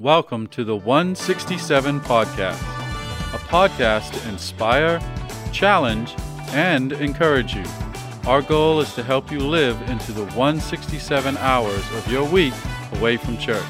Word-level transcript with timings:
Welcome 0.00 0.46
to 0.48 0.62
the 0.62 0.76
167 0.76 1.98
Podcast, 2.02 2.60
a 3.34 3.38
podcast 3.48 4.12
to 4.12 4.28
inspire, 4.28 5.00
challenge, 5.50 6.14
and 6.50 6.92
encourage 6.92 7.56
you. 7.56 7.64
Our 8.24 8.40
goal 8.40 8.78
is 8.78 8.94
to 8.94 9.02
help 9.02 9.32
you 9.32 9.40
live 9.40 9.76
into 9.90 10.12
the 10.12 10.24
167 10.26 11.36
hours 11.38 11.84
of 11.96 12.06
your 12.12 12.22
week 12.30 12.54
away 12.92 13.16
from 13.16 13.38
church. 13.38 13.66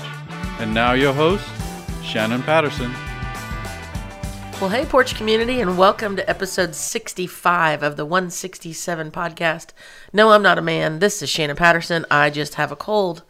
And 0.59 0.75
now, 0.75 0.93
your 0.93 1.15
host, 1.15 1.49
Shannon 2.05 2.43
Patterson. 2.43 2.93
Well, 4.61 4.69
hey, 4.69 4.85
Porch 4.85 5.15
Community, 5.15 5.63
and 5.63 5.79
welcome 5.79 6.15
to 6.17 6.29
episode 6.29 6.75
65 6.75 7.83
of 7.83 7.97
the 7.97 8.05
167 8.05 9.11
podcast. 9.13 9.69
No, 10.13 10.33
I'm 10.33 10.43
not 10.43 10.59
a 10.59 10.63
man. 10.63 10.99
This 10.99 11.23
is 11.23 11.31
Shannon 11.31 11.57
Patterson. 11.57 12.05
I 12.11 12.29
just 12.29 12.57
have 12.57 12.71
a 12.71 12.77
cold. 12.77 13.23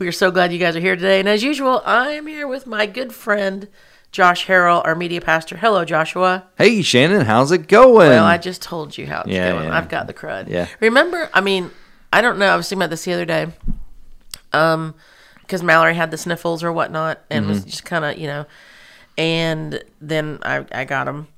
We 0.00 0.08
are 0.08 0.12
so 0.12 0.30
glad 0.30 0.50
you 0.50 0.58
guys 0.58 0.74
are 0.76 0.80
here 0.80 0.96
today. 0.96 1.20
And 1.20 1.28
as 1.28 1.42
usual, 1.42 1.82
I'm 1.84 2.26
here 2.26 2.48
with 2.48 2.66
my 2.66 2.86
good 2.86 3.12
friend, 3.12 3.68
Josh 4.12 4.46
Harrell, 4.46 4.80
our 4.86 4.94
media 4.94 5.20
pastor. 5.20 5.58
Hello, 5.58 5.84
Joshua. 5.84 6.46
Hey 6.56 6.80
Shannon, 6.80 7.26
how's 7.26 7.52
it 7.52 7.68
going? 7.68 8.08
Well, 8.08 8.24
I 8.24 8.38
just 8.38 8.62
told 8.62 8.96
you 8.96 9.06
how 9.06 9.20
it's 9.20 9.28
Yeah, 9.28 9.52
going. 9.52 9.66
yeah. 9.66 9.76
I've 9.76 9.90
got 9.90 10.06
the 10.06 10.14
crud. 10.14 10.48
Yeah. 10.48 10.68
Remember, 10.80 11.28
I 11.34 11.42
mean, 11.42 11.70
I 12.14 12.22
don't 12.22 12.38
know. 12.38 12.46
I 12.46 12.56
was 12.56 12.66
thinking 12.66 12.80
about 12.80 12.88
this 12.88 13.04
the 13.04 13.12
other 13.12 13.26
day. 13.26 13.48
Um, 14.54 14.94
because 15.42 15.62
Mallory 15.62 15.94
had 15.94 16.10
the 16.10 16.16
sniffles 16.16 16.64
or 16.64 16.72
whatnot, 16.72 17.20
and 17.30 17.42
Mm-hmm. 17.42 17.50
was 17.52 17.64
just 17.66 17.84
kind 17.84 18.02
of, 18.06 18.16
you 18.16 18.26
know, 18.26 18.46
and 19.18 19.84
then 20.00 20.38
I 20.42 20.64
I 20.72 20.84
got 20.86 21.04
them. 21.04 21.28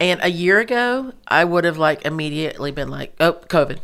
And 0.00 0.20
a 0.22 0.30
year 0.30 0.58
ago, 0.58 1.12
I 1.28 1.44
would 1.44 1.64
have 1.64 1.76
like 1.76 2.06
immediately 2.06 2.70
been 2.70 2.88
like, 2.88 3.14
"Oh, 3.20 3.34
COVID." 3.48 3.80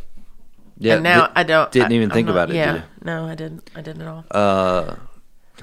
Yeah, 0.79 0.95
and 0.95 1.03
now 1.03 1.31
I 1.35 1.43
don't. 1.43 1.71
Didn't 1.71 1.91
I- 1.91 1.95
even 1.95 2.09
think 2.09 2.27
not- 2.27 2.31
about 2.33 2.49
it. 2.51 2.55
Yeah, 2.55 2.83
no, 3.03 3.25
I 3.25 3.35
didn't. 3.35 3.69
I 3.75 3.81
didn't 3.81 4.01
at 4.01 4.07
all. 4.07 4.25
Uh, 4.31 4.95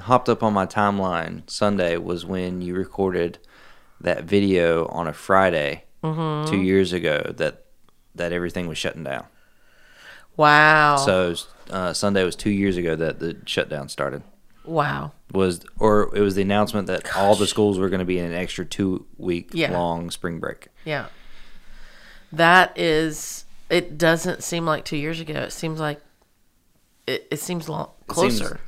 hopped 0.01 0.29
up 0.29 0.43
on 0.43 0.53
my 0.53 0.65
timeline. 0.65 1.49
Sunday 1.49 1.97
was 1.97 2.25
when 2.25 2.61
you 2.61 2.75
recorded 2.75 3.39
that 4.01 4.25
video 4.25 4.85
on 4.87 5.07
a 5.07 5.13
Friday 5.13 5.83
Mm-hmm. 6.03 6.51
two 6.51 6.61
years 6.61 6.93
ago 6.93 7.33
that 7.37 7.65
that 8.13 8.31
everything 8.31 8.67
was 8.67 8.77
shutting 8.77 9.03
down. 9.03 9.25
wow. 10.37 10.97
So 10.97 11.33
uh, 11.71 11.93
Sunday 11.93 12.23
was 12.23 12.35
two 12.35 12.51
years 12.51 12.77
ago 12.77 12.95
that 12.95 13.19
the 13.19 13.37
shutdown 13.45 13.89
started. 13.89 14.21
wow. 14.63 15.13
Was 15.33 15.65
or 15.79 16.15
it 16.15 16.21
was 16.21 16.35
the 16.35 16.43
announcement 16.43 16.85
that 16.87 17.15
all 17.17 17.35
the 17.35 17.47
schools 17.47 17.79
were 17.79 17.89
going 17.89 17.99
to 17.99 18.05
be 18.05 18.19
in 18.19 18.25
an 18.25 18.33
extra 18.33 18.63
two 18.65 19.07
week 19.17 19.49
Yeah. 19.53 19.71
long 19.71 20.11
spring 20.11 20.39
break. 20.39 20.67
Yeah. 20.85 21.07
That 22.31 22.77
is. 22.77 23.44
It 23.69 23.97
doesn't 23.97 24.43
seem 24.43 24.65
like 24.65 24.85
two 24.85 24.97
years 24.97 25.19
ago. 25.19 25.33
It 25.41 25.51
seems 25.53 25.79
like. 25.79 26.01
It, 27.07 27.27
it 27.31 27.39
seems 27.39 27.69
long, 27.69 27.89
seems- 28.13 28.39
closer. 28.39 28.59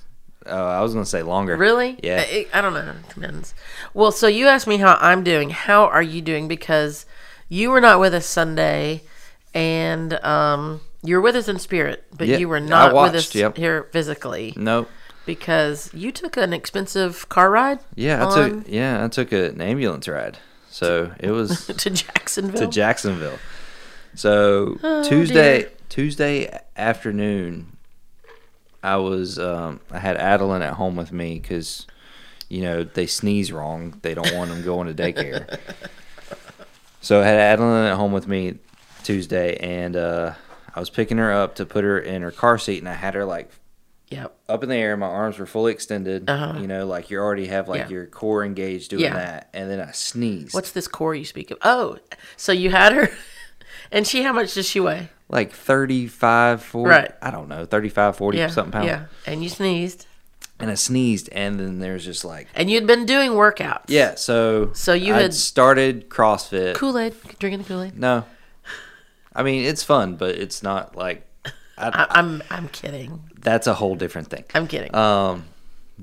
Uh, 0.46 0.52
I 0.52 0.80
was 0.82 0.94
going 0.94 1.04
to 1.04 1.10
say 1.10 1.24
longer. 1.24 1.58
Really? 1.58 2.00
Yeah. 2.02 2.24
I, 2.26 2.48
I 2.54 2.62
don't 2.62 2.74
know. 2.74 2.92
It 2.92 3.14
depends. 3.14 3.54
Well, 3.94 4.14
so 4.14 4.28
you 4.28 4.48
asked 4.48 4.66
me 4.66 4.78
how 4.78 4.98
I'm 5.02 5.22
doing. 5.24 5.50
How 5.50 5.86
are 5.88 6.02
you 6.02 6.22
doing? 6.22 6.48
Because 6.48 7.06
you 7.50 7.70
were 7.70 7.82
not 7.82 8.00
with 8.00 8.14
us 8.14 8.26
Sunday, 8.26 9.02
and 9.54 10.14
um, 10.24 10.80
you 11.04 11.16
were 11.18 11.22
with 11.22 11.36
us 11.36 11.50
in 11.50 11.60
spirit, 11.60 12.06
but 12.16 12.28
Yeah, 12.28 12.38
you 12.38 12.48
were 12.48 12.58
I 12.58 12.62
not 12.62 12.94
with 12.96 13.16
us 13.16 13.36
yep. 13.36 13.58
here 13.58 13.90
physically 13.92 14.54
Nope. 14.56 14.88
because 15.26 15.94
you 15.94 16.14
took 16.14 16.38
an 16.38 16.54
expensive 16.54 17.28
car 17.28 17.50
ride. 17.50 17.80
Yeah, 17.96 18.26
I 18.26 18.30
on 18.30 18.36
took 18.62 18.68
yeah, 18.70 19.04
I 19.04 19.08
took 19.10 19.34
an 19.34 19.60
ambulance 19.60 20.08
ride. 20.08 20.38
So 20.70 21.12
it 21.20 21.32
was 21.32 21.68
to 21.78 21.90
Jacksonville. 21.90 22.62
to 22.62 22.68
Jacksonville. 22.68 23.40
So 24.18 24.78
Oh, 24.84 25.04
Tuesday 25.08 25.60
dear. 25.62 25.72
Tuesday 25.90 26.60
afternoon, 26.76 27.78
I 28.84 28.98
was 28.98 29.38
um, 29.40 29.80
I 29.92 30.00
had 30.00 30.18
Adeline 30.18 30.64
at 30.64 30.74
home 30.74 30.96
with 30.96 31.12
me 31.12 31.40
because 31.40 31.86
you 32.50 32.62
know 32.62 32.84
they 32.84 33.06
sneeze 33.06 33.52
wrong. 33.52 34.00
They 34.02 34.14
don't 34.16 34.34
want 34.34 34.50
them 34.50 34.64
going 34.64 34.94
to 34.94 34.94
daycare. 35.04 35.60
so 37.02 37.22
I 37.22 37.26
had 37.26 37.38
Adeline 37.40 37.86
at 37.92 37.96
home 37.96 38.12
with 38.12 38.28
me 38.28 38.56
Tuesday, 39.04 39.56
and 39.58 39.96
uh, 39.96 40.34
I 40.74 40.80
was 40.80 40.90
picking 40.90 41.18
her 41.20 41.32
up 41.32 41.56
to 41.56 41.66
put 41.66 41.84
her 41.84 42.00
in 42.00 42.24
her 42.24 42.32
car 42.32 42.58
seat, 42.58 42.80
and 42.80 42.90
I 42.90 42.94
had 42.96 43.14
her 43.14 43.24
like 43.26 43.52
Yep. 44.10 44.38
up 44.48 44.64
in 44.64 44.70
the 44.70 44.76
air. 44.76 44.96
My 44.98 45.06
arms 45.08 45.38
were 45.38 45.46
fully 45.46 45.74
extended. 45.74 46.30
Uh-huh. 46.30 46.58
You 46.60 46.66
know, 46.68 46.88
like 46.88 47.12
you 47.12 47.20
already 47.20 47.48
have 47.48 47.68
like 47.68 47.82
Yeah. 47.82 47.90
your 47.90 48.06
core 48.08 48.44
engaged 48.46 48.90
doing 48.90 49.04
Yeah. 49.04 49.14
that, 49.14 49.50
and 49.54 49.70
then 49.70 49.80
I 49.82 49.92
sneezed. 49.92 50.54
What's 50.54 50.72
this 50.72 50.88
core 50.88 51.14
you 51.14 51.26
speak 51.26 51.52
of? 51.52 51.58
Oh, 51.62 51.98
so 52.38 52.52
you 52.54 52.70
had 52.72 52.94
her, 52.94 53.10
and 53.92 54.06
she. 54.08 54.24
How 54.24 54.34
much 54.34 54.54
does 54.54 54.68
she 54.68 54.80
weigh? 54.80 55.10
like 55.30 55.52
35, 55.52 56.64
40, 56.64 56.90
Right. 56.90 57.12
I 57.22 57.32
don't 57.32 57.50
know, 57.50 57.66
35, 57.66 58.16
40 58.16 58.38
Yeah. 58.38 58.48
something 58.48 58.72
pounds. 58.72 58.86
Yeah. 58.88 59.06
And 59.26 59.44
you 59.44 59.50
sneezed, 59.50 60.06
And 60.58 60.72
I 60.72 60.76
sneezed, 60.76 61.28
and 61.34 61.60
then 61.60 61.80
there's 61.80 62.06
just 62.06 62.24
like, 62.24 62.48
and 62.56 62.70
you'd 62.72 62.88
been 62.88 63.06
doing 63.06 63.32
workouts. 63.32 63.84
yeah. 63.90 64.16
So 64.16 64.72
So 64.74 64.94
you 64.94 65.14
I'd 65.14 65.22
had- 65.24 65.34
started 65.34 66.10
CrossFit. 66.10 66.76
Kool 66.76 66.98
Aid, 66.98 67.14
drinking 67.40 67.64
the 67.64 67.68
Kool 67.68 67.82
Aid. 67.84 68.00
No, 68.00 68.24
I 69.36 69.44
mean 69.44 69.66
it's 69.66 69.84
fun, 69.84 70.16
but 70.16 70.36
it's 70.36 70.64
not 70.64 70.96
like 70.96 71.28
I, 71.78 72.08
I'm 72.10 72.42
I'm 72.50 72.70
kidding. 72.70 73.22
that's 73.42 73.68
a 73.68 73.74
whole 73.74 73.96
different 73.96 74.30
thing. 74.30 74.46
I'm 74.56 74.66
kidding. 74.68 74.96
Um, 74.96 75.44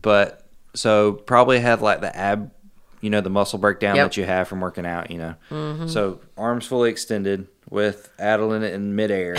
but 0.00 0.46
so 0.74 1.12
probably 1.14 1.60
had 1.60 1.80
like 1.80 2.00
the 2.02 2.14
ab, 2.14 2.50
you 3.00 3.08
know, 3.10 3.20
the 3.22 3.30
muscle 3.30 3.58
breakdown 3.58 3.96
Yep. 3.96 4.06
that 4.06 4.16
you 4.18 4.24
have 4.24 4.48
from 4.48 4.60
working 4.60 4.84
out, 4.86 5.10
you 5.10 5.18
know. 5.18 5.86
So 5.86 6.20
arms 6.36 6.66
fully 6.66 6.90
extended 6.90 7.48
with 7.74 8.08
Adeline 8.20 8.62
in 8.62 8.94
midair, 8.94 9.36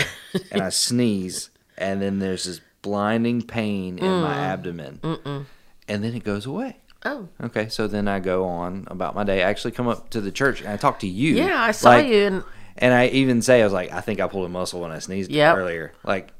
and 0.52 0.60
I 0.62 0.68
sneeze, 0.86 1.48
and 1.78 2.00
then 2.02 2.18
there's 2.18 2.44
this 2.44 2.60
blinding 2.82 3.42
pain 3.42 3.98
in 3.98 4.20
my 4.20 4.36
abdomen, 4.36 5.00
and 5.02 6.04
then 6.04 6.14
it 6.14 6.22
goes 6.22 6.44
away. 6.46 6.76
oh, 7.04 7.28
Okay, 7.42 7.68
so 7.68 7.86
then 7.88 8.06
I 8.08 8.20
go 8.20 8.44
on 8.44 8.86
about 8.90 9.14
my 9.14 9.24
day. 9.24 9.42
I 9.42 9.48
actually 9.48 9.72
come 9.72 9.88
up 9.88 10.10
to 10.10 10.20
the 10.20 10.30
church 10.30 10.60
and 10.60 10.68
I 10.68 10.76
talk 10.76 10.98
to 11.00 11.06
you. 11.08 11.34
yeah, 11.36 11.60
I 11.62 11.70
saw 11.72 11.88
Like, 11.90 12.06
you, 12.08 12.26
and 12.26 12.44
and 12.78 12.92
I 12.92 13.06
even 13.08 13.40
say 13.42 13.62
I 13.62 13.64
was 13.64 13.72
like, 13.72 13.90
I 13.90 14.02
think 14.02 14.20
I 14.20 14.26
pulled 14.28 14.44
a 14.44 14.50
muscle 14.50 14.82
when 14.82 14.92
I 14.92 14.98
sneezed 14.98 15.30
Yep. 15.30 15.56
earlier. 15.56 15.92
Like, 16.04 16.30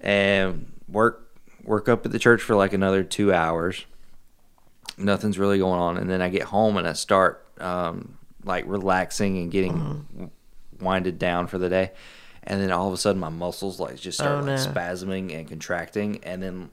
and 0.00 0.72
work 0.88 1.26
work 1.64 1.88
up 1.88 2.06
at 2.06 2.12
the 2.12 2.18
church 2.18 2.40
for 2.40 2.54
like 2.54 2.72
another 2.72 3.02
two 3.02 3.32
hours. 3.34 3.84
Nothing's 4.96 5.38
really 5.38 5.58
going 5.58 5.80
on, 5.80 5.96
and 5.98 6.08
then 6.08 6.22
I 6.22 6.28
get 6.28 6.42
home 6.44 6.76
and 6.76 6.86
I 6.86 6.92
start 6.92 7.44
um, 7.58 8.16
like 8.44 8.64
relaxing 8.68 9.38
and 9.38 9.50
getting 9.50 9.72
Mm-hmm. 9.72 10.24
Winded 10.80 11.18
down 11.18 11.46
for 11.46 11.58
the 11.58 11.68
day. 11.68 11.92
And 12.42 12.60
then 12.60 12.70
all 12.72 12.88
of 12.88 12.94
a 12.94 12.96
sudden, 12.96 13.20
my 13.20 13.28
muscles 13.28 13.78
like 13.78 13.96
just 14.00 14.18
start 14.18 14.42
Oh, 14.42 14.46
like 14.46 14.58
spasming 14.58 15.34
and 15.34 15.46
contracting, 15.48 16.20
and 16.24 16.42
then 16.42 16.70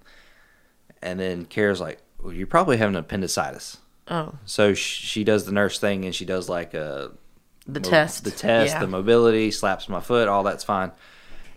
and 1.01 1.19
then 1.19 1.45
Kara's 1.45 1.81
like, 1.81 1.99
well, 2.21 2.31
"You're 2.33 2.47
probably 2.47 2.77
having 2.77 2.95
appendicitis." 2.95 3.77
oh, 4.07 4.35
So 4.45 4.73
sh- 4.73 4.79
she 5.03 5.23
does 5.25 5.45
the 5.45 5.51
nurse 5.51 5.77
thing, 5.79 6.05
and 6.05 6.15
she 6.15 6.23
does 6.25 6.47
like 6.47 6.73
a 6.73 7.11
the 7.67 7.81
mo- 7.81 7.89
test, 7.89 8.23
the 8.23 8.31
test, 8.31 8.73
yeah. 8.75 8.79
the 8.79 8.87
mobility, 8.87 9.51
slaps 9.51 9.89
my 9.89 9.99
foot, 9.99 10.29
all 10.29 10.43
that's 10.43 10.63
fine. 10.63 10.91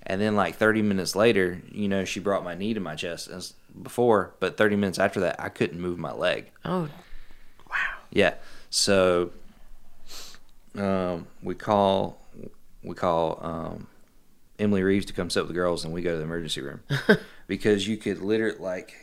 And 0.02 0.20
then 0.20 0.34
like 0.34 0.56
30 0.56 0.82
minutes 0.82 1.14
later, 1.14 1.62
you 1.70 1.86
know, 1.86 2.04
she 2.04 2.18
brought 2.18 2.42
my 2.42 2.54
knee 2.56 2.74
to 2.74 2.80
my 2.80 2.96
chest 2.96 3.28
as 3.28 3.54
before, 3.80 4.34
but 4.40 4.56
30 4.56 4.74
minutes 4.74 4.98
after 4.98 5.20
that, 5.20 5.36
I 5.40 5.50
couldn't 5.50 5.80
move 5.80 5.98
my 6.00 6.12
leg. 6.12 6.50
oh, 6.64 6.88
Wow. 7.70 7.76
Yeah. 8.10 8.34
So 8.70 9.30
um, 10.76 11.26
we 11.42 11.54
call 11.54 12.19
we 12.82 12.94
call 12.94 13.38
um, 13.42 13.86
Emily 14.58 14.82
Reeves 14.82 15.06
to 15.06 15.12
come 15.12 15.30
sit 15.30 15.40
with 15.40 15.48
the 15.48 15.54
girls, 15.54 15.84
and 15.84 15.92
we 15.92 16.02
go 16.02 16.12
to 16.12 16.16
the 16.18 16.24
emergency 16.24 16.60
room 16.60 16.80
because 17.46 17.86
you 17.88 17.96
could 17.96 18.20
literally 18.20 18.58
like 18.58 18.94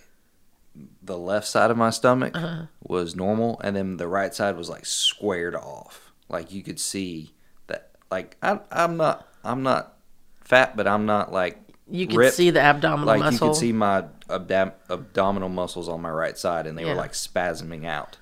the 1.02 1.18
left 1.18 1.48
side 1.48 1.72
of 1.72 1.78
my 1.78 1.90
stomach 1.90 2.36
Uh-huh. 2.36 2.64
was 2.84 3.16
normal, 3.16 3.60
and 3.64 3.76
then 3.76 3.98
the 3.98 4.08
right 4.08 4.34
side 4.34 4.56
was 4.58 4.70
like 4.70 4.86
squared 4.86 5.56
off. 5.56 6.12
Like 6.30 6.52
you 6.52 6.64
could 6.64 6.80
see 6.80 7.34
that. 7.68 7.92
Like 8.12 8.36
I, 8.42 8.60
I'm 8.72 8.98
not 8.98 9.28
I'm 9.44 9.64
not 9.64 9.98
fat, 10.42 10.76
but 10.78 10.88
I'm 10.88 11.06
not 11.06 11.32
like 11.32 11.58
you 11.90 12.06
could 12.06 12.18
ripped. 12.18 12.36
see 12.36 12.50
the 12.52 12.60
abdominal 12.62 13.06
like 13.08 13.20
muscle. 13.22 13.48
you 13.48 13.54
could 13.54 13.60
see 13.60 13.72
my 13.74 14.04
abdom- 14.30 14.74
abdominal 14.90 15.50
muscles 15.50 15.88
on 15.90 16.02
my 16.02 16.10
right 16.12 16.38
side, 16.38 16.68
and 16.68 16.78
they 16.78 16.84
Yeah. 16.84 16.90
were 16.90 16.96
like 16.96 17.14
spasming 17.14 17.86
out. 17.86 18.18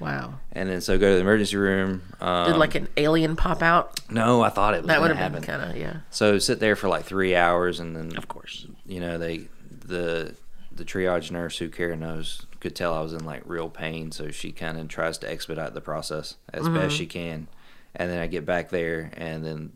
Wow. 0.00 0.34
And 0.52 0.68
then 0.68 0.80
so 0.80 0.98
go 0.98 1.08
to 1.10 1.14
the 1.14 1.20
emergency 1.20 1.56
room. 1.56 2.02
Um, 2.20 2.52
Did 2.52 2.58
like 2.58 2.74
an 2.74 2.88
alien 2.96 3.36
pop 3.36 3.62
out? 3.62 4.00
no, 4.10 4.42
I 4.42 4.48
thought 4.50 4.74
it 4.74 4.78
was 4.82 4.88
That 4.88 5.00
would 5.00 5.14
have 5.16 5.32
been 5.32 5.42
kind 5.42 5.62
of 5.70 5.76
yeah. 5.76 5.98
So 6.10 6.38
sit 6.38 6.60
there 6.60 6.76
for 6.76 6.88
like 6.88 7.04
three 7.04 7.34
hours, 7.34 7.80
and 7.80 7.94
then 7.96 8.16
Of 8.16 8.28
course. 8.28 8.66
you 8.86 9.00
know 9.00 9.18
they 9.18 9.48
the 9.68 10.34
the 10.72 10.84
triage 10.84 11.30
nurse 11.30 11.58
who 11.58 11.68
Kara 11.68 11.94
knows 11.96 12.46
could 12.60 12.74
tell 12.74 12.94
I 12.94 13.00
was 13.00 13.12
in 13.12 13.24
like 13.24 13.42
real 13.46 13.68
pain, 13.68 14.10
so 14.10 14.30
she 14.30 14.50
kind 14.52 14.78
of 14.78 14.88
tries 14.88 15.18
to 15.18 15.30
expedite 15.30 15.74
the 15.74 15.80
process 15.80 16.36
as 16.52 16.64
Mm-hmm. 16.64 16.74
best 16.76 16.96
she 16.96 17.06
can. 17.06 17.46
And 17.94 18.10
then 18.10 18.18
I 18.18 18.26
get 18.26 18.44
back 18.44 18.70
there, 18.70 19.10
and 19.16 19.44
then 19.44 19.72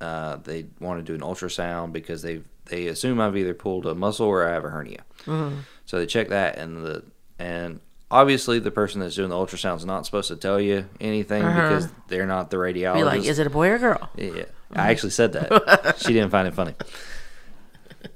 uh, 0.00 0.36
they 0.36 0.66
want 0.80 1.00
to 1.00 1.02
do 1.04 1.14
an 1.14 1.20
ultrasound 1.28 1.92
because 1.92 2.22
they 2.22 2.40
they 2.66 2.86
assume 2.86 3.20
I've 3.20 3.36
either 3.36 3.52
pulled 3.54 3.84
a 3.86 3.94
muscle 3.94 4.26
or 4.26 4.46
I 4.48 4.52
have 4.52 4.64
a 4.64 4.70
hernia. 4.70 5.02
Mm-hmm. 5.26 5.58
So 5.84 5.98
they 5.98 6.06
check 6.06 6.28
that, 6.28 6.56
and 6.56 6.82
the 6.84 7.04
and 7.38 7.80
obviously 8.10 8.58
the 8.58 8.70
person 8.70 9.00
that's 9.00 9.14
doing 9.14 9.28
the 9.28 9.34
ultrasound 9.34 9.76
is 9.76 9.84
not 9.84 10.06
supposed 10.06 10.28
to 10.28 10.36
tell 10.36 10.60
you 10.60 10.88
anything 11.00 11.42
because 11.42 11.88
they're 12.08 12.26
not 12.26 12.50
the 12.50 12.56
radiologist. 12.56 12.86
Uh-huh. 12.86 13.10
Be 13.12 13.18
like, 13.18 13.24
is 13.24 13.38
it 13.38 13.46
a 13.46 13.50
boy 13.50 13.68
or 13.68 13.74
a 13.74 13.78
girl? 13.78 14.10
Yeah, 14.16 14.44
I 14.72 14.90
actually 14.90 15.10
said 15.10 15.32
that. 15.32 15.96
she 16.04 16.12
didn't 16.12 16.30
find 16.30 16.48
it 16.48 16.54
funny. 16.54 16.74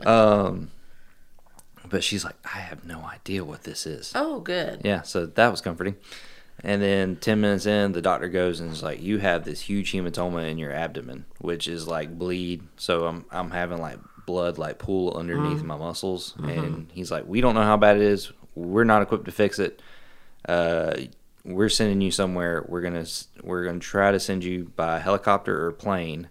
Um, 0.06 0.70
but 1.88 2.02
she's 2.02 2.24
like, 2.24 2.36
I 2.44 2.58
have 2.58 2.84
no 2.84 3.00
idea 3.00 3.44
what 3.44 3.64
this 3.64 3.86
is. 3.86 4.12
Oh, 4.14 4.40
good. 4.40 4.80
Yeah, 4.84 5.02
so 5.02 5.26
that 5.26 5.50
was 5.50 5.60
comforting. 5.60 5.96
And 6.64 6.80
then 6.80 7.16
10 7.16 7.40
minutes 7.40 7.66
in, 7.66 7.92
the 7.92 8.02
doctor 8.02 8.28
goes 8.28 8.60
and 8.60 8.70
is 8.70 8.82
like, 8.82 9.02
You 9.02 9.18
have 9.18 9.44
this 9.44 9.60
huge 9.62 9.92
hematoma 9.92 10.50
in 10.50 10.58
your 10.58 10.72
abdomen, 10.72 11.24
which 11.38 11.66
is 11.66 11.88
like 11.88 12.18
bleed. 12.18 12.62
So 12.76 13.06
I'm, 13.06 13.24
I'm 13.30 13.50
having 13.50 13.78
like 13.78 13.98
blood 14.26 14.58
like 14.58 14.78
pool 14.78 15.16
underneath 15.16 15.62
my 15.62 15.76
muscles. 15.76 16.34
And 16.38 16.88
he's 16.92 17.10
like, 17.10 17.24
We 17.26 17.40
don't 17.40 17.54
know 17.54 17.62
how 17.64 17.76
bad 17.76 17.96
it 17.96 18.02
is. 18.02 18.32
We're 18.54 18.84
not 18.84 19.02
equipped 19.02 19.24
to 19.26 19.32
fix 19.32 19.58
it. 19.58 19.80
Uh, 20.46 20.94
we're 21.44 21.68
sending 21.68 22.00
you 22.00 22.10
somewhere. 22.10 22.64
We're 22.68 22.82
gonna 22.82 23.06
we're 23.42 23.64
gonna 23.64 23.80
try 23.80 24.12
to 24.12 24.20
send 24.20 24.44
you 24.44 24.72
by 24.76 24.98
helicopter 24.98 25.66
or 25.66 25.72
plane, 25.72 26.28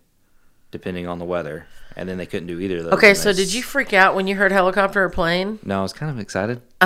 depending 0.72 1.08
on 1.08 1.20
the 1.20 1.26
weather. 1.26 1.68
And 1.96 2.08
then 2.08 2.18
they 2.18 2.26
couldn't 2.26 2.48
do 2.48 2.58
either 2.60 2.78
of 2.78 2.84
those. 2.86 2.94
Okay, 2.94 3.14
so 3.14 3.34
did 3.34 3.54
you 3.54 3.62
freak 3.62 3.92
out 3.92 4.16
when 4.16 4.26
you 4.26 4.36
heard 4.36 4.54
helicopter 4.54 5.04
or 5.04 5.10
plane? 5.10 5.60
no, 5.64 5.80
I 5.80 5.82
was 5.82 5.92
kind 5.92 6.10
of 6.10 6.20
excited. 6.20 6.62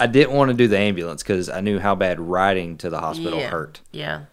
I 0.00 0.06
didn't 0.06 0.34
want 0.34 0.50
to 0.50 0.56
do 0.56 0.66
the 0.66 0.78
ambulance 0.78 1.22
because 1.22 1.48
I 1.48 1.60
knew 1.60 1.78
how 1.78 1.94
bad 1.94 2.18
riding 2.18 2.78
to 2.78 2.90
the 2.90 2.98
hospital 2.98 3.38
yeah. 3.38 3.50
hurt. 3.50 3.80
Yeah. 3.92 4.24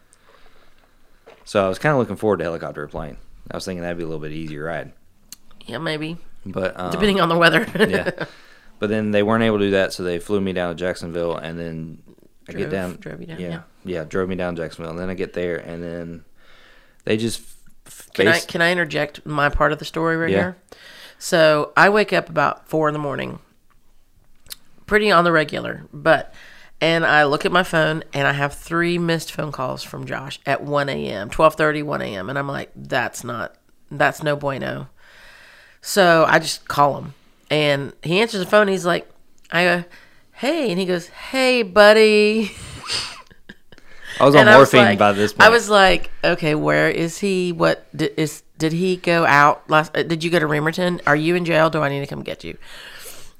So 1.44 1.64
I 1.64 1.68
was 1.68 1.78
kind 1.78 1.92
of 1.92 1.98
looking 1.98 2.16
forward 2.16 2.38
to 2.38 2.44
helicopter 2.44 2.82
or 2.82 2.88
plane. 2.88 3.16
I 3.50 3.56
was 3.56 3.64
thinking 3.64 3.82
that'd 3.82 3.96
be 3.96 4.02
a 4.02 4.06
little 4.06 4.20
bit 4.20 4.32
easier 4.32 4.64
ride. 4.64 4.92
Yeah, 5.66 5.78
maybe. 5.78 6.16
But 6.46 6.78
um, 6.78 6.90
Depending 6.90 7.20
on 7.20 7.28
the 7.28 7.36
weather. 7.36 7.66
yeah. 7.88 8.10
But 8.78 8.88
then 8.88 9.10
they 9.10 9.22
weren't 9.22 9.42
able 9.42 9.58
to 9.58 9.64
do 9.66 9.70
that, 9.72 9.92
so 9.92 10.02
they 10.02 10.18
flew 10.18 10.40
me 10.40 10.54
down 10.54 10.70
to 10.70 10.74
Jacksonville, 10.74 11.36
and 11.36 11.58
then 11.58 12.02
I 12.48 12.52
Drove- 12.52 12.64
get 12.64 12.70
down. 12.70 12.96
drove 12.98 13.20
you 13.20 13.26
down, 13.26 13.38
yeah, 13.38 13.48
yeah. 13.48 13.60
yeah, 13.84 14.04
drove 14.04 14.26
me 14.26 14.36
down 14.36 14.56
to 14.56 14.62
Jacksonville, 14.62 14.92
and 14.92 14.98
then 14.98 15.10
I 15.10 15.14
get 15.14 15.34
there, 15.34 15.56
and 15.56 15.82
then 15.82 16.24
they 17.04 17.18
just 17.18 17.42
Can 18.14 18.26
I 18.26 18.38
can 18.40 18.62
I 18.62 18.72
interject 18.72 19.26
my 19.26 19.50
part 19.50 19.72
of 19.72 19.80
the 19.80 19.84
story 19.84 20.16
right 20.16 20.30
Yeah. 20.30 20.36
here? 20.38 20.56
So 21.18 21.74
I 21.76 21.90
wake 21.90 22.14
up 22.14 22.30
about 22.30 22.68
four 22.70 22.88
in 22.88 22.94
the 22.94 22.98
morning, 22.98 23.40
pretty 24.86 25.10
on 25.10 25.24
the 25.24 25.32
regular, 25.32 25.84
but 25.92 26.32
and 26.80 27.04
I 27.04 27.24
look 27.24 27.44
at 27.44 27.52
my 27.52 27.62
phone 27.62 28.02
and 28.14 28.26
I 28.26 28.32
have 28.32 28.54
three 28.54 28.96
missed 28.96 29.30
phone 29.30 29.52
calls 29.52 29.82
from 29.82 30.06
Josh 30.06 30.40
at 30.46 30.62
one 30.62 30.88
a.m., 30.88 31.28
12:30, 31.28 31.82
1 31.82 32.00
a.m., 32.00 32.30
and 32.30 32.38
I'm 32.38 32.48
like, 32.48 32.70
that's 32.74 33.24
not 33.24 33.56
that's 33.90 34.22
no 34.22 34.36
bueno. 34.36 34.88
So 35.82 36.24
I 36.28 36.38
just 36.38 36.68
call 36.68 36.96
him, 36.98 37.14
and 37.50 37.92
he 38.02 38.20
answers 38.20 38.40
the 38.40 38.50
phone. 38.50 38.68
He's 38.68 38.84
like, 38.86 39.08
I 39.50 39.64
go, 39.64 39.84
hey, 40.32 40.70
and 40.70 40.78
he 40.78 40.86
goes, 40.86 41.08
hey, 41.08 41.62
buddy. 41.62 42.52
I 44.20 44.24
was 44.24 44.34
on 44.34 44.42
And 44.42 44.50
I 44.50 44.58
was 44.58 44.72
morphine 44.72 44.90
like- 44.90 44.98
by 44.98 45.12
this 45.12 45.32
point. 45.32 45.46
I 45.46 45.48
was 45.48 45.70
like, 45.70 46.10
okay, 46.22 46.54
where 46.54 46.90
is 46.90 47.18
he? 47.18 47.52
What 47.52 47.86
did, 47.96 48.12
is? 48.18 48.42
Did 48.58 48.72
he 48.72 48.96
go 48.96 49.24
out 49.24 49.68
last? 49.70 49.96
uh, 49.96 50.02
Did 50.02 50.22
you 50.22 50.30
go 50.30 50.38
to 50.38 50.46
Remerton? 50.46 51.00
Are 51.06 51.16
you 51.16 51.34
in 51.34 51.46
jail? 51.46 51.70
Do 51.70 51.80
I 51.80 51.88
need 51.88 52.00
to 52.00 52.06
come 52.06 52.22
get 52.22 52.44
you? 52.44 52.58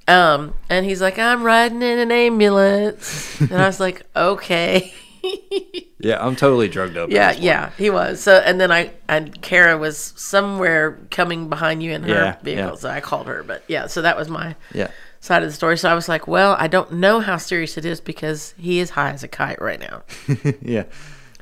Um, 0.08 0.54
and 0.70 0.86
he's 0.86 1.02
like, 1.02 1.18
I'm 1.18 1.42
riding 1.42 1.82
in 1.82 1.98
an 1.98 2.10
ambulance, 2.10 3.38
and 3.40 3.52
I 3.52 3.66
was 3.66 3.78
like, 3.78 4.02
okay, 4.16 4.92
yeah, 5.98 6.24
I'm 6.24 6.36
totally 6.36 6.68
drugged 6.68 6.96
up. 6.96 7.10
yeah, 7.10 7.32
yeah, 7.32 7.70
he 7.78 7.90
was. 7.90 8.20
So, 8.20 8.36
and 8.36 8.60
then 8.60 8.70
I 8.72 8.92
and 9.08 9.40
Kara 9.42 9.76
was 9.78 9.96
somewhere 10.16 10.98
coming 11.10 11.48
behind 11.48 11.82
you 11.82 11.92
in 11.92 12.02
her 12.04 12.08
Yeah, 12.08 12.36
vehicle, 12.42 12.70
yeah. 12.70 12.74
so 12.74 12.88
I 12.90 13.00
called 13.00 13.26
her. 13.26 13.42
But 13.42 13.64
yeah, 13.68 13.86
so 13.86 14.02
that 14.02 14.16
was 14.16 14.28
my 14.28 14.56
yeah. 14.74 14.90
side 15.20 15.42
of 15.42 15.48
the 15.48 15.54
story. 15.54 15.76
So 15.78 15.88
I 15.90 15.94
was 15.94 16.08
like, 16.08 16.26
well, 16.28 16.56
I 16.58 16.66
don't 16.68 16.92
know 16.92 17.20
how 17.20 17.36
serious 17.36 17.76
it 17.76 17.84
is 17.84 18.00
because 18.00 18.54
he 18.58 18.80
is 18.80 18.90
high 18.90 19.10
as 19.10 19.22
a 19.22 19.28
kite 19.28 19.60
right 19.60 19.80
now. 19.80 20.02
yeah. 20.62 20.84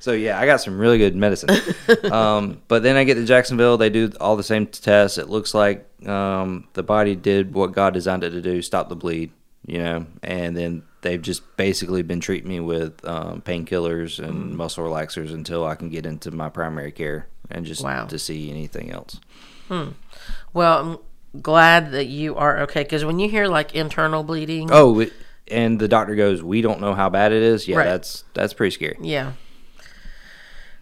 So 0.01 0.13
yeah, 0.13 0.39
I 0.39 0.47
got 0.47 0.61
some 0.61 0.79
really 0.79 0.99
good 0.99 1.17
medicine. 1.17 1.51
um, 2.13 2.63
but 2.69 2.83
then 2.85 2.97
I 2.97 3.05
get 3.05 3.15
to 3.15 3.25
Jacksonville. 3.25 3.77
They 3.77 3.91
do 3.91 4.13
all 4.21 4.37
the 4.37 4.45
same 4.45 4.67
tests. 4.67 5.19
It 5.19 5.29
looks 5.29 5.55
like 5.55 5.87
um, 6.09 6.69
the 6.75 6.85
body 6.85 7.17
did 7.17 7.53
what 7.53 7.73
God 7.73 7.95
designed 7.95 8.23
it 8.23 8.31
to 8.31 8.41
do: 8.41 8.63
stop 8.63 8.89
the 8.89 8.97
bleed. 8.97 9.33
You 9.69 9.79
know, 9.79 10.07
and 10.23 10.57
then 10.57 10.83
they've 11.03 11.21
just 11.21 11.43
basically 11.59 12.03
been 12.03 12.21
treating 12.21 12.49
me 12.49 12.59
with 12.59 13.05
um, 13.07 13.43
painkillers 13.43 14.19
and 14.19 14.57
muscle 14.57 14.83
relaxers 14.85 15.33
until 15.33 15.67
I 15.67 15.75
can 15.75 15.91
get 15.91 16.07
into 16.07 16.31
my 16.31 16.49
primary 16.49 16.91
care 16.91 17.27
and 17.51 17.67
just 17.67 17.85
Wow. 17.85 18.07
to 18.07 18.19
see 18.19 18.51
anything 18.51 18.91
else. 18.91 19.21
Hmm. 19.69 19.89
Well, 20.55 20.99
I'm 21.35 21.43
glad 21.43 21.93
that 21.93 22.07
you 22.07 22.35
are 22.37 22.61
okay 22.61 22.83
because 22.83 23.05
when 23.05 23.19
you 23.19 23.29
hear 23.29 23.47
like 23.47 23.75
internal 23.75 24.23
bleeding, 24.25 24.71
Oh, 24.73 25.01
it, 25.01 25.13
and 25.49 25.79
the 25.79 25.87
doctor 25.89 26.15
goes, 26.15 26.43
"We 26.43 26.63
don't 26.63 26.81
know 26.81 26.95
how 26.95 27.11
bad 27.11 27.33
it 27.33 27.43
is." 27.43 27.69
Yeah, 27.69 27.77
Right. 27.77 27.85
that's 27.85 28.25
that's 28.33 28.55
pretty 28.55 28.71
scary. 28.75 28.97
yeah. 29.03 29.33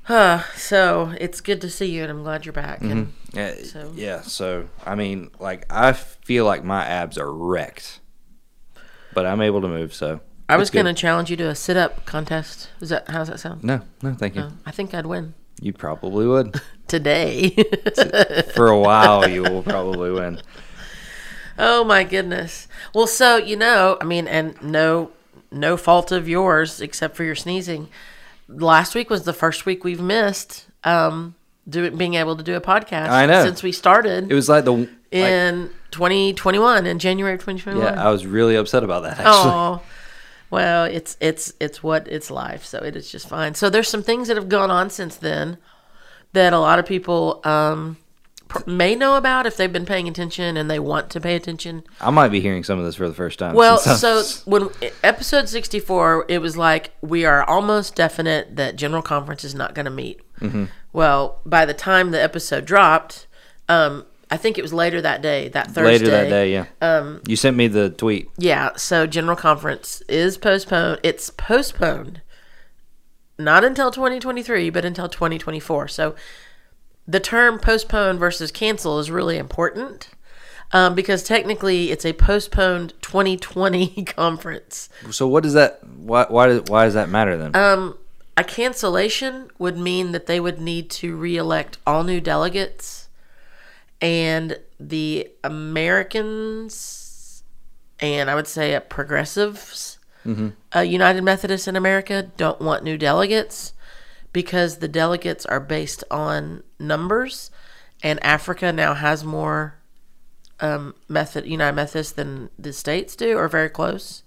Huh. 0.04 0.42
So 0.54 1.12
it's 1.20 1.40
good 1.40 1.60
to 1.62 1.70
see 1.70 1.86
you, 1.86 2.02
and 2.02 2.10
I'm 2.12 2.22
glad 2.22 2.46
you're 2.46 2.52
back. 2.52 2.80
And 2.80 3.12
Yeah, 3.32 3.54
So- 3.64 3.92
yeah. 3.96 4.20
So 4.22 4.68
I 4.84 4.94
mean, 4.94 5.30
like 5.40 5.66
I 5.68 5.92
feel 5.92 6.44
like 6.44 6.62
my 6.62 6.84
abs 6.86 7.18
are 7.18 7.32
wrecked, 7.32 7.98
but 9.16 9.24
I'm 9.24 9.40
able 9.40 9.62
to 9.62 9.68
move. 9.68 9.94
So 9.94 10.20
I 10.48 10.58
was 10.58 10.70
going 10.70 10.84
to 10.86 10.92
challenge 10.92 11.30
you 11.30 11.36
to 11.38 11.48
a 11.48 11.54
sit-up 11.54 12.04
contest. 12.04 12.68
Is 12.80 12.90
that 12.90 13.08
how 13.08 13.20
does 13.20 13.28
that 13.28 13.40
sound? 13.40 13.64
No, 13.64 13.80
no, 14.02 14.12
thank 14.12 14.36
you. 14.36 14.42
No, 14.42 14.52
I 14.66 14.70
think 14.70 14.94
I'd 14.94 15.06
win 15.06 15.34
You 15.60 15.72
probably 15.72 16.26
would. 16.26 16.60
today. 16.86 17.50
For 18.54 18.68
a 18.68 18.78
while, 18.78 19.26
you 19.28 19.42
will 19.42 19.62
probably 19.62 20.12
win. 20.12 20.40
oh 21.58 21.82
my 21.82 22.04
goodness. 22.04 22.68
Well, 22.94 23.06
so 23.06 23.38
you 23.38 23.56
know, 23.56 23.96
I 24.00 24.04
mean, 24.04 24.28
and 24.28 24.60
no, 24.62 25.10
no 25.50 25.78
fault 25.78 26.12
of 26.12 26.28
yours 26.28 26.82
except 26.82 27.16
for 27.16 27.24
your 27.24 27.34
sneezing. 27.34 27.88
Last 28.48 28.94
week 28.94 29.08
was 29.08 29.24
the 29.24 29.32
first 29.32 29.64
week 29.64 29.82
we've 29.82 30.00
missed 30.00 30.66
um, 30.84 31.34
doing 31.66 31.96
being 31.96 32.14
able 32.14 32.36
to 32.36 32.42
do 32.42 32.54
a 32.54 32.60
podcast. 32.60 33.08
I 33.08 33.24
know. 33.24 33.42
since 33.42 33.62
we 33.62 33.72
started 33.72 34.30
It 34.30 34.34
was 34.34 34.48
like 34.50 34.66
the 34.66 34.88
like, 35.12 35.22
in 35.22 35.70
2021 35.90 36.86
in 36.86 36.98
January 36.98 37.34
of 37.34 37.40
2021. 37.40 37.94
yeah. 37.94 38.02
I 38.02 38.10
was 38.10 38.26
really 38.26 38.56
upset 38.56 38.84
about 38.84 39.02
that 39.02 39.18
actually. 39.18 39.52
Oh, 39.52 39.82
well, 40.50 40.84
it's 40.84 41.16
it's 41.20 41.52
it's 41.60 41.82
what 41.82 42.06
it's 42.08 42.30
life, 42.30 42.64
so 42.64 42.78
it 42.78 42.96
is 42.96 43.10
just 43.10 43.28
fine. 43.28 43.54
So 43.54 43.70
there's 43.70 43.88
some 43.88 44.02
things 44.02 44.28
that 44.28 44.36
have 44.36 44.48
gone 44.48 44.70
on 44.70 44.90
since 44.90 45.16
then 45.16 45.58
that 46.32 46.52
a 46.52 46.58
lot 46.58 46.78
of 46.78 46.86
people 46.86 47.40
um, 47.44 47.96
pr- 48.48 48.68
may 48.68 48.94
know 48.94 49.16
about 49.16 49.46
if 49.46 49.56
they've 49.56 49.72
been 49.72 49.86
paying 49.86 50.08
attention 50.08 50.56
and 50.56 50.70
they 50.70 50.78
want 50.78 51.10
to 51.10 51.20
pay 51.20 51.34
attention. 51.34 51.82
I 52.00 52.10
might 52.10 52.28
be 52.28 52.40
hearing 52.40 52.62
some 52.64 52.78
of 52.78 52.84
this 52.84 52.94
for 52.94 53.08
the 53.08 53.14
first 53.14 53.38
time. 53.38 53.54
Well, 53.54 53.78
so 53.78 54.22
when 54.44 54.68
episode 55.02 55.48
64, 55.48 56.26
it 56.28 56.38
was 56.38 56.56
like 56.56 56.92
we 57.00 57.24
are 57.24 57.42
almost 57.44 57.94
definite 57.94 58.56
that 58.56 58.76
General 58.76 59.02
Conference 59.02 59.44
is 59.44 59.54
not 59.54 59.74
going 59.74 59.86
to 59.86 59.90
meet. 59.90 60.20
Mm-hmm. 60.40 60.66
Well, 60.92 61.40
by 61.44 61.64
the 61.64 61.74
time 61.74 62.10
the 62.10 62.22
episode 62.22 62.64
dropped, 62.64 63.26
um, 63.68 64.06
I 64.30 64.36
think 64.36 64.58
it 64.58 64.62
was 64.62 64.72
later 64.72 65.00
that 65.00 65.22
day, 65.22 65.48
that 65.48 65.66
Thursday. 65.68 65.82
later 65.84 66.10
that 66.10 66.28
day, 66.28 66.52
yeah. 66.52 66.66
Um, 66.80 67.20
you 67.26 67.36
sent 67.36 67.56
me 67.56 67.68
the 67.68 67.90
tweet. 67.90 68.28
Yeah, 68.36 68.74
so 68.76 69.06
General 69.06 69.36
Conference 69.36 70.02
is 70.08 70.36
postponed. 70.36 71.00
It's 71.02 71.30
postponed 71.30 72.22
not 73.38 73.64
until 73.64 73.90
2023, 73.90 74.70
but 74.70 74.84
until 74.84 75.08
2024. 75.08 75.88
So 75.88 76.14
the 77.06 77.20
term 77.20 77.58
postpone 77.58 78.18
versus 78.18 78.50
cancel 78.50 78.98
is 78.98 79.10
really 79.10 79.36
important 79.36 80.08
um, 80.72 80.94
because 80.94 81.22
technically 81.22 81.90
it's 81.90 82.04
a 82.04 82.12
postponed 82.12 82.94
2020 83.02 84.04
conference. 84.06 84.88
So 85.10 85.28
what 85.28 85.42
does 85.42 85.54
that? 85.54 85.86
Why 85.86 86.26
why 86.28 86.46
does 86.48 86.62
why 86.62 86.84
does 86.84 86.94
that 86.94 87.08
matter 87.08 87.36
then? 87.36 87.54
Um, 87.54 87.96
a 88.36 88.44
cancellation 88.44 89.50
would 89.58 89.78
mean 89.78 90.12
that 90.12 90.26
they 90.26 90.40
would 90.40 90.60
need 90.60 90.90
to 90.90 91.16
re-elect 91.16 91.78
all 91.86 92.04
new 92.04 92.20
delegates, 92.20 93.05
and 94.00 94.58
the 94.78 95.28
Americans, 95.42 97.42
and 98.00 98.30
I 98.30 98.34
would 98.34 98.46
say 98.46 98.78
progressives, 98.88 99.98
uh, 100.74 100.80
United 100.80 101.22
Methodists 101.22 101.68
in 101.68 101.76
America 101.76 102.30
don't 102.36 102.60
want 102.60 102.82
new 102.82 102.98
delegates 102.98 103.72
because 104.32 104.78
the 104.78 104.88
delegates 104.88 105.46
are 105.46 105.60
based 105.60 106.04
on 106.10 106.62
numbers, 106.78 107.50
and 108.02 108.22
Africa 108.22 108.72
now 108.72 108.94
has 108.94 109.24
more 109.24 109.76
um, 110.60 110.94
method 111.08 111.46
United 111.46 111.76
Methodists 111.76 112.12
than 112.12 112.50
the 112.58 112.72
states 112.72 113.16
do, 113.16 113.38
or 113.38 113.48
very 113.48 113.70
close. 113.70 114.22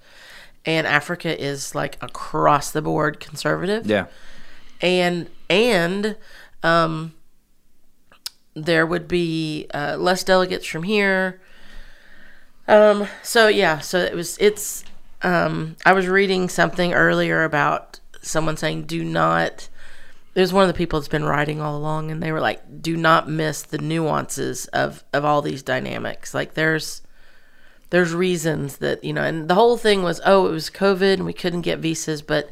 And 0.65 0.87
Africa 0.87 1.41
is 1.41 1.75
like 1.75 1.97
across 2.01 2.71
the 2.71 2.81
board 2.81 3.19
conservative 3.19 3.85
yeah. 3.85 4.07
and 4.81 5.29
and 5.49 6.15
um, 6.63 7.13
there 8.53 8.85
would 8.85 9.07
be 9.07 9.67
uh, 9.73 9.97
less 9.97 10.23
delegates 10.23 10.65
from 10.65 10.83
here. 10.83 11.41
Um, 12.67 13.07
so 13.23 13.47
yeah, 13.47 13.79
so 13.79 13.99
it 13.99 14.13
was. 14.13 14.37
It's. 14.39 14.83
Um, 15.21 15.75
I 15.85 15.93
was 15.93 16.07
reading 16.07 16.47
something 16.49 16.93
earlier 16.93 17.43
about 17.43 17.99
someone 18.21 18.57
saying, 18.57 18.83
"Do 18.83 19.03
not." 19.03 19.69
There's 20.35 20.53
one 20.53 20.63
of 20.63 20.67
the 20.67 20.77
people 20.77 20.99
that's 20.99 21.09
been 21.09 21.25
writing 21.25 21.59
all 21.59 21.75
along, 21.75 22.11
and 22.11 22.21
they 22.21 22.31
were 22.31 22.39
like, 22.39 22.81
"Do 22.81 22.95
not 22.95 23.29
miss 23.29 23.61
the 23.61 23.79
nuances 23.79 24.67
of 24.67 25.03
of 25.13 25.25
all 25.25 25.41
these 25.41 25.63
dynamics. 25.63 26.33
Like 26.33 26.53
there's." 26.53 27.01
There's 27.91 28.13
reasons 28.13 28.77
that, 28.77 29.03
you 29.03 29.13
know, 29.13 29.23
and 29.23 29.47
the 29.47 29.55
whole 29.55 29.75
thing 29.75 30.03
was, 30.03 30.21
oh, 30.23 30.45
it 30.45 30.51
was 30.51 30.69
COVID 30.69 31.13
and 31.13 31.25
we 31.25 31.33
couldn't 31.33 31.61
get 31.61 31.79
visas, 31.79 32.21
but 32.21 32.47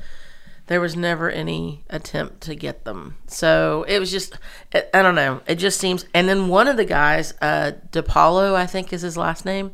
there 0.68 0.82
was 0.82 0.96
never 0.96 1.30
any 1.30 1.84
attempt 1.90 2.42
to 2.42 2.56
get 2.56 2.86
them. 2.86 3.16
So 3.28 3.86
it 3.88 4.00
was 4.00 4.12
just, 4.12 4.38
I 4.74 4.84
I 4.94 5.02
don't 5.02 5.16
know. 5.16 5.42
It 5.48 5.56
just 5.56 5.80
seems. 5.80 6.06
And 6.14 6.30
then 6.30 6.50
one 6.50 6.68
of 6.68 6.78
the 6.78 6.86
guys, 6.86 7.34
uh, 7.42 7.72
DePaulo, 7.92 8.54
I 8.54 8.66
think 8.66 8.94
is 8.94 9.02
his 9.02 9.18
last 9.18 9.46
name. 9.46 9.72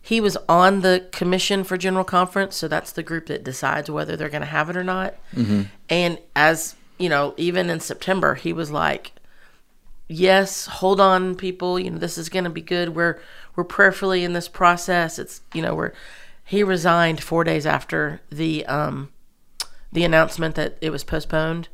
He 0.00 0.20
was 0.20 0.36
on 0.48 0.80
the 0.80 1.06
commission 1.12 1.64
for 1.64 1.76
General 1.76 2.04
Conference, 2.04 2.56
so 2.56 2.66
that's 2.66 2.92
the 2.92 3.02
group 3.02 3.26
that 3.26 3.44
decides 3.44 3.90
whether 3.90 4.16
they're 4.16 4.30
going 4.30 4.40
to 4.42 4.46
have 4.46 4.70
it 4.70 4.76
or 4.76 4.84
not. 4.84 5.14
And 5.90 6.18
as 6.34 6.76
you 6.98 7.08
know, 7.08 7.34
even 7.36 7.68
in 7.70 7.80
September, 7.80 8.34
he 8.34 8.52
was 8.52 8.70
like, 8.70 9.12
yes, 10.08 10.66
hold 10.66 11.00
on, 11.00 11.34
people. 11.34 11.78
You 11.78 11.90
know, 11.90 11.98
this 11.98 12.16
is 12.18 12.28
going 12.28 12.44
to 12.44 12.50
be 12.50 12.62
good. 12.62 12.94
We're 12.96 13.20
we're 13.54 13.64
prayerfully 13.64 14.24
in 14.24 14.32
this 14.32 14.48
process. 14.48 15.18
It's 15.18 15.42
you 15.52 15.62
know, 15.62 15.74
we're 15.74 15.92
he 16.44 16.62
resigned 16.62 17.22
four 17.22 17.44
days 17.44 17.66
after 17.66 18.20
the 18.30 18.64
um 18.66 19.10
the 19.92 20.04
announcement 20.04 20.54
that 20.54 20.76
it 20.80 20.90
was 20.90 21.04
postponed 21.04 21.68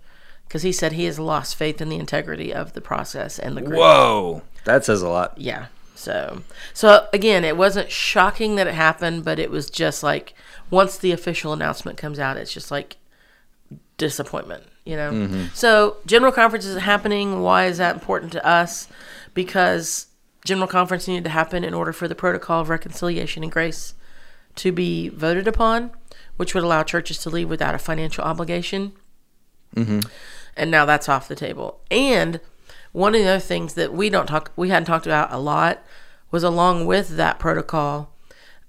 because 0.46 0.62
he 0.62 0.72
said 0.72 0.92
he 0.92 1.04
has 1.04 1.18
lost 1.18 1.56
faith 1.56 1.80
in 1.80 1.88
the 1.88 1.98
integrity 1.98 2.52
of 2.52 2.72
the 2.72 2.80
process 2.80 3.38
and 3.38 3.56
the 3.56 3.62
group. 3.62 3.78
Whoa, 3.78 4.42
that 4.64 4.84
says 4.84 5.02
a 5.02 5.08
lot. 5.08 5.36
Yeah. 5.36 5.66
So 5.94 6.42
so 6.72 7.08
again, 7.12 7.44
it 7.44 7.56
wasn't 7.56 7.90
shocking 7.90 8.56
that 8.56 8.66
it 8.66 8.74
happened, 8.74 9.24
but 9.24 9.38
it 9.38 9.50
was 9.50 9.70
just 9.70 10.02
like 10.02 10.34
once 10.70 10.98
the 10.98 11.12
official 11.12 11.52
announcement 11.52 11.98
comes 11.98 12.18
out, 12.18 12.36
it's 12.36 12.52
just 12.52 12.70
like 12.70 12.96
disappointment, 13.96 14.64
you 14.84 14.96
know. 14.96 15.12
Mm-hmm. 15.12 15.44
So 15.54 15.98
general 16.06 16.32
conference 16.32 16.66
is 16.66 16.80
happening. 16.80 17.40
Why 17.42 17.66
is 17.66 17.78
that 17.78 17.94
important 17.94 18.32
to 18.32 18.46
us? 18.46 18.88
Because 19.34 20.08
general 20.44 20.68
conference 20.68 21.08
needed 21.08 21.24
to 21.24 21.30
happen 21.30 21.64
in 21.64 21.74
order 21.74 21.92
for 21.92 22.06
the 22.06 22.14
protocol 22.14 22.60
of 22.60 22.68
reconciliation 22.68 23.42
and 23.42 23.50
grace 23.52 23.94
to 24.56 24.72
be 24.72 25.08
voted 25.08 25.48
upon, 25.48 25.90
which 26.36 26.54
would 26.54 26.64
allow 26.64 26.82
churches 26.82 27.18
to 27.18 27.30
leave 27.30 27.48
without 27.48 27.74
a 27.74 27.78
financial 27.78 28.24
obligation. 28.24 28.92
And 30.56 30.70
now 30.70 30.84
that's 30.84 31.08
off 31.08 31.26
the 31.28 31.34
table. 31.34 31.80
And 31.90 32.40
one 32.92 33.14
of 33.14 33.20
the 33.22 33.28
other 33.28 33.40
things 33.40 33.74
that 33.74 33.92
we 33.92 34.08
don't 34.08 34.26
talk, 34.26 34.52
we 34.56 34.68
hadn't 34.68 34.86
talked 34.86 35.06
about 35.06 35.32
a 35.32 35.38
lot, 35.38 35.82
was 36.30 36.44
along 36.44 36.86
with 36.86 37.16
that 37.16 37.38
protocol, 37.38 38.12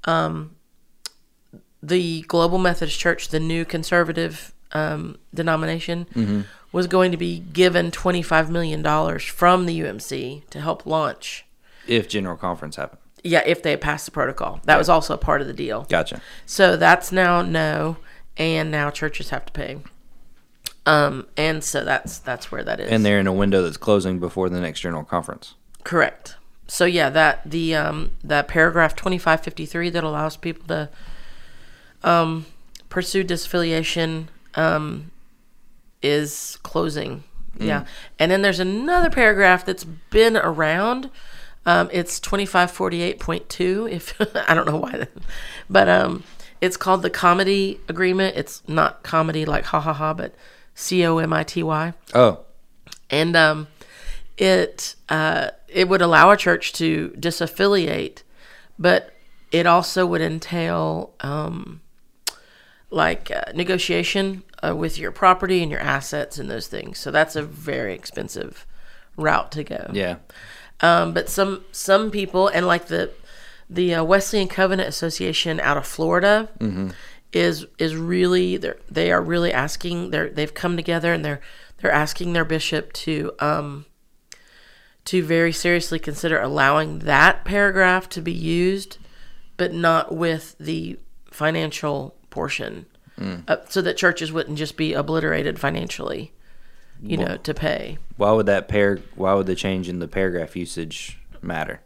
um, 0.06 0.56
the 1.82 2.22
Global 2.24 2.58
Methodist 2.58 3.00
Church, 3.00 3.28
the 3.30 3.40
new 3.40 3.66
conservative 3.66 4.54
um, 4.72 5.18
denomination, 5.34 6.08
was 6.72 6.88
going 6.88 7.12
to 7.12 7.18
be 7.18 7.40
given 7.54 7.92
twenty 7.92 8.22
five 8.24 8.50
million 8.50 8.82
dollars 8.82 9.24
from 9.24 9.66
the 9.68 9.80
UMC 9.80 10.48
to 10.50 10.60
help 10.60 10.86
launch. 10.86 11.46
If 11.88 12.10
General 12.10 12.36
Conference 12.38 12.76
happened. 12.78 13.02
Yeah, 13.26 13.42
if 13.44 13.64
they 13.64 13.76
pass 13.76 14.06
the 14.06 14.12
protocol, 14.12 14.62
that 14.66 14.78
was 14.78 14.88
also 14.88 15.16
a 15.16 15.18
part 15.18 15.42
of 15.42 15.48
the 15.48 15.54
deal. 15.54 15.88
Gotcha. 15.90 16.22
So 16.46 16.78
that's 16.78 17.12
now 17.12 17.42
no, 17.42 17.98
and 18.38 18.70
now 18.70 18.92
churches 18.92 19.32
have 19.32 19.48
to 19.48 19.52
pay. 19.52 19.80
Um, 20.86 21.26
and 21.36 21.64
so 21.64 21.84
that's 21.84 22.20
that's 22.20 22.52
where 22.52 22.64
that 22.64 22.80
is. 22.80 22.92
And 22.92 23.04
they're 23.04 23.20
in 23.20 23.26
a 23.26 23.34
window 23.34 23.64
that's 23.64 23.78
closing 23.78 24.20
before 24.20 24.48
the 24.50 24.62
next 24.62 24.82
General 24.82 25.04
Conference. 25.04 25.56
Correct. 25.84 26.36
So 26.68 26.86
yeah, 26.86 27.10
that 27.10 27.42
the 27.50 27.74
um 27.74 28.12
that 28.24 28.48
paragraph 28.48 28.96
twenty 28.96 29.18
five 29.18 29.42
fifty 29.42 29.66
three 29.66 29.90
that 29.90 30.04
allows 30.04 30.38
people 30.38 30.68
to 30.68 30.90
um 32.04 32.46
pursue 32.90 33.24
disaffiliation 33.24 34.28
um 34.54 35.10
is 36.04 36.60
closing. 36.62 37.24
Yeah. 37.58 37.86
And 38.20 38.32
then 38.32 38.44
there's 38.44 38.60
another 38.60 39.10
paragraph 39.10 39.66
that's 39.66 39.86
been 39.86 40.38
around. 40.38 41.10
Um, 41.66 41.90
it's 41.92 42.20
twenty 42.20 42.46
five 42.46 42.72
forty 42.72 43.02
eight 43.02 43.20
point 43.20 43.50
two. 43.50 43.88
If 43.92 44.20
I 44.48 44.54
don't 44.54 44.68
know 44.68 44.78
why, 44.78 45.08
but 45.70 45.90
um, 45.90 46.24
it's 46.62 46.78
called 46.78 47.02
the 47.02 47.10
comity 47.10 47.80
agreement. 47.88 48.36
It's 48.38 48.62
not 48.68 49.04
comedy 49.04 49.46
like 49.46 49.66
ha 49.66 49.80
ha 49.80 49.94
ha, 49.94 50.14
but 50.14 50.36
C 50.76 51.06
O 51.06 51.18
M 51.18 51.34
I 51.34 51.44
T 51.44 51.64
Y 51.64 51.94
Oh, 52.14 52.40
and 53.10 53.36
um, 53.36 53.68
it 54.38 54.96
uh, 55.10 55.50
it 55.68 55.90
would 55.90 56.02
allow 56.02 56.32
a 56.32 56.38
church 56.38 56.74
to 56.74 57.10
disaffiliate, 57.18 58.24
but 58.78 59.12
it 59.52 59.66
also 59.66 60.06
would 60.06 60.22
entail 60.22 61.14
um, 61.22 61.82
like 62.90 63.32
uh, 63.32 63.52
negotiation 63.54 64.44
uh, 64.64 64.76
with 64.76 64.98
your 64.98 65.12
property 65.12 65.62
and 65.62 65.72
your 65.72 65.80
assets 65.82 66.38
and 66.38 66.50
those 66.50 66.68
things. 66.68 67.00
So 67.00 67.12
that's 67.12 67.36
a 67.36 67.44
very 67.44 67.94
expensive 67.94 68.66
route 69.18 69.52
to 69.54 69.64
go. 69.64 69.90
yeah. 69.94 70.18
Um, 70.82 71.14
but 71.14 71.30
some 71.30 71.64
some 71.72 72.12
people 72.12 72.48
and 72.48 72.68
like 72.68 72.88
the 72.88 73.12
the 73.70 73.96
uh, 73.96 74.04
Wesleyan 74.04 74.48
Covenant 74.48 74.90
Association 74.90 75.60
out 75.60 75.78
of 75.78 75.88
Florida 75.88 76.50
is 77.34 77.66
is 77.78 77.96
really 77.96 78.58
they 78.58 78.74
they 78.90 79.12
are 79.12 79.22
really 79.22 79.52
asking 79.54 80.12
they 80.12 80.30
they've 80.30 80.54
come 80.54 80.76
together 80.76 81.14
and 81.14 81.24
they're 81.24 81.42
they're 81.78 81.92
asking 81.92 82.34
their 82.34 82.46
bishop 82.46 82.92
to 82.94 83.32
um 83.40 83.86
to 85.06 85.24
very 85.24 85.52
seriously 85.52 86.00
consider 86.00 86.40
allowing 86.40 87.00
that 87.00 87.46
paragraph 87.46 88.10
to 88.10 88.22
be 88.22 88.34
used, 88.34 88.98
but 89.56 89.72
not 89.72 90.16
with 90.16 90.56
the 90.60 90.98
financial 91.32 92.16
portion, 92.32 92.86
uh, 93.48 93.58
so 93.70 93.82
that 93.82 93.98
churches 93.98 94.32
wouldn't 94.32 94.58
just 94.58 94.76
be 94.78 94.94
obliterated 94.94 95.60
financially, 95.60 96.32
you 97.02 97.18
know, 97.18 97.38
to 97.38 97.54
pay. 97.54 97.98
Why 98.18 98.32
would 98.32 98.46
that 98.46 98.68
pair? 98.68 99.00
Why 99.16 99.34
would 99.34 99.48
the 99.48 99.56
change 99.56 99.90
in 99.90 100.00
the 100.00 100.08
paragraph 100.08 100.56
usage 100.56 101.20
matter? 101.42 101.82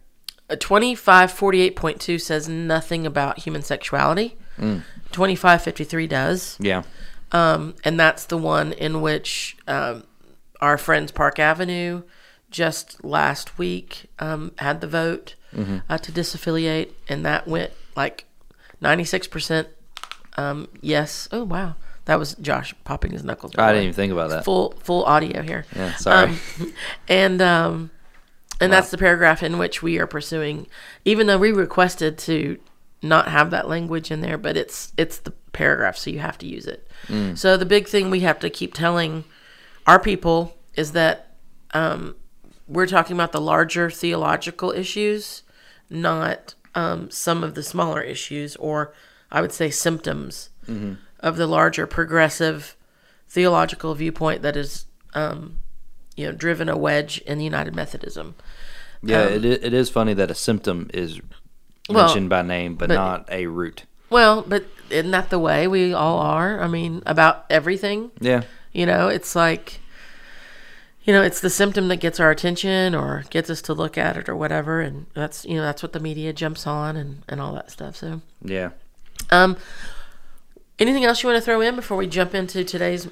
Uh, 0.49 0.55
2548.2 0.55 2.19
says 2.19 2.47
nothing 2.49 3.05
about 3.05 3.39
human 3.39 3.61
sexuality. 3.61 4.35
2553 4.57 6.07
does. 6.07 6.57
Yeah. 6.59 6.83
Um, 7.31 7.75
and 7.85 7.97
that's 7.99 8.25
the 8.25 8.37
one 8.37 8.73
in 8.73 8.99
which 9.01 9.55
um, 9.67 10.03
our 10.59 10.77
friends 10.77 11.11
Park 11.11 11.39
Avenue 11.39 12.03
just 12.51 13.03
last 13.05 13.57
week 13.57 14.07
um, 14.19 14.51
had 14.57 14.81
the 14.81 14.87
vote 14.87 15.35
uh, 15.55 15.97
to 15.97 16.11
disaffiliate, 16.11 16.91
and 17.07 17.25
that 17.25 17.47
went 17.47 17.71
like 17.95 18.25
96% 18.81 19.67
um, 20.39 20.69
yes. 20.81 21.27
Oh, 21.31 21.43
wow. 21.43 21.75
That 22.09 22.17
was 22.17 22.33
Josh 22.41 22.73
popping 22.85 23.11
his 23.11 23.23
knuckles. 23.23 23.51
I 23.55 23.67
didn't 23.71 23.83
even 23.83 23.93
think 23.93 24.11
about 24.11 24.31
that. 24.31 24.43
Full 24.43 24.73
full 24.79 25.03
audio 25.03 25.43
here. 25.43 25.63
Yeah, 25.75 25.93
sorry. 25.93 26.31
Um, 26.31 26.73
and 27.07 27.39
um, 27.39 27.91
and 28.59 28.73
that's 28.73 28.89
the 28.89 28.97
paragraph 28.97 29.43
in 29.43 29.59
which 29.59 29.83
we 29.83 29.99
are 29.99 30.07
pursuing, 30.07 30.65
even 31.05 31.27
though 31.27 31.37
we 31.37 31.51
requested 31.51 32.17
to 32.17 32.57
not 33.03 33.27
have 33.27 33.51
that 33.51 33.69
language 33.69 34.09
in 34.09 34.21
there, 34.21 34.39
but 34.39 34.57
it's 34.57 34.91
it's 34.97 35.19
the 35.19 35.29
paragraph, 35.53 35.97
so 35.97 36.09
you 36.09 36.17
have 36.17 36.39
to 36.39 36.47
use 36.47 36.65
it. 36.65 36.87
So 37.35 37.57
the 37.57 37.65
big 37.65 37.87
thing 37.87 38.09
we 38.09 38.21
have 38.21 38.39
to 38.39 38.49
keep 38.49 38.73
telling 38.73 39.23
our 39.85 39.99
people 39.99 40.57
is 40.73 40.93
that 40.93 41.35
um, 41.75 42.15
we're 42.67 42.87
talking 42.87 43.15
about 43.15 43.33
the 43.33 43.41
larger 43.41 43.91
theological 43.91 44.71
issues, 44.71 45.43
not 45.91 46.55
um, 46.73 47.11
some 47.11 47.43
of 47.43 47.53
the 47.53 47.61
smaller 47.61 48.01
issues, 48.01 48.55
or 48.55 48.95
I 49.31 49.41
would 49.41 49.51
say 49.51 49.69
symptoms 49.69 50.49
of 51.19 51.37
the 51.37 51.47
larger 51.47 51.85
progressive 51.87 52.75
theological 53.27 53.93
viewpoint 53.95 54.41
that 54.41 54.55
is, 54.55 54.85
um, 55.13 55.57
you 56.15 56.25
know, 56.25 56.31
driven 56.31 56.69
a 56.69 56.77
wedge 56.77 57.19
in 57.19 57.39
United 57.39 57.75
Methodism. 57.75 58.35
yeah, 59.03 59.23
um, 59.23 59.33
it, 59.33 59.45
it 59.45 59.73
is 59.73 59.89
funny 59.89 60.13
that 60.13 60.31
a 60.31 60.35
symptom 60.35 60.89
is 60.93 61.19
Well, 61.87 62.05
mentioned 62.05 62.29
by 62.29 62.41
name, 62.41 62.75
but, 62.75 62.89
but- 62.89 62.95
not 62.95 63.27
a 63.31 63.45
root. 63.47 63.83
Well, 64.09 64.41
but 64.41 64.65
isn't 64.89 65.11
that 65.11 65.29
the 65.29 65.37
way 65.37 65.67
we 65.67 65.93
all 65.93 66.17
are? 66.17 66.59
I 66.59 66.67
mean, 66.67 67.03
about 67.05 67.45
everything. 67.51 68.09
Yeah. 68.19 68.41
You 68.73 68.87
know, 68.87 69.07
it's 69.07 69.35
like, 69.35 69.81
you 71.03 71.13
know, 71.13 71.21
it's 71.21 71.39
the 71.41 71.49
symptom 71.51 71.89
that 71.89 71.97
gets 71.97 72.19
our 72.19 72.31
attention 72.31 72.95
or 72.95 73.23
gets 73.29 73.51
us 73.51 73.61
to 73.63 73.73
look 73.75 73.99
at 73.99 74.17
it 74.17 74.27
or 74.27 74.35
whatever, 74.35 74.81
and 74.81 75.05
that's 75.13 75.45
you 75.45 75.55
know 75.55 75.61
that's 75.61 75.83
what 75.83 75.93
the 75.93 75.99
media 75.99 76.33
jumps 76.33 76.65
on 76.65 76.95
and 76.95 77.21
and 77.29 77.39
all 77.39 77.53
that 77.53 77.69
stuff. 77.69 77.95
So, 77.97 78.21
Yeah. 78.43 78.69
um, 79.29 79.57
anything 80.79 81.05
else 81.05 81.21
you 81.21 81.29
want 81.29 81.37
to 81.37 81.45
throw 81.45 81.61
in 81.61 81.75
before 81.75 81.97
we 81.97 82.07
jump 82.07 82.33
into 82.33 82.63
today's 82.63 83.07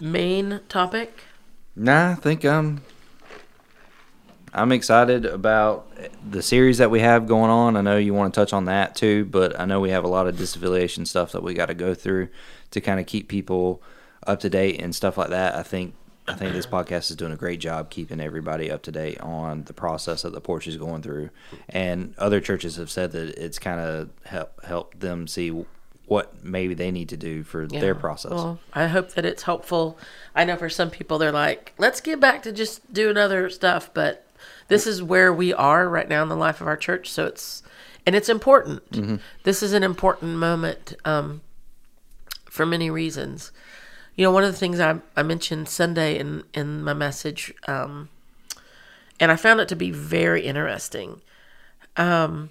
main 0.00 0.60
topic? 0.68 1.22
Nah, 1.76 2.12
I 2.12 2.14
think 2.14 2.44
um 2.44 2.82
I'm 4.52 4.72
excited 4.72 5.26
about 5.26 5.90
the 6.28 6.42
series 6.42 6.78
that 6.78 6.90
we 6.90 7.00
have 7.00 7.26
going 7.26 7.50
on. 7.50 7.76
I 7.76 7.82
know 7.82 7.98
you 7.98 8.14
want 8.14 8.32
to 8.32 8.40
touch 8.40 8.52
on 8.52 8.64
that 8.64 8.94
too, 8.94 9.26
but 9.26 9.58
I 9.60 9.66
know 9.66 9.78
we 9.80 9.90
have 9.90 10.04
a 10.04 10.08
lot 10.08 10.26
of 10.26 10.36
disaffiliation 10.36 11.06
stuff 11.06 11.32
that 11.32 11.42
we 11.42 11.54
got 11.54 11.66
to 11.66 11.74
go 11.74 11.94
through 11.94 12.28
to 12.70 12.80
kind 12.80 12.98
of 12.98 13.06
keep 13.06 13.28
people 13.28 13.82
up 14.26 14.40
to 14.40 14.50
date 14.50 14.80
and 14.80 14.94
stuff 14.94 15.18
like 15.18 15.30
that. 15.30 15.54
I 15.54 15.62
think 15.62 15.94
I 16.26 16.34
think 16.34 16.52
this 16.52 16.66
podcast 16.66 17.10
is 17.10 17.16
doing 17.16 17.32
a 17.32 17.36
great 17.36 17.58
job 17.58 17.88
keeping 17.88 18.20
everybody 18.20 18.70
up 18.70 18.82
to 18.82 18.92
date 18.92 19.20
on 19.20 19.64
the 19.64 19.72
process 19.72 20.22
that 20.22 20.32
the 20.32 20.42
porch 20.42 20.66
is 20.66 20.76
going 20.76 21.00
through. 21.00 21.30
And 21.70 22.14
other 22.18 22.40
churches 22.40 22.76
have 22.76 22.90
said 22.90 23.12
that 23.12 23.30
it's 23.38 23.58
kind 23.58 23.80
of 23.80 24.10
help 24.24 24.62
helped 24.64 25.00
them 25.00 25.26
see 25.26 25.64
what 26.08 26.42
maybe 26.42 26.74
they 26.74 26.90
need 26.90 27.08
to 27.10 27.16
do 27.16 27.42
for 27.42 27.66
their 27.66 27.94
process. 27.94 28.32
Well, 28.32 28.58
I 28.72 28.86
hope 28.86 29.10
that 29.10 29.24
it's 29.24 29.42
helpful. 29.44 29.98
I 30.34 30.44
know 30.44 30.56
for 30.56 30.68
some 30.70 30.90
people 30.90 31.18
they're 31.18 31.30
like, 31.30 31.74
let's 31.78 32.00
get 32.00 32.18
back 32.18 32.42
to 32.44 32.52
just 32.52 32.92
doing 32.92 33.16
other 33.16 33.50
stuff, 33.50 33.90
but 33.92 34.24
this 34.68 34.86
is 34.86 35.02
where 35.02 35.32
we 35.32 35.52
are 35.52 35.88
right 35.88 36.08
now 36.08 36.22
in 36.22 36.28
the 36.28 36.36
life 36.36 36.60
of 36.60 36.66
our 36.66 36.76
church, 36.76 37.10
so 37.10 37.26
it's 37.26 37.62
and 38.06 38.16
it's 38.16 38.28
important. 38.28 38.90
Mm-hmm. 38.90 39.16
This 39.42 39.62
is 39.62 39.72
an 39.74 39.82
important 39.82 40.36
moment 40.38 40.94
um, 41.04 41.42
for 42.50 42.64
many 42.64 42.90
reasons. 42.90 43.52
you 44.18 44.24
know, 44.24 44.32
one 44.32 44.42
of 44.42 44.50
the 44.50 44.58
things 44.58 44.80
I, 44.80 44.98
I 45.16 45.22
mentioned 45.22 45.68
Sunday 45.68 46.18
in, 46.18 46.42
in 46.52 46.82
my 46.82 46.92
message, 46.92 47.54
um, 47.68 48.08
and 49.20 49.30
I 49.30 49.36
found 49.36 49.60
it 49.60 49.68
to 49.68 49.76
be 49.76 49.92
very 49.92 50.42
interesting. 50.44 51.22
Um, 51.96 52.50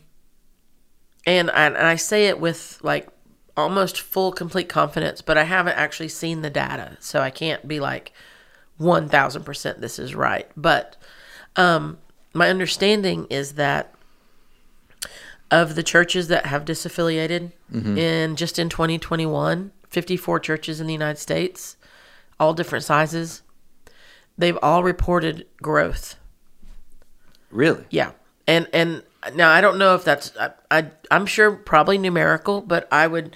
and 1.25 1.51
I, 1.51 1.65
and 1.65 1.75
I 1.75 1.97
say 1.97 2.27
it 2.27 2.39
with 2.39 2.79
like 2.83 3.09
almost 3.57 3.99
full, 3.99 4.31
complete 4.31 4.69
confidence, 4.69 5.21
but 5.21 5.37
I 5.37 5.43
haven't 5.43 5.75
actually 5.77 6.09
seen 6.09 6.43
the 6.43 6.49
data. 6.49 6.95
So 6.99 7.21
I 7.21 7.31
can't 7.31 7.67
be 7.67 7.79
like 7.79 8.13
1000% 8.79 9.79
this 9.79 9.99
is 9.99 10.15
right. 10.15 10.49
But 10.55 10.95
um, 11.55 11.97
my 12.33 12.49
understanding 12.49 13.25
is 13.29 13.53
that 13.53 13.93
of 15.49 15.75
the 15.75 15.83
churches 15.83 16.27
that 16.27 16.45
have 16.45 16.65
disaffiliated 16.65 17.51
in 17.97 18.35
just 18.35 18.59
in 18.59 18.69
2021, 18.69 19.71
54 19.89 20.39
churches 20.39 20.79
in 20.79 20.87
the 20.87 20.93
United 20.93 21.19
States, 21.19 21.77
all 22.39 22.53
different 22.53 22.83
sizes, 22.83 23.41
they've 24.37 24.57
all 24.61 24.83
reported 24.83 25.47
growth. 25.61 26.15
Really? 27.49 27.85
Yeah, 27.89 28.11
and 28.45 28.67
and 28.73 29.03
now 29.35 29.49
I 29.51 29.61
don't 29.61 29.77
know 29.77 29.95
if 29.95 30.03
that's 30.03 30.31
I, 30.37 30.51
I 30.71 30.87
I'm 31.11 31.25
sure 31.25 31.51
probably 31.51 31.97
numerical, 31.97 32.61
but 32.61 32.87
I 32.91 33.07
would, 33.07 33.35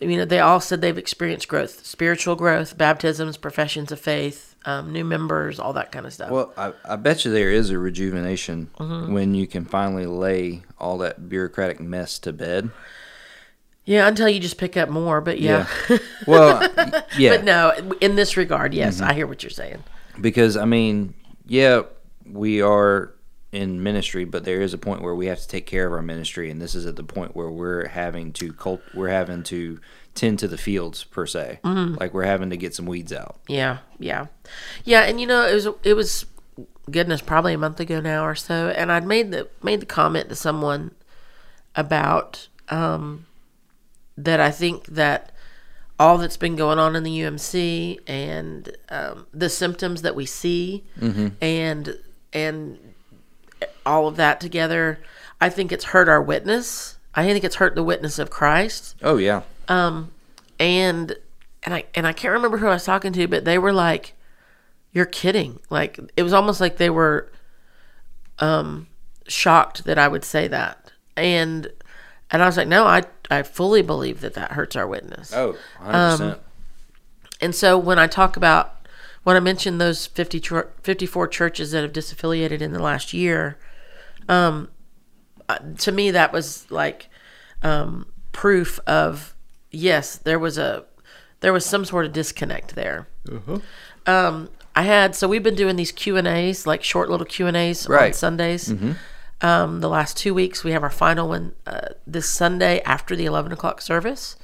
you 0.00 0.16
know, 0.16 0.24
they 0.24 0.40
all 0.40 0.60
said 0.60 0.80
they've 0.80 0.96
experienced 0.98 1.48
growth, 1.48 1.84
spiritual 1.86 2.36
growth, 2.36 2.76
baptisms, 2.78 3.36
professions 3.36 3.92
of 3.92 4.00
faith, 4.00 4.54
um, 4.64 4.92
new 4.92 5.04
members, 5.04 5.58
all 5.60 5.72
that 5.74 5.92
kind 5.92 6.06
of 6.06 6.12
stuff. 6.12 6.30
Well, 6.30 6.52
I, 6.56 6.72
I 6.84 6.96
bet 6.96 7.24
you 7.24 7.30
there 7.32 7.50
is 7.50 7.70
a 7.70 7.78
rejuvenation 7.78 8.70
Mm-hmm. 8.78 9.12
when 9.12 9.34
you 9.34 9.46
can 9.46 9.64
finally 9.64 10.06
lay 10.06 10.62
all 10.78 10.98
that 10.98 11.28
bureaucratic 11.28 11.80
mess 11.80 12.18
to 12.20 12.32
bed. 12.32 12.70
yeah, 13.84 14.06
until 14.08 14.28
you 14.28 14.38
just 14.40 14.58
pick 14.58 14.76
up 14.76 14.88
more, 14.88 15.20
but 15.20 15.40
yeah. 15.40 15.66
Well, 16.26 16.62
yeah. 17.18 17.36
but 17.36 17.44
no, 17.44 17.72
in 18.00 18.16
this 18.16 18.36
regard, 18.36 18.74
yes, 18.74 19.00
I 19.00 19.12
hear 19.14 19.26
what 19.26 19.42
you're 19.42 19.50
saying. 19.50 19.82
because 20.20 20.56
I 20.56 20.64
mean, 20.64 21.14
yeah, 21.46 21.82
we 22.24 22.62
are 22.62 23.12
in 23.52 23.82
ministry, 23.82 24.24
but 24.24 24.44
there 24.44 24.60
is 24.62 24.72
a 24.72 24.78
point 24.78 25.02
where 25.02 25.14
we 25.14 25.26
have 25.26 25.38
to 25.38 25.46
take 25.46 25.66
care 25.66 25.86
of 25.86 25.92
our 25.92 26.02
ministry, 26.02 26.50
and 26.50 26.60
this 26.60 26.74
is 26.74 26.86
at 26.86 26.96
the 26.96 27.04
point 27.04 27.36
where 27.36 27.50
we're 27.50 27.86
having 27.88 28.32
to 28.32 28.52
cult, 28.54 28.80
we're 28.94 29.10
having 29.10 29.42
to 29.44 29.78
tend 30.14 30.38
to 30.38 30.48
the 30.48 30.56
fields 30.58 31.04
per 31.04 31.26
se, 31.26 31.60
Mm-hmm. 31.62 31.96
like 32.00 32.14
we're 32.14 32.24
having 32.24 32.50
to 32.50 32.56
get 32.56 32.74
some 32.74 32.86
weeds 32.86 33.12
out. 33.12 33.38
Yeah, 33.48 33.78
yeah, 33.98 34.26
yeah. 34.84 35.02
And 35.02 35.20
you 35.20 35.26
know, 35.26 35.46
it 35.46 35.54
was 35.54 35.68
it 35.84 35.94
was 35.94 36.24
goodness, 36.90 37.20
probably 37.20 37.52
a 37.54 37.58
month 37.58 37.78
ago 37.78 38.00
now 38.00 38.24
or 38.26 38.34
so, 38.34 38.68
and 38.70 38.90
I'd 38.90 39.06
made 39.06 39.30
the 39.30 39.48
made 39.62 39.80
the 39.80 39.86
comment 39.86 40.30
to 40.30 40.34
someone 40.34 40.92
about 41.76 42.48
um, 42.68 43.26
that 44.16 44.40
I 44.40 44.50
think 44.50 44.86
that 44.86 45.32
all 45.98 46.18
that's 46.18 46.36
been 46.36 46.56
going 46.56 46.78
on 46.78 46.96
in 46.96 47.02
the 47.04 47.20
UMC 47.20 47.98
and 48.06 48.76
um, 48.88 49.26
the 49.32 49.48
symptoms 49.48 50.02
that 50.02 50.14
we 50.16 50.26
see 50.26 50.84
and 51.40 51.96
and 52.32 52.78
all 53.84 54.06
of 54.08 54.16
that 54.16 54.40
together, 54.40 54.98
I 55.40 55.48
think 55.48 55.72
it's 55.72 55.84
hurt 55.86 56.08
our 56.08 56.22
witness. 56.22 56.98
I 57.14 57.24
think 57.24 57.44
it's 57.44 57.56
hurt 57.56 57.74
the 57.74 57.82
witness 57.82 58.18
of 58.18 58.30
Christ 58.30 58.96
Oh 59.02 59.18
yeah, 59.18 59.42
Um, 59.68 60.12
and 60.58 61.14
and 61.62 61.74
I 61.74 61.84
and 61.94 62.06
I 62.06 62.12
can't 62.12 62.32
remember 62.32 62.58
who 62.58 62.66
I 62.66 62.74
was 62.74 62.84
talking 62.84 63.12
to, 63.12 63.28
but 63.28 63.44
they 63.44 63.58
were 63.58 63.72
like, 63.72 64.14
"You're 64.92 65.06
kidding!" 65.06 65.60
Like 65.70 65.98
it 66.16 66.22
was 66.22 66.32
almost 66.32 66.60
like 66.60 66.78
they 66.78 66.90
were 66.90 67.30
um 68.38 68.88
shocked 69.28 69.84
that 69.84 69.98
I 69.98 70.08
would 70.08 70.24
say 70.24 70.48
that, 70.48 70.92
and 71.16 71.68
and 72.30 72.42
I 72.42 72.46
was 72.46 72.56
like, 72.56 72.68
"No, 72.68 72.84
I 72.84 73.02
I 73.30 73.42
fully 73.42 73.82
believe 73.82 74.20
that 74.22 74.34
that 74.34 74.52
hurts 74.52 74.74
our 74.74 74.86
witness." 74.86 75.32
oh, 75.34 75.56
100 75.78 76.10
percent. 76.10 76.40
And 77.40 77.54
so 77.54 77.76
when 77.76 77.98
I 77.98 78.06
talk 78.06 78.36
about 78.36 78.81
when 79.24 79.36
I 79.36 79.40
mentioned 79.40 79.80
those 79.80 80.06
50 80.06 80.40
chur- 80.40 80.70
54 80.82 81.28
churches 81.28 81.70
that 81.72 81.82
have 81.82 81.92
disaffiliated 81.92 82.60
in 82.60 82.72
the 82.72 82.82
last 82.82 83.12
year, 83.12 83.58
um, 84.28 84.68
to 85.78 85.92
me 85.92 86.10
that 86.10 86.32
was 86.32 86.70
like 86.70 87.08
um, 87.62 88.06
proof 88.32 88.78
of 88.86 89.34
yes, 89.70 90.16
there 90.16 90.38
was 90.38 90.58
a 90.58 90.84
there 91.40 91.52
was 91.52 91.64
some 91.66 91.84
sort 91.84 92.06
of 92.06 92.12
disconnect 92.12 92.74
there. 92.74 93.08
Um, 94.06 94.48
I 94.74 94.82
had 94.82 95.14
so 95.14 95.28
we've 95.28 95.42
been 95.42 95.54
doing 95.54 95.76
these 95.76 95.92
Q 95.92 96.16
and 96.16 96.26
A's, 96.26 96.66
like 96.66 96.82
short 96.82 97.10
little 97.10 97.26
Q 97.26 97.46
and 97.46 97.56
A's 97.56 97.86
on 97.86 97.92
Right. 97.92 98.14
Sundays. 98.14 98.72
Um, 99.40 99.80
the 99.80 99.88
last 99.88 100.16
two 100.16 100.34
weeks, 100.34 100.62
we 100.62 100.70
have 100.70 100.84
our 100.84 100.90
final 100.90 101.28
one 101.28 101.54
uh, 101.66 101.88
this 102.06 102.28
Sunday 102.28 102.80
after 102.82 103.16
the 103.16 103.24
eleven 103.26 103.50
o'clock 103.52 103.80
service. 103.82 104.36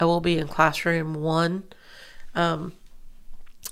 I 0.00 0.04
will 0.04 0.20
be 0.20 0.38
in 0.38 0.48
classroom 0.48 1.14
one. 1.14 1.64
Um, 2.34 2.72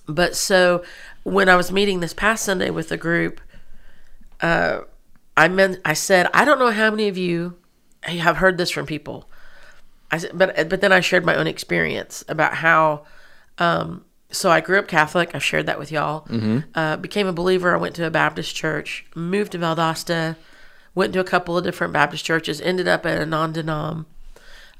but 0.09 0.35
so 0.35 0.83
when 1.23 1.49
I 1.49 1.57
was 1.57 1.71
meeting 1.71 2.01
this 2.01 2.14
past 2.14 2.44
Sunday 2.44 2.71
with 2.71 2.88
the 2.88 2.97
group, 2.97 3.40
uh, 4.40 4.81
I 5.37 5.49
meant 5.49 5.81
I 5.85 5.92
said 5.92 6.29
I 6.33 6.44
don't 6.44 6.59
know 6.59 6.71
how 6.71 6.90
many 6.90 7.09
of 7.09 7.18
you 7.18 7.57
have 8.03 8.38
heard 8.38 8.59
this 8.59 8.71
from 8.71 8.87
people. 8.87 9.29
I 10.11 10.18
said, 10.18 10.31
but 10.35 10.68
but 10.68 10.81
then 10.81 10.92
I 10.92 11.01
shared 11.01 11.25
my 11.25 11.37
own 11.37 11.47
experience 11.47 12.25
about 12.29 12.55
how. 12.55 13.05
Um, 13.59 14.05
so 14.31 14.51
I 14.51 14.61
grew 14.61 14.79
up 14.79 14.88
Catholic. 14.88 15.35
I've 15.35 15.42
shared 15.42 15.66
that 15.66 15.79
with 15.79 15.90
y'all. 15.90 16.27
Uh, 16.75 16.97
became 16.99 17.27
a 17.27 17.33
believer. 17.33 17.75
I 17.75 17.79
went 17.79 17.94
to 17.97 18.07
a 18.07 18.11
Baptist 18.11 18.55
church. 18.55 19.07
Moved 19.14 19.53
to 19.53 19.59
Valdosta. 19.59 20.37
Went 20.94 21.14
to 21.14 21.21
a 21.21 21.25
couple 21.25 21.57
of 21.57 21.64
different 21.64 21.94
Baptist 21.94 22.27
churches. 22.27 22.61
Ended 22.61 22.87
up 22.87 23.07
at 23.07 23.18
a 23.18 23.25
non-denom. 23.25 24.05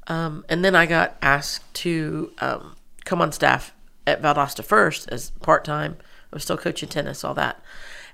Um, 0.05 0.45
and 0.49 0.63
then 0.63 0.75
I 0.75 0.85
got 0.85 1.17
asked 1.23 1.73
to 1.75 2.31
um, 2.39 2.75
come 3.05 3.23
on 3.23 3.31
staff 3.31 3.73
at 4.09 4.21
Valdosta 4.21 4.63
first 4.63 5.07
as 5.11 5.31
part 5.41 5.63
time. 5.63 5.97
I 6.31 6.35
was 6.35 6.43
still 6.43 6.57
coaching 6.57 6.89
tennis, 6.89 7.23
all 7.23 7.33
that. 7.35 7.61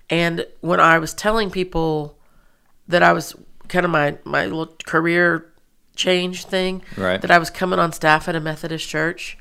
And 0.10 0.46
when 0.62 0.80
I 0.80 1.00
was 1.00 1.14
telling 1.14 1.50
people 1.50 2.18
that 2.88 3.02
I 3.04 3.12
was 3.14 3.36
kind 3.68 3.86
of 3.86 3.92
my 3.92 4.18
my 4.24 4.46
little 4.46 4.76
career 4.86 5.52
change 5.96 6.46
thing, 6.46 6.82
Right. 6.98 7.22
that 7.22 7.32
I 7.32 7.38
was 7.40 7.50
coming 7.50 7.80
on 7.80 7.92
staff 7.92 8.28
at 8.28 8.36
a 8.36 8.40
Methodist 8.40 8.88
church, 8.88 9.38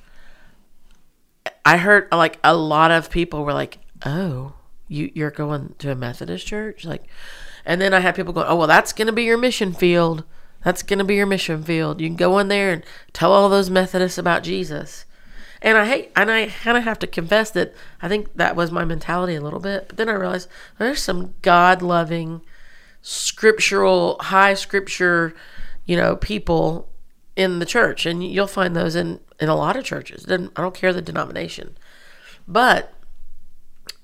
I 1.64 1.76
heard 1.78 2.08
like 2.12 2.38
a 2.42 2.56
lot 2.56 2.90
of 2.90 3.10
people 3.10 3.44
were 3.44 3.52
like, 3.52 3.78
"Oh, 4.04 4.54
you 4.88 5.10
you're 5.14 5.30
going 5.30 5.74
to 5.78 5.90
a 5.90 5.94
Methodist 5.94 6.46
church?" 6.46 6.84
Like, 6.84 7.04
and 7.64 7.80
then 7.80 7.92
I 7.94 8.00
had 8.00 8.14
people 8.14 8.32
going, 8.32 8.46
"Oh, 8.48 8.56
well, 8.56 8.66
that's 8.68 8.92
going 8.92 9.06
to 9.06 9.12
be 9.12 9.24
your 9.24 9.38
mission 9.38 9.72
field. 9.72 10.24
That's 10.64 10.82
going 10.82 10.98
to 10.98 11.04
be 11.04 11.16
your 11.16 11.26
mission 11.26 11.62
field. 11.62 12.00
You 12.00 12.08
can 12.08 12.16
go 12.16 12.38
in 12.38 12.48
there 12.48 12.70
and 12.72 12.82
tell 13.12 13.32
all 13.32 13.48
those 13.48 13.70
Methodists 13.70 14.18
about 14.18 14.42
Jesus." 14.42 15.04
And 15.64 15.78
I 15.78 15.86
hate, 15.86 16.12
and 16.14 16.30
I 16.30 16.48
kind 16.48 16.76
of 16.76 16.84
have 16.84 16.98
to 16.98 17.06
confess 17.06 17.50
that 17.52 17.74
I 18.02 18.08
think 18.08 18.34
that 18.34 18.54
was 18.54 18.70
my 18.70 18.84
mentality 18.84 19.34
a 19.34 19.40
little 19.40 19.60
bit. 19.60 19.88
But 19.88 19.96
then 19.96 20.10
I 20.10 20.12
realized 20.12 20.46
there's 20.78 21.02
some 21.02 21.32
God 21.40 21.80
loving, 21.80 22.42
scriptural, 23.00 24.18
high 24.20 24.52
scripture, 24.52 25.34
you 25.86 25.96
know, 25.96 26.16
people 26.16 26.90
in 27.34 27.60
the 27.60 27.66
church, 27.66 28.04
and 28.04 28.22
you'll 28.22 28.46
find 28.46 28.76
those 28.76 28.94
in 28.94 29.20
in 29.40 29.48
a 29.48 29.56
lot 29.56 29.74
of 29.74 29.84
churches. 29.84 30.26
I 30.28 30.36
don't 30.36 30.74
care 30.74 30.92
the 30.92 31.00
denomination, 31.00 31.78
but 32.46 32.92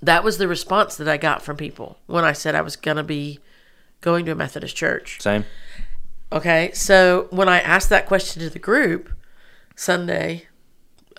that 0.00 0.24
was 0.24 0.38
the 0.38 0.48
response 0.48 0.96
that 0.96 1.08
I 1.08 1.18
got 1.18 1.42
from 1.42 1.58
people 1.58 1.98
when 2.06 2.24
I 2.24 2.32
said 2.32 2.54
I 2.54 2.62
was 2.62 2.74
gonna 2.74 3.04
be 3.04 3.38
going 4.00 4.24
to 4.24 4.32
a 4.32 4.34
Methodist 4.34 4.76
church. 4.76 5.20
Same. 5.20 5.44
Okay, 6.32 6.70
so 6.72 7.26
when 7.28 7.50
I 7.50 7.60
asked 7.60 7.90
that 7.90 8.06
question 8.06 8.40
to 8.42 8.48
the 8.48 8.58
group 8.58 9.10
Sunday, 9.76 10.46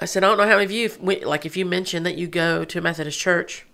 I 0.01 0.05
said, 0.05 0.23
I 0.23 0.27
don't 0.27 0.39
know 0.39 0.47
how 0.47 0.57
many 0.57 0.65
of 0.65 0.71
you, 0.71 0.89
like, 1.23 1.45
if 1.45 1.55
you 1.55 1.63
mentioned 1.63 2.07
that 2.07 2.17
you 2.17 2.25
go 2.25 2.65
to 2.65 2.79
a 2.79 2.81
Methodist 2.81 3.19
church, 3.19 3.67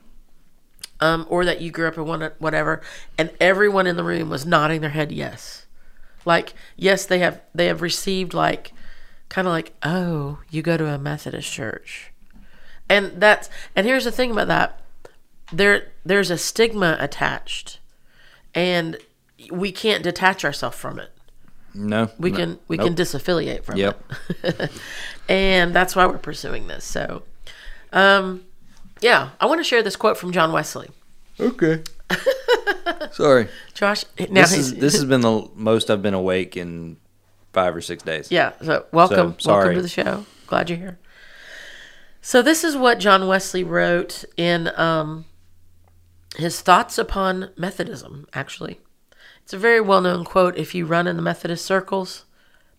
um, 0.99 1.25
or 1.29 1.45
that 1.45 1.61
you 1.61 1.71
grew 1.71 1.87
up 1.87 1.97
in 1.97 2.05
one, 2.05 2.31
whatever, 2.37 2.81
and 3.17 3.31
everyone 3.39 3.87
in 3.87 3.95
the 3.95 4.03
room 4.03 4.29
was 4.29 4.45
nodding 4.45 4.81
their 4.81 4.89
head 4.89 5.11
yes, 5.13 5.65
like, 6.25 6.53
yes, 6.75 7.05
they 7.05 7.19
have, 7.19 7.41
they 7.55 7.67
have 7.67 7.81
received 7.81 8.33
like, 8.33 8.73
kind 9.29 9.47
of 9.47 9.53
like, 9.53 9.73
oh, 9.83 10.39
you 10.49 10.61
go 10.61 10.75
to 10.75 10.87
a 10.87 10.97
Methodist 10.97 11.49
church, 11.49 12.11
and 12.89 13.21
that's, 13.21 13.49
and 13.73 13.87
here's 13.87 14.03
the 14.03 14.11
thing 14.11 14.31
about 14.31 14.47
that, 14.47 14.81
there, 15.53 15.91
there's 16.03 16.29
a 16.29 16.37
stigma 16.37 16.97
attached, 16.99 17.79
and 18.53 18.97
we 19.49 19.71
can't 19.71 20.03
detach 20.03 20.43
ourselves 20.43 20.77
from 20.77 20.99
it 20.99 21.16
No, 21.77 22.09
we 22.17 22.31
no, 22.31 22.37
can 22.37 22.59
we 22.67 22.77
nope. 22.77 22.87
can 22.87 22.95
disaffiliate 22.95 23.63
from 23.63 23.77
Yep. 23.77 24.03
it 24.43 24.71
and 25.29 25.73
that's 25.75 25.95
why 25.95 26.05
we're 26.07 26.17
pursuing 26.17 26.67
this 26.67 26.83
so 26.83 27.21
um 27.93 28.43
yeah 29.01 29.29
i 29.39 29.45
want 29.45 29.59
to 29.59 29.63
share 29.63 29.83
this 29.83 29.95
quote 29.95 30.17
from 30.17 30.31
john 30.31 30.51
wesley 30.51 30.89
Okay. 31.39 31.83
Sorry. 33.11 33.47
josh 33.75 34.05
now 34.19 34.41
This 34.41 34.53
is 34.57 34.73
this 34.75 34.93
has 34.93 35.05
been 35.05 35.21
the 35.21 35.47
most 35.55 35.89
I've 35.91 36.01
been 36.01 36.13
awake 36.15 36.57
in 36.57 36.97
five 37.53 37.75
or 37.75 37.81
six 37.81 38.01
days. 38.03 38.31
yeah 38.31 38.53
so 38.61 38.85
welcome 38.91 39.35
So, 39.39 39.53
welcome 39.53 39.75
to 39.75 39.81
the 39.81 39.87
show 39.89 40.25
glad 40.47 40.69
you're 40.69 40.79
here 40.79 40.97
so 42.21 42.41
this 42.41 42.63
is 42.63 42.75
what 42.75 42.97
john 42.99 43.27
wesley 43.27 43.63
wrote 43.63 44.25
in 44.35 44.71
um 44.79 45.25
his 46.37 46.61
thoughts 46.61 46.97
upon 46.97 47.51
methodism 47.55 48.25
actually 48.33 48.79
it's 49.47 49.53
a 49.53 49.57
very 49.57 49.79
well-known 49.79 50.25
quote 50.25 50.57
if 50.57 50.75
you 50.75 50.85
run 50.85 51.07
in 51.07 51.15
the 51.15 51.21
methodist 51.21 51.63
circles 51.63 52.25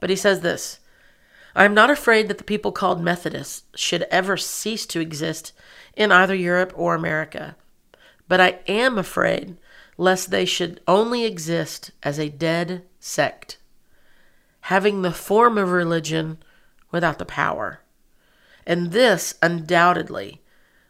but 0.00 0.10
he 0.10 0.16
says 0.16 0.40
this 0.40 0.80
I 1.56 1.64
am 1.64 1.72
not 1.72 1.88
afraid 1.88 2.28
that 2.28 2.36
the 2.36 2.44
people 2.44 2.72
called 2.72 3.00
Methodists 3.00 3.62
should 3.74 4.02
ever 4.10 4.36
cease 4.36 4.84
to 4.84 5.00
exist 5.00 5.54
in 5.96 6.12
either 6.12 6.34
Europe 6.34 6.74
or 6.76 6.94
America, 6.94 7.56
but 8.28 8.38
I 8.38 8.58
am 8.68 8.98
afraid 8.98 9.56
lest 9.96 10.30
they 10.30 10.44
should 10.44 10.82
only 10.86 11.24
exist 11.24 11.90
as 12.02 12.18
a 12.18 12.28
dead 12.28 12.84
sect, 13.00 13.56
having 14.60 15.00
the 15.00 15.10
form 15.10 15.56
of 15.56 15.70
religion 15.70 16.36
without 16.90 17.18
the 17.18 17.24
power. 17.24 17.80
And 18.66 18.92
this 18.92 19.36
undoubtedly 19.40 20.42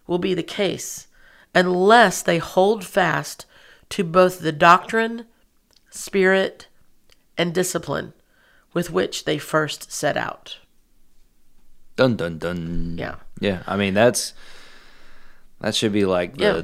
will 0.09 0.19
be 0.19 0.35
the 0.35 0.43
case 0.43 1.07
unless 1.55 2.21
they 2.21 2.39
hold 2.39 2.85
fast 2.85 3.47
to 3.91 4.03
both 4.03 4.41
the 4.41 4.51
doctrine, 4.51 5.25
spirit, 5.91 6.69
and 7.37 7.55
discipline 7.55 8.13
with 8.75 8.91
which 8.91 9.25
they 9.25 9.39
first 9.39 9.91
set 9.93 10.17
out. 10.17 10.59
Dun 11.97 12.17
dun 12.17 12.39
dun. 12.39 12.97
Yeah. 12.99 13.17
Yeah. 13.41 13.63
I 13.67 13.77
mean 13.77 13.95
that's 13.95 14.35
that 15.61 15.75
should 15.75 15.93
be 15.93 16.05
like 16.05 16.37
the 16.37 16.45
Yeah. 16.45 16.63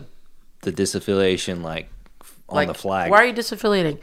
the 0.63 0.73
disaffiliation 0.73 1.63
like 1.63 1.89
on 2.49 2.57
like, 2.57 2.69
the 2.69 2.75
flag. 2.75 3.11
Why 3.11 3.19
are 3.19 3.27
you 3.27 3.33
disaffiliating? 3.33 3.99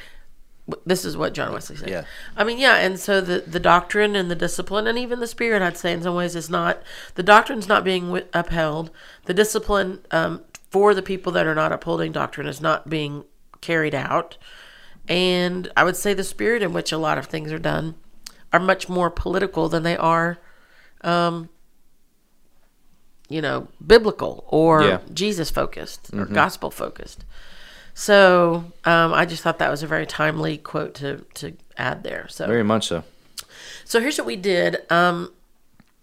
This 0.86 1.04
is 1.04 1.18
what 1.18 1.34
John 1.34 1.52
Wesley 1.52 1.76
said. 1.76 1.90
Yeah. 1.90 2.04
I 2.38 2.44
mean, 2.44 2.58
yeah, 2.58 2.76
and 2.78 3.00
so 3.00 3.20
the 3.20 3.40
the 3.40 3.60
doctrine 3.60 4.16
and 4.16 4.30
the 4.30 4.36
discipline 4.36 4.88
and 4.88 4.98
even 4.98 5.20
the 5.20 5.28
spirit, 5.28 5.62
I'd 5.62 5.78
say 5.78 5.92
in 5.92 6.02
some 6.02 6.16
ways, 6.16 6.36
is 6.36 6.50
not 6.50 6.82
the 7.16 7.24
doctrine's 7.24 7.68
not 7.68 7.84
being 7.84 8.22
upheld. 8.34 8.92
The 9.26 9.34
discipline 9.34 10.00
um, 10.12 10.44
for 10.70 10.94
the 10.94 11.02
people 11.02 11.32
that 11.34 11.48
are 11.48 11.56
not 11.56 11.72
upholding 11.72 12.12
doctrine 12.12 12.48
is 12.48 12.62
not 12.62 12.90
being 12.90 13.26
carried 13.60 13.96
out, 13.96 14.38
and 15.08 15.72
I 15.76 15.84
would 15.84 15.96
say 15.98 16.14
the 16.14 16.24
spirit 16.24 16.62
in 16.64 16.74
which 16.74 16.92
a 16.92 16.98
lot 16.98 17.18
of 17.18 17.26
things 17.28 17.52
are 17.52 17.60
done 17.60 17.96
are 18.54 18.60
much 18.60 18.88
more 18.90 19.10
political 19.10 19.70
than 19.70 19.84
they 19.84 19.98
are, 19.98 20.38
um, 21.02 21.50
you 23.30 23.42
know, 23.42 23.68
biblical 23.86 24.44
or 24.48 24.84
Yeah. 24.84 25.00
Jesus 25.14 25.50
focused 25.50 26.10
or 26.14 26.26
gospel 26.26 26.70
focused. 26.72 27.24
So 27.94 28.66
um, 28.86 29.14
I 29.14 29.26
just 29.26 29.42
thought 29.44 29.60
that 29.60 29.70
was 29.70 29.84
a 29.84 29.88
very 29.88 30.06
timely 30.06 30.58
quote 30.58 30.94
to 30.96 31.26
to 31.36 31.54
add 31.78 32.04
there. 32.04 32.28
So 32.30 32.48
Very 32.48 32.64
much 32.64 32.88
so. 32.88 33.04
so 33.86 34.00
here's 34.00 34.18
what 34.18 34.28
we 34.28 34.36
did. 34.36 34.78
Um, 34.92 35.32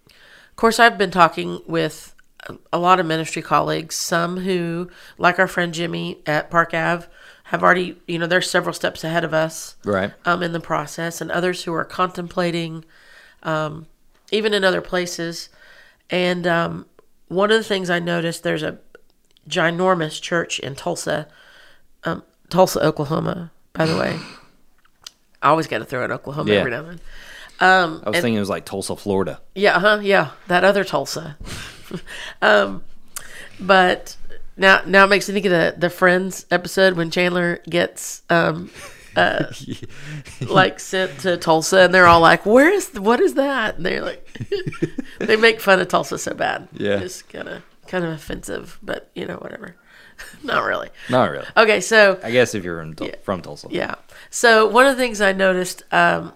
of 0.07 0.55
course, 0.55 0.79
I've 0.79 0.97
been 0.97 1.11
talking 1.11 1.61
with 1.67 2.13
a- 2.47 2.57
a 2.73 2.77
lot 2.79 2.99
of 2.99 3.05
ministry 3.05 3.41
colleagues, 3.41 3.95
some 3.95 4.37
who, 4.37 4.89
like 5.17 5.39
our 5.39 5.47
friend 5.47 5.73
Jimmy 5.73 6.19
at 6.25 6.49
Park 6.51 6.73
Ave, 6.73 7.07
have 7.49 7.63
already, 7.63 7.97
you 8.07 8.17
know, 8.19 8.27
they're 8.27 8.41
several 8.41 8.73
steps 8.73 9.03
ahead 9.03 9.23
of 9.23 9.33
us 9.33 9.75
Right. 9.83 10.11
um, 10.25 10.43
in 10.43 10.51
the 10.53 10.59
process, 10.59 11.19
and 11.21 11.31
others 11.31 11.63
who 11.63 11.73
are 11.73 11.83
contemplating, 11.83 12.85
um, 13.43 13.87
even 14.31 14.53
in 14.53 14.63
other 14.63 14.81
places. 14.81 15.49
And 16.11 16.45
um, 16.45 16.85
one 17.27 17.51
of 17.51 17.57
the 17.57 17.63
things 17.63 17.89
I 17.89 17.97
noticed, 17.99 18.43
there's 18.43 18.61
a 18.63 18.77
ginormous 19.49 20.21
church 20.21 20.59
in 20.59 20.75
Tulsa, 20.75 21.27
um, 22.03 22.21
Tulsa, 22.49 22.83
Oklahoma, 22.85 23.51
by 23.73 23.85
the 23.87 23.97
way. 23.97 24.19
I 25.41 25.49
always 25.49 25.67
got 25.67 25.79
to 25.79 25.85
throw 25.85 26.03
in 26.05 26.11
Oklahoma 26.11 26.51
Yeah. 26.51 26.59
every 26.59 26.71
now 26.71 26.79
and 26.85 26.87
then. 26.89 26.99
I 27.61 27.85
was 28.09 28.15
thinking 28.21 28.35
it 28.35 28.39
was 28.39 28.49
like 28.49 28.65
Tulsa, 28.65 28.95
Florida. 28.95 29.41
Yeah, 29.55 29.79
huh? 29.79 29.99
Yeah, 30.01 30.31
that 30.47 30.63
other 30.63 30.83
Tulsa. 30.83 31.35
um, 32.41 32.83
but 33.59 34.15
now, 34.59 34.81
now 34.85 35.05
it 35.05 35.07
makes 35.07 35.27
me 35.27 35.33
think 35.33 35.45
of 35.45 35.51
the 35.51 35.75
the 35.77 35.89
Friends 35.89 36.45
episode 36.51 36.93
when 36.95 37.09
Chandler 37.09 37.61
gets 37.69 38.21
um, 38.29 38.69
uh, 39.15 39.45
like 40.41 40.79
sent 40.79 41.19
to 41.21 41.37
Tulsa, 41.37 41.79
and 41.79 41.93
they're 41.93 42.07
all 42.07 42.21
like, 42.21 42.45
"Where 42.45 42.69
is 42.69 42.91
what 42.93 43.19
is 43.19 43.35
that?" 43.35 43.77
And 43.77 43.85
they're 43.85 44.01
like, 44.01 44.27
they 45.19 45.35
make 45.35 45.59
fun 45.61 45.79
of 45.79 45.87
Tulsa 45.87 46.17
so 46.17 46.33
bad. 46.33 46.67
Yeah. 46.73 46.99
it's 46.99 47.21
kind 47.21 47.47
of 47.47 47.63
kind 47.87 48.05
of 48.05 48.11
offensive, 48.11 48.79
but 48.83 49.09
you 49.15 49.25
know, 49.25 49.37
whatever. 49.37 49.75
Not 50.43 50.63
really. 50.65 50.89
Not 51.09 51.31
really. 51.31 51.47
Okay, 51.55 51.81
so 51.81 52.19
I 52.23 52.31
guess 52.31 52.53
if 52.53 52.63
you're 52.63 52.81
in 52.81 52.95
Tul- 52.95 53.11
from 53.23 53.41
Tulsa. 53.41 53.67
yeah. 53.71 53.95
So 54.29 54.67
one 54.67 54.85
of 54.85 54.95
the 54.97 55.01
things 55.01 55.21
I 55.21 55.31
noticed, 55.31 55.83
um, 55.91 56.33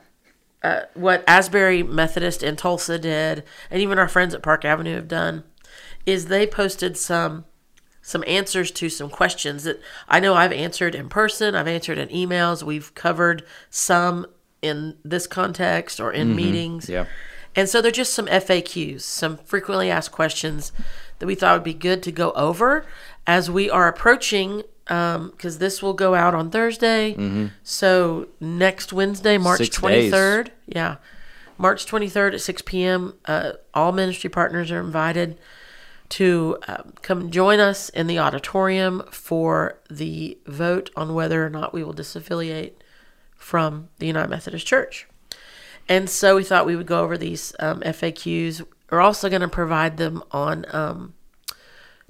uh, 0.63 0.81
what 0.93 1.23
Asbury 1.27 1.83
Methodist 1.83 2.43
in 2.43 2.55
Tulsa 2.55 2.97
did, 2.97 3.43
and 3.69 3.81
even 3.81 3.99
our 3.99 4.07
friends 4.07 4.33
at 4.33 4.41
Park 4.41 4.63
Avenue 4.63 4.95
have 4.95 5.09
done, 5.09 5.43
is 6.05 6.27
they 6.27 6.47
posted 6.47 6.97
some 6.97 7.43
some 8.03 8.23
answers 8.27 8.69
to 8.69 8.89
some 8.89 9.09
questions 9.09 9.63
that 9.63 9.81
I 10.09 10.19
know 10.19 10.35
I've 10.35 10.51
answered 10.51 10.93
in 10.93 11.07
person. 11.07 11.55
I've 11.55 11.69
answered 11.69 11.97
in 11.97 12.09
emails. 12.09 12.61
We've 12.61 12.93
covered 12.93 13.43
some 13.69 14.27
in 14.61 14.97
this 15.03 15.25
context 15.25 15.99
or 15.99 16.11
in 16.11 16.27
mm-hmm. 16.27 16.35
meetings. 16.35 16.89
Yeah. 16.89 17.05
And 17.55 17.69
so 17.69 17.81
they're 17.81 17.91
just 17.91 18.13
some 18.13 18.27
FAQs, 18.27 19.01
some 19.01 19.37
frequently 19.37 19.89
asked 19.89 20.11
questions 20.11 20.73
that 21.19 21.27
we 21.27 21.35
thought 21.35 21.53
would 21.53 21.63
be 21.63 21.73
good 21.73 22.03
to 22.03 22.11
go 22.11 22.31
over 22.33 22.85
as 23.25 23.49
we 23.49 23.69
are 23.69 23.87
approaching, 23.87 24.63
um, 24.87 25.29
because 25.31 25.59
this 25.59 25.81
will 25.81 25.93
go 25.93 26.13
out 26.13 26.35
on 26.35 26.49
Thursday. 26.49 27.13
Mm-hmm. 27.13 27.47
So 27.63 28.27
next 28.41 28.91
Wednesday, 28.91 29.37
March 29.37 29.59
Six 29.59 29.79
days. 29.79 30.11
23rd. 30.11 30.49
Yeah. 30.65 30.97
March 31.57 31.85
23rd 31.85 32.33
at 32.33 32.41
6 32.41 32.61
p.m., 32.63 33.13
uh, 33.25 33.53
all 33.73 33.93
ministry 33.93 34.29
partners 34.29 34.71
are 34.71 34.79
invited 34.79 35.37
to 36.09 36.57
uh, 36.67 36.83
come 37.01 37.31
join 37.31 37.59
us 37.59 37.89
in 37.89 38.07
the 38.07 38.19
auditorium 38.19 39.03
for 39.11 39.79
the 39.89 40.37
vote 40.45 40.89
on 40.95 41.13
whether 41.13 41.45
or 41.45 41.49
not 41.49 41.73
we 41.73 41.83
will 41.83 41.93
disaffiliate 41.93 42.73
from 43.35 43.89
the 43.99 44.07
United 44.07 44.29
Methodist 44.29 44.65
Church. 44.67 45.07
And 45.89 46.09
so 46.09 46.35
we 46.35 46.43
thought 46.43 46.65
we 46.65 46.75
would 46.75 46.87
go 46.87 47.01
over 47.01 47.17
these 47.17 47.53
um, 47.59 47.81
FAQs. 47.81 48.65
We're 48.89 49.01
also 49.01 49.29
going 49.29 49.41
to 49.41 49.47
provide 49.47 49.97
them 49.97 50.23
on 50.31 50.65
um, 50.69 51.13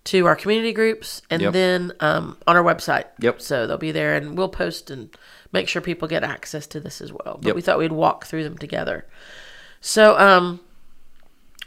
to 0.05 0.27
our 0.27 0.35
community 0.35 0.73
groups 0.73 1.21
and 1.29 1.41
Yep. 1.41 1.53
then 1.53 1.91
um, 1.99 2.37
on 2.45 2.55
our 2.57 2.63
website. 2.63 3.05
Yep. 3.19 3.41
So 3.41 3.65
they'll 3.65 3.77
be 3.77 3.91
there, 3.91 4.15
and 4.15 4.37
we'll 4.37 4.49
post 4.49 4.91
and 4.91 5.15
make 5.53 5.67
sure 5.67 5.81
people 5.81 6.07
get 6.07 6.23
access 6.23 6.67
to 6.67 6.79
this 6.79 6.99
as 7.01 7.11
well. 7.11 7.37
But 7.41 7.47
Yep. 7.47 7.55
we 7.55 7.61
thought 7.61 7.77
we'd 7.79 7.91
walk 7.93 8.25
through 8.25 8.43
them 8.43 8.57
together. 8.57 9.05
So 9.81 10.17
um, 10.19 10.59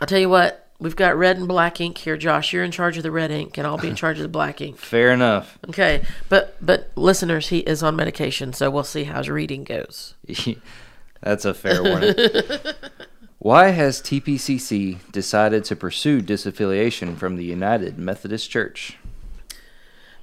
I'll 0.01 0.07
tell 0.07 0.19
you 0.19 0.29
what. 0.29 0.66
We've 0.79 0.97
got 0.97 1.17
red 1.17 1.39
and 1.39 1.49
black 1.49 1.81
ink 1.81 1.97
here, 1.99 2.17
Josh. 2.19 2.53
You're 2.53 2.65
in 2.65 2.71
charge 2.71 2.97
of 2.99 3.03
the 3.03 3.11
red 3.11 3.31
ink, 3.31 3.57
and 3.57 3.67
I'll 3.67 3.79
be 3.79 3.89
in 3.89 3.95
charge 3.97 4.19
of 4.19 4.23
the 4.23 4.29
black 4.29 4.61
ink. 4.61 4.77
Fair 4.79 5.11
enough. 5.11 5.59
Okay, 5.69 6.03
but 6.29 6.57
but 6.61 6.91
listeners, 6.97 7.49
he 7.49 7.61
is 7.61 7.83
on 7.83 7.97
medication, 7.97 8.53
so 8.53 8.71
we'll 8.71 8.85
see 8.85 9.05
how 9.05 9.19
his 9.19 9.31
reading 9.31 9.65
goes. 9.65 10.15
That's 11.23 11.45
a 11.47 11.55
fair 11.55 11.83
warning. 11.83 12.15
Why 13.39 13.69
has 13.69 14.03
TPCC 14.03 15.11
decided 15.13 15.65
to 15.65 15.77
pursue 15.77 16.21
disaffiliation 16.21 17.17
from 17.17 17.37
the 17.37 17.45
United 17.45 17.97
Methodist 17.99 18.51
Church? 18.51 18.99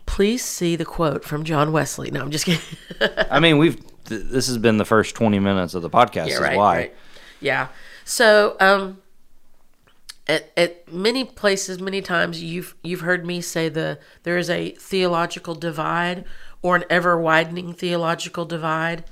Please 0.06 0.44
see 0.44 0.76
the 0.76 0.86
quote 0.86 1.24
from 1.24 1.44
John 1.44 1.72
Wesley. 1.72 2.12
No, 2.12 2.22
I'm 2.22 2.32
just 2.32 2.46
kidding. 2.46 2.62
I 3.32 3.40
mean, 3.40 3.58
we've 3.58 3.78
th- 4.06 4.26
this 4.26 4.48
has 4.48 4.58
been 4.58 4.78
the 4.78 4.86
first 4.86 5.16
20 5.16 5.40
minutes 5.40 5.74
of 5.74 5.82
the 5.82 5.90
podcast. 5.90 6.28
yeah, 6.28 6.34
is 6.34 6.40
right, 6.40 6.58
why. 6.58 6.78
right. 6.78 6.96
Yeah. 7.40 7.68
So, 8.06 8.56
um, 8.60 9.02
at, 10.28 10.52
at 10.56 10.92
many 10.92 11.26
places, 11.26 11.80
many 11.80 12.02
times, 12.02 12.42
you've 12.42 12.76
you've 12.84 13.02
heard 13.02 13.26
me 13.26 13.42
say 13.42 13.70
the 13.70 14.00
there 14.24 14.38
is 14.38 14.50
a 14.50 14.72
theological 14.72 15.56
divide 15.56 16.24
or 16.62 16.76
an 16.78 16.86
ever 16.90 17.20
widening 17.20 17.74
theological 17.74 18.46
divide. 18.46 19.04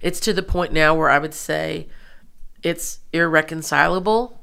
It's 0.00 0.20
to 0.20 0.32
the 0.32 0.42
point 0.42 0.72
now 0.72 0.94
where 0.94 1.10
I 1.10 1.18
would 1.18 1.34
say 1.34 1.88
it's 2.62 3.00
irreconcilable, 3.12 4.40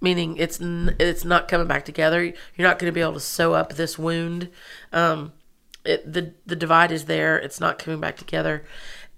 meaning 0.00 0.36
it's 0.38 0.58
it's 0.60 1.24
not 1.24 1.48
coming 1.48 1.66
back 1.66 1.84
together. 1.84 2.24
You're 2.24 2.68
not 2.68 2.78
going 2.78 2.90
to 2.90 2.94
be 2.94 3.02
able 3.02 3.14
to 3.14 3.20
sew 3.20 3.52
up 3.52 3.74
this 3.74 3.98
wound. 3.98 4.48
Um, 4.92 5.32
it, 5.84 6.10
the 6.10 6.32
the 6.46 6.56
divide 6.56 6.92
is 6.92 7.04
there. 7.04 7.38
It's 7.38 7.60
not 7.60 7.78
coming 7.78 8.00
back 8.00 8.16
together, 8.16 8.64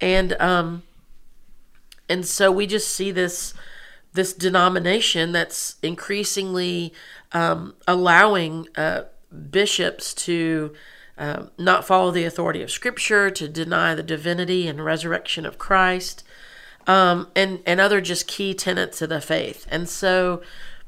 and 0.01 0.33
um, 0.33 0.83
and 2.09 2.25
so 2.25 2.51
we 2.51 2.67
just 2.67 2.89
see 2.89 3.11
this 3.11 3.53
this 4.13 4.33
denomination 4.33 5.31
that's 5.31 5.75
increasingly 5.81 6.93
um, 7.31 7.75
allowing 7.87 8.67
uh, 8.75 9.03
bishops 9.49 10.13
to 10.13 10.73
um, 11.17 11.51
not 11.57 11.85
follow 11.85 12.11
the 12.11 12.25
authority 12.25 12.61
of 12.61 12.71
Scripture, 12.71 13.29
to 13.31 13.47
deny 13.47 13.93
the 13.93 14.03
divinity 14.03 14.67
and 14.67 14.83
resurrection 14.83 15.45
of 15.45 15.57
Christ, 15.57 16.23
um, 16.87 17.27
and 17.35 17.59
and 17.65 17.79
other 17.79 18.01
just 18.01 18.27
key 18.27 18.53
tenets 18.53 19.01
of 19.01 19.09
the 19.09 19.21
faith. 19.21 19.67
And 19.69 19.87
so, 19.87 20.41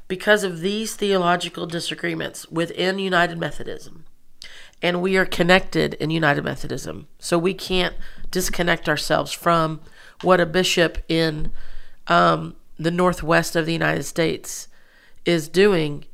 because 0.08 0.44
of 0.44 0.60
these 0.60 0.94
theological 0.94 1.66
disagreements 1.66 2.48
within 2.48 2.98
United 2.98 3.38
Methodism, 3.38 4.04
and 4.82 5.00
we 5.00 5.16
are 5.16 5.26
connected 5.26 5.94
in 5.94 6.10
United 6.10 6.44
Methodism. 6.44 7.06
So 7.18 7.38
we 7.38 7.54
can't 7.54 7.94
disconnect 8.30 8.88
ourselves 8.88 9.32
from 9.32 9.80
what 10.22 10.40
a 10.40 10.46
bishop 10.46 10.98
in 11.08 11.50
um, 12.08 12.56
the 12.78 12.90
northwest 12.90 13.56
of 13.56 13.66
the 13.66 13.72
United 13.72 14.04
States 14.04 14.68
is 15.24 15.48
doing. 15.48 16.04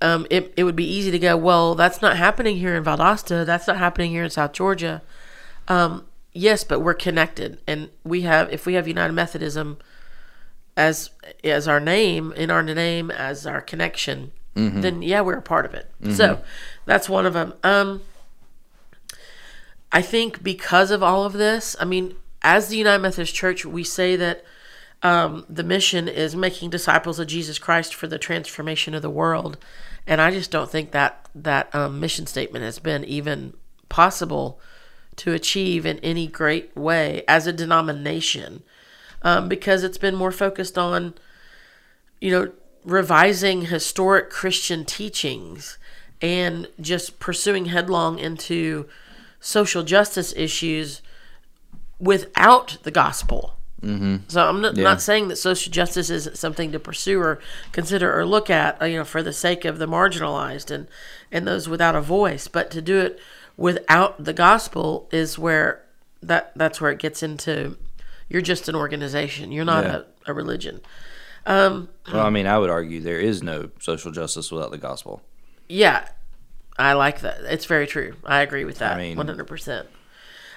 Um, 0.00 0.26
it, 0.30 0.54
it 0.56 0.64
would 0.64 0.76
be 0.76 0.88
easy 0.88 1.10
to 1.10 1.18
go, 1.18 1.36
well, 1.36 1.74
that's 1.74 2.00
not 2.00 2.16
happening 2.16 2.56
here 2.58 2.76
in 2.76 2.84
Valdosta. 2.84 3.44
That's 3.44 3.66
not 3.66 3.78
happening 3.78 4.12
here 4.12 4.24
in 4.24 4.30
South 4.30 4.52
Georgia. 4.52 5.02
Um, 5.66 6.06
yes, 6.32 6.64
but 6.64 6.80
we're 6.80 6.94
connected. 6.94 7.58
And 7.66 7.90
we 8.04 8.22
have, 8.22 8.52
if 8.52 8.64
we 8.64 8.74
have 8.74 8.86
United 8.86 9.12
Methodism, 9.12 9.78
as 10.76 11.10
as 11.42 11.66
our 11.66 11.80
name 11.80 12.32
in 12.36 12.52
our 12.52 12.62
name 12.62 13.10
as 13.10 13.44
our 13.44 13.60
connection, 13.60 14.30
then 14.80 15.02
yeah, 15.02 15.20
we're 15.20 15.34
a 15.34 15.42
part 15.42 15.66
of 15.66 15.74
it. 15.74 15.90
So 16.14 16.40
that's 16.86 17.08
one 17.08 17.26
of 17.26 17.32
them. 17.32 17.52
Um, 17.64 18.02
I 19.90 20.00
think 20.02 20.42
because 20.44 20.92
of 20.92 21.02
all 21.02 21.24
of 21.24 21.32
this, 21.32 21.74
I 21.80 21.84
mean, 21.84 22.14
as 22.42 22.68
the 22.68 22.76
United 22.76 23.02
Methodist 23.02 23.34
Church, 23.34 23.64
we 23.66 23.82
say 23.82 24.14
that 24.16 24.44
um, 25.02 25.44
the 25.48 25.62
mission 25.62 26.08
is 26.08 26.34
making 26.34 26.70
disciples 26.70 27.18
of 27.18 27.28
Jesus 27.28 27.58
Christ 27.58 27.94
for 27.94 28.06
the 28.06 28.18
transformation 28.18 28.94
of 28.94 29.02
the 29.02 29.10
world, 29.10 29.58
and 30.06 30.20
I 30.20 30.30
just 30.30 30.50
don't 30.50 30.70
think 30.70 30.90
that 30.90 31.28
that 31.34 31.72
um, 31.74 32.00
mission 32.00 32.26
statement 32.26 32.64
has 32.64 32.78
been 32.78 33.04
even 33.04 33.54
possible 33.88 34.60
to 35.16 35.32
achieve 35.32 35.84
in 35.84 35.98
any 35.98 36.26
great 36.26 36.74
way 36.76 37.22
as 37.28 37.46
a 37.46 37.52
denomination, 37.52 38.62
um, 39.22 39.48
because 39.48 39.84
it's 39.84 39.98
been 39.98 40.14
more 40.14 40.32
focused 40.32 40.78
on, 40.78 41.14
you 42.20 42.30
know, 42.30 42.52
revising 42.84 43.62
historic 43.62 44.30
Christian 44.30 44.84
teachings 44.84 45.78
and 46.22 46.68
just 46.80 47.20
pursuing 47.20 47.66
headlong 47.66 48.18
into 48.18 48.88
social 49.40 49.82
justice 49.82 50.32
issues 50.36 51.02
without 52.00 52.78
the 52.82 52.90
gospel. 52.90 53.57
Mm-hmm. 53.82 54.16
So 54.28 54.48
I'm 54.48 54.60
not, 54.60 54.76
Yeah. 54.76 54.82
not 54.84 55.00
saying 55.00 55.28
that 55.28 55.36
social 55.36 55.70
justice 55.72 56.10
isn't 56.10 56.36
something 56.36 56.72
to 56.72 56.80
pursue 56.80 57.20
or 57.20 57.38
consider 57.72 58.18
or 58.18 58.26
look 58.26 58.50
at, 58.50 58.80
uh, 58.82 58.86
you 58.86 58.98
know, 58.98 59.04
for 59.04 59.22
the 59.22 59.32
sake 59.32 59.64
of 59.64 59.78
the 59.78 59.86
marginalized 59.86 60.70
and 60.70 60.88
and 61.30 61.46
those 61.46 61.68
without 61.68 61.94
a 61.94 62.00
voice, 62.00 62.48
but 62.48 62.70
to 62.72 62.82
do 62.82 62.98
it 62.98 63.20
without 63.56 64.24
the 64.24 64.32
gospel 64.32 65.08
is 65.12 65.38
where 65.38 65.82
that 66.22 66.52
that's 66.56 66.80
where 66.80 66.90
it 66.90 66.98
gets 66.98 67.22
into. 67.22 67.76
You're 68.28 68.42
just 68.42 68.68
an 68.68 68.74
organization. 68.74 69.52
You're 69.52 69.64
not 69.64 69.84
Yeah. 69.84 70.02
a, 70.26 70.30
a 70.30 70.34
religion. 70.34 70.80
Well, 71.46 71.88
I 72.12 72.30
mean, 72.30 72.46
I 72.46 72.58
would 72.58 72.68
argue 72.70 73.00
there 73.00 73.20
is 73.20 73.42
no 73.42 73.70
social 73.80 74.10
justice 74.12 74.50
without 74.52 74.70
the 74.70 74.76
gospel. 74.78 75.22
Yeah, 75.68 76.06
I 76.78 76.92
like 76.92 77.20
that. 77.20 77.38
It's 77.44 77.64
very 77.64 77.86
true. 77.86 78.14
I 78.24 78.40
agree 78.40 78.64
with 78.64 78.78
that. 78.78 78.96
I 78.96 78.98
mean- 78.98 79.16
one 79.16 79.28
hundred 79.28 79.46
percent. 79.46 79.86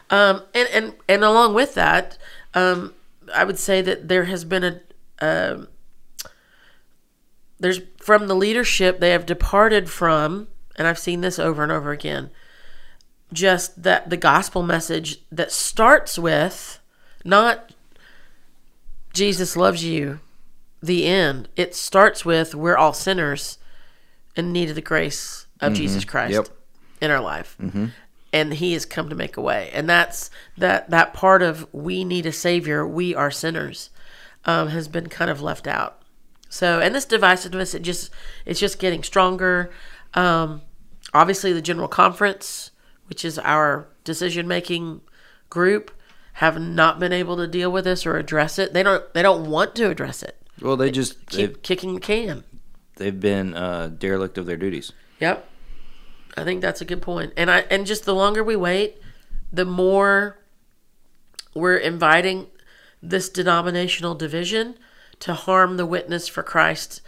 Um, 0.09 0.41
and 0.53 0.67
and 0.73 0.93
and 1.07 1.23
along 1.23 1.53
with 1.53 1.75
that, 1.75 2.17
um, 2.53 2.93
I 3.33 3.43
would 3.43 3.59
say 3.59 3.81
that 3.81 4.07
there 4.07 4.25
has 4.25 4.43
been 4.45 4.63
a 4.63 4.81
um, 5.19 5.67
there's 7.59 7.81
from 7.97 8.27
the 8.27 8.35
leadership 8.35 8.99
they 8.99 9.11
have 9.11 9.25
departed 9.25 9.89
from, 9.89 10.47
and 10.75 10.87
I've 10.87 10.99
seen 10.99 11.21
this 11.21 11.37
over 11.39 11.63
and 11.63 11.71
over 11.71 11.91
again. 11.91 12.31
Just 13.31 13.83
that 13.83 14.09
the 14.09 14.17
gospel 14.17 14.61
message 14.63 15.19
that 15.31 15.51
starts 15.51 16.17
with 16.19 16.79
not 17.23 17.71
Jesus 19.13 19.55
loves 19.55 19.83
you, 19.83 20.19
the 20.81 21.05
end. 21.05 21.47
It 21.55 21.75
starts 21.75 22.25
with 22.25 22.55
we're 22.55 22.77
all 22.77 22.93
sinners 22.93 23.57
in 24.35 24.51
need 24.51 24.69
of 24.69 24.75
the 24.75 24.81
grace 24.81 25.45
of 25.59 25.73
Jesus 25.73 26.03
Christ 26.05 26.33
Yep. 26.33 26.47
in 27.01 27.11
our 27.11 27.21
life. 27.21 27.55
And 28.33 28.53
he 28.53 28.73
has 28.73 28.85
come 28.85 29.09
to 29.09 29.15
make 29.15 29.35
a 29.35 29.41
way. 29.41 29.69
And 29.73 29.89
that's 29.89 30.29
that 30.57 30.89
that 30.89 31.13
part 31.13 31.41
of 31.41 31.67
we 31.73 32.03
need 32.05 32.25
a 32.25 32.31
savior, 32.31 32.87
we 32.87 33.13
are 33.13 33.31
sinners, 33.31 33.89
um, 34.45 34.69
has 34.69 34.87
been 34.87 35.07
kind 35.07 35.29
of 35.29 35.41
left 35.41 35.67
out. 35.67 36.01
So 36.49 36.79
and 36.79 36.93
this 36.95 37.05
divisiveness 37.05 37.75
it 37.75 37.81
just 37.81 38.09
it's 38.45 38.59
just 38.59 38.79
getting 38.79 39.03
stronger. 39.03 39.71
Um, 40.13 40.61
obviously 41.13 41.51
the 41.53 41.61
general 41.61 41.87
conference, 41.87 42.71
which 43.07 43.25
is 43.25 43.37
our 43.39 43.87
decision 44.03 44.47
making 44.47 45.01
group, 45.49 45.91
have 46.33 46.59
not 46.59 46.99
been 46.99 47.11
able 47.13 47.35
to 47.37 47.47
deal 47.47 47.71
with 47.71 47.83
this 47.83 48.05
or 48.05 48.17
address 48.17 48.57
it. 48.57 48.73
They 48.73 48.83
don't 48.83 49.13
they 49.13 49.21
don't 49.21 49.49
want 49.49 49.75
to 49.75 49.89
address 49.89 50.23
it. 50.23 50.37
Well, 50.61 50.77
they 50.77 50.91
just 50.91 51.25
Keep 51.27 51.63
kicking 51.63 51.95
the 51.95 51.99
can. 52.01 52.43
they've 52.95 53.19
been 53.19 53.53
uh, 53.55 53.87
derelict 53.97 54.37
of 54.37 54.45
their 54.45 54.57
duties. 54.57 54.91
Yep. 55.19 55.47
I 56.37 56.43
think 56.43 56.61
that's 56.61 56.81
a 56.81 56.85
good 56.85 57.01
point. 57.01 57.33
And 57.35 57.51
I 57.51 57.59
and 57.71 57.85
just 57.85 58.05
the 58.05 58.15
longer 58.15 58.43
we 58.43 58.55
wait, 58.55 58.97
the 59.51 59.65
more 59.65 60.37
we're 61.53 61.77
inviting 61.77 62.47
this 63.01 63.29
denominational 63.29 64.15
division 64.15 64.75
to 65.19 65.33
harm 65.33 65.77
the 65.77 65.85
witness 65.85 66.27
for 66.27 66.43
Christ 66.43 67.01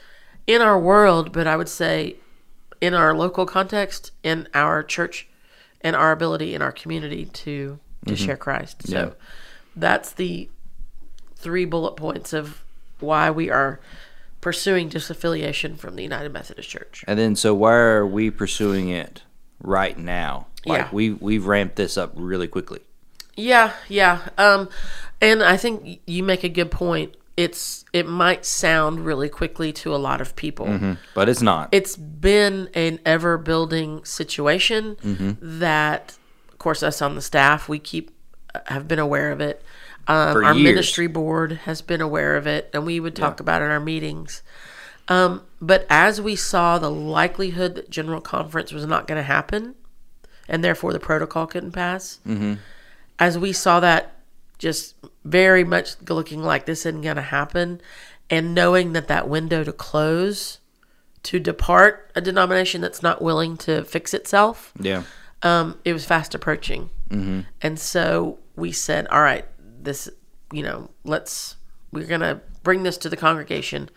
in 0.45 0.61
our 0.61 0.77
world, 0.79 1.31
but 1.31 1.47
I 1.47 1.55
would 1.55 1.69
say 1.69 2.17
in 2.81 2.93
our 2.93 3.15
local 3.15 3.45
context, 3.45 4.11
in 4.23 4.47
our 4.53 4.83
church, 4.83 5.27
and 5.81 5.95
our 5.95 6.11
ability 6.11 6.53
in 6.53 6.61
our 6.61 6.71
community 6.71 7.25
to 7.25 7.79
to 8.05 8.13
mm-hmm. 8.13 8.25
share 8.25 8.37
Christ. 8.37 8.87
So 8.87 8.97
Yeah. 8.97 9.09
that's 9.75 10.11
the 10.11 10.49
three 11.35 11.65
bullet 11.65 11.95
points 11.95 12.33
of 12.33 12.63
why 12.99 13.31
we 13.31 13.49
are 13.49 13.79
pursuing 14.43 14.89
disaffiliation 14.89 15.77
from 15.77 15.95
the 15.95 16.03
United 16.03 16.33
Methodist 16.33 16.69
Church. 16.69 17.03
And 17.07 17.17
then, 17.17 17.35
so 17.35 17.55
why 17.55 17.73
are 17.73 18.05
we 18.05 18.29
pursuing 18.29 18.89
it 18.89 19.23
right 19.61 19.97
now? 19.97 20.47
Like 20.65 20.81
Yeah. 20.81 20.89
we 20.91 21.11
we've 21.11 21.45
ramped 21.47 21.77
this 21.77 21.97
up 21.97 22.11
really 22.15 22.47
quickly. 22.47 22.81
Yeah, 23.35 23.71
yeah. 23.87 24.27
Um, 24.37 24.69
and 25.21 25.41
I 25.41 25.57
think 25.57 26.01
you 26.05 26.21
make 26.23 26.43
a 26.43 26.49
good 26.49 26.69
point. 26.71 27.15
It's 27.37 27.83
it 27.93 28.05
might 28.05 28.45
sound 28.45 29.05
really 29.05 29.29
quickly 29.29 29.71
to 29.73 29.95
a 29.95 29.97
lot 29.97 30.21
of 30.21 30.35
people. 30.35 30.97
But 31.15 31.29
it's 31.29 31.41
not. 31.41 31.69
It's 31.71 31.95
been 31.95 32.69
an 32.75 32.99
ever 33.05 33.37
building 33.37 34.03
situation 34.05 34.97
Mm-hmm. 34.97 35.59
that, 35.59 36.15
of 36.51 36.57
course, 36.59 36.83
us 36.83 37.01
on 37.01 37.15
the 37.15 37.21
staff 37.21 37.67
we 37.69 37.79
keep 37.79 38.11
have 38.67 38.87
been 38.87 38.99
aware 38.99 39.31
of 39.31 39.41
it. 39.41 39.63
Um, 40.07 40.43
our 40.43 40.53
years. 40.53 40.63
ministry 40.63 41.07
board 41.07 41.53
has 41.63 41.81
been 41.81 42.01
aware 42.01 42.35
of 42.35 42.45
it, 42.45 42.69
and 42.73 42.85
we 42.85 42.99
would 42.99 43.15
talk 43.15 43.39
about 43.39 43.61
it 43.61 43.65
in 43.65 43.71
our 43.71 43.79
meetings. 43.79 44.43
Um, 45.07 45.43
but 45.61 45.85
as 45.89 46.19
we 46.21 46.35
saw 46.35 46.77
the 46.77 46.91
likelihood 46.91 47.75
that 47.75 47.89
general 47.89 48.21
conference 48.21 48.71
was 48.71 48.85
not 48.85 49.07
going 49.07 49.17
to 49.17 49.23
happen, 49.23 49.75
and 50.47 50.63
therefore 50.63 50.93
the 50.93 50.99
protocol 50.99 51.47
couldn't 51.47 51.71
pass, 51.71 52.19
as 53.19 53.37
we 53.37 53.53
saw 53.53 53.79
that 53.79 54.15
just 54.57 54.95
very 55.23 55.63
much 55.63 55.95
looking 56.09 56.43
like 56.43 56.65
this 56.65 56.85
isn't 56.85 57.01
going 57.01 57.15
to 57.15 57.21
happen, 57.21 57.79
and 58.29 58.53
knowing 58.53 58.93
that 58.93 59.07
that 59.07 59.29
window 59.29 59.63
to 59.63 59.73
close 59.73 60.59
to 61.23 61.39
depart 61.39 62.11
a 62.15 62.21
denomination 62.21 62.81
that's 62.81 63.01
not 63.01 63.21
willing 63.21 63.55
to 63.55 63.83
fix 63.85 64.13
itself, 64.13 64.73
yeah. 64.79 65.03
um, 65.41 65.79
it 65.85 65.93
was 65.93 66.05
fast 66.05 66.35
approaching. 66.35 66.89
Mm-hmm. 67.09 67.41
And 67.61 67.79
so 67.79 68.39
we 68.55 68.71
said, 68.71 69.07
all 69.07 69.21
right, 69.21 69.45
this, 69.83 70.09
you 70.51 70.63
know, 70.63 70.89
let's, 71.03 71.55
we're 71.91 72.07
to 72.19 72.41
bring 72.63 72.83
this 72.83 72.97
to 72.99 73.09
the 73.09 73.17
congregation 73.17 73.89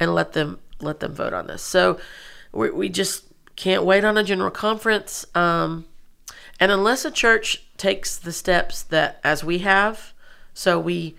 and 0.00 0.14
let 0.14 0.32
them, 0.32 0.58
let 0.80 1.00
them 1.00 1.14
vote 1.14 1.32
on 1.32 1.46
this. 1.46 1.62
So 1.62 1.98
we, 2.52 2.70
we 2.70 2.88
just 2.88 3.24
can't 3.56 3.84
wait 3.84 4.04
on 4.04 4.16
a 4.16 4.24
general 4.24 4.50
conference. 4.50 5.26
Um, 5.34 5.86
and 6.60 6.72
unless 6.72 7.04
a 7.04 7.10
church 7.10 7.64
takes 7.76 8.16
the 8.16 8.32
steps 8.32 8.82
that, 8.84 9.20
as 9.22 9.44
we 9.44 9.58
have, 9.58 10.12
so 10.54 10.78
we, 10.78 11.16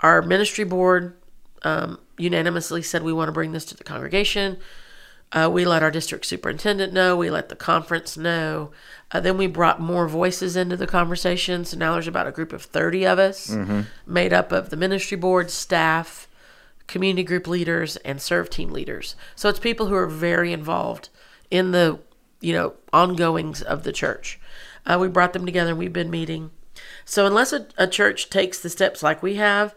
our 0.00 0.22
ministry 0.22 0.64
board 0.64 1.16
um, 1.62 1.98
unanimously 2.16 2.82
said 2.82 3.02
we 3.02 3.12
want 3.12 3.28
to 3.28 3.32
bring 3.32 3.52
this 3.52 3.64
to 3.66 3.76
the 3.76 3.84
congregation. 3.84 4.58
Uh, 5.30 5.48
we 5.52 5.64
let 5.66 5.82
our 5.82 5.90
district 5.90 6.24
superintendent 6.24 6.92
know. 6.92 7.16
We 7.16 7.30
let 7.30 7.50
the 7.50 7.56
conference 7.56 8.16
know. 8.16 8.70
Uh, 9.12 9.20
then 9.20 9.36
we 9.36 9.46
brought 9.46 9.80
more 9.80 10.08
voices 10.08 10.56
into 10.56 10.76
the 10.76 10.86
conversation. 10.86 11.64
So 11.64 11.76
now 11.76 11.92
there's 11.92 12.08
about 12.08 12.26
a 12.26 12.32
group 12.32 12.52
of 12.52 12.62
30 12.62 13.06
of 13.06 13.18
us 13.18 13.50
made 14.06 14.32
up 14.32 14.52
of 14.52 14.70
the 14.70 14.76
ministry 14.76 15.18
board, 15.18 15.50
staff, 15.50 16.28
community 16.86 17.24
group 17.24 17.46
leaders, 17.46 17.96
and 17.98 18.22
serve 18.22 18.48
team 18.48 18.70
leaders. 18.70 19.16
So 19.36 19.50
it's 19.50 19.58
people 19.58 19.86
who 19.86 19.94
are 19.94 20.06
very 20.06 20.52
involved 20.52 21.10
in 21.50 21.72
the, 21.72 21.98
you 22.40 22.54
know, 22.54 22.74
ongoings 22.92 23.60
of 23.60 23.82
the 23.82 23.92
church. 23.92 24.40
Uh, 24.86 24.96
we 24.98 25.08
brought 25.08 25.34
them 25.34 25.44
together 25.44 25.70
and 25.70 25.78
we've 25.78 25.92
been 25.92 26.10
meeting. 26.10 26.50
So 27.04 27.26
unless 27.26 27.52
a, 27.52 27.66
a 27.76 27.86
church 27.86 28.30
takes 28.30 28.60
the 28.60 28.70
steps 28.70 29.02
like 29.02 29.22
we 29.22 29.34
have, 29.34 29.74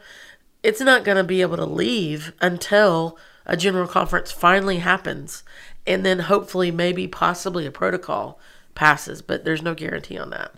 it's 0.64 0.80
not 0.80 1.04
going 1.04 1.18
to 1.18 1.24
be 1.24 1.42
able 1.42 1.58
to 1.58 1.66
leave 1.66 2.32
until 2.40 3.18
a 3.52 3.58
general 3.58 3.86
conference 3.88 4.32
finally 4.32 4.78
happens 4.78 5.44
and 5.86 6.06
then 6.06 6.20
hopefully 6.20 6.72
maybe 6.72 7.06
possibly 7.06 7.66
a 7.66 7.72
protocol 7.72 8.40
passes 8.76 9.22
but 9.22 9.44
there's 9.44 9.62
no 9.62 9.76
guarantee 9.76 10.18
on 10.18 10.30
that. 10.30 10.54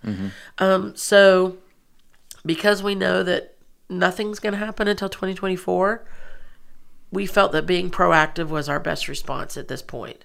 Um, 0.60 0.96
so 0.96 1.58
because 2.46 2.84
we 2.84 2.94
know 2.94 3.24
that 3.24 3.56
nothing's 3.90 4.40
going 4.40 4.54
to 4.54 4.60
happen 4.60 4.88
until 4.88 5.10
2024 5.10 6.06
we 7.12 7.26
felt 7.26 7.52
that 7.52 7.66
being 7.66 7.90
proactive 7.90 8.50
was 8.50 8.70
our 8.70 8.80
best 8.80 9.08
response 9.08 9.58
at 9.58 9.68
this 9.68 9.82
point. 9.82 10.24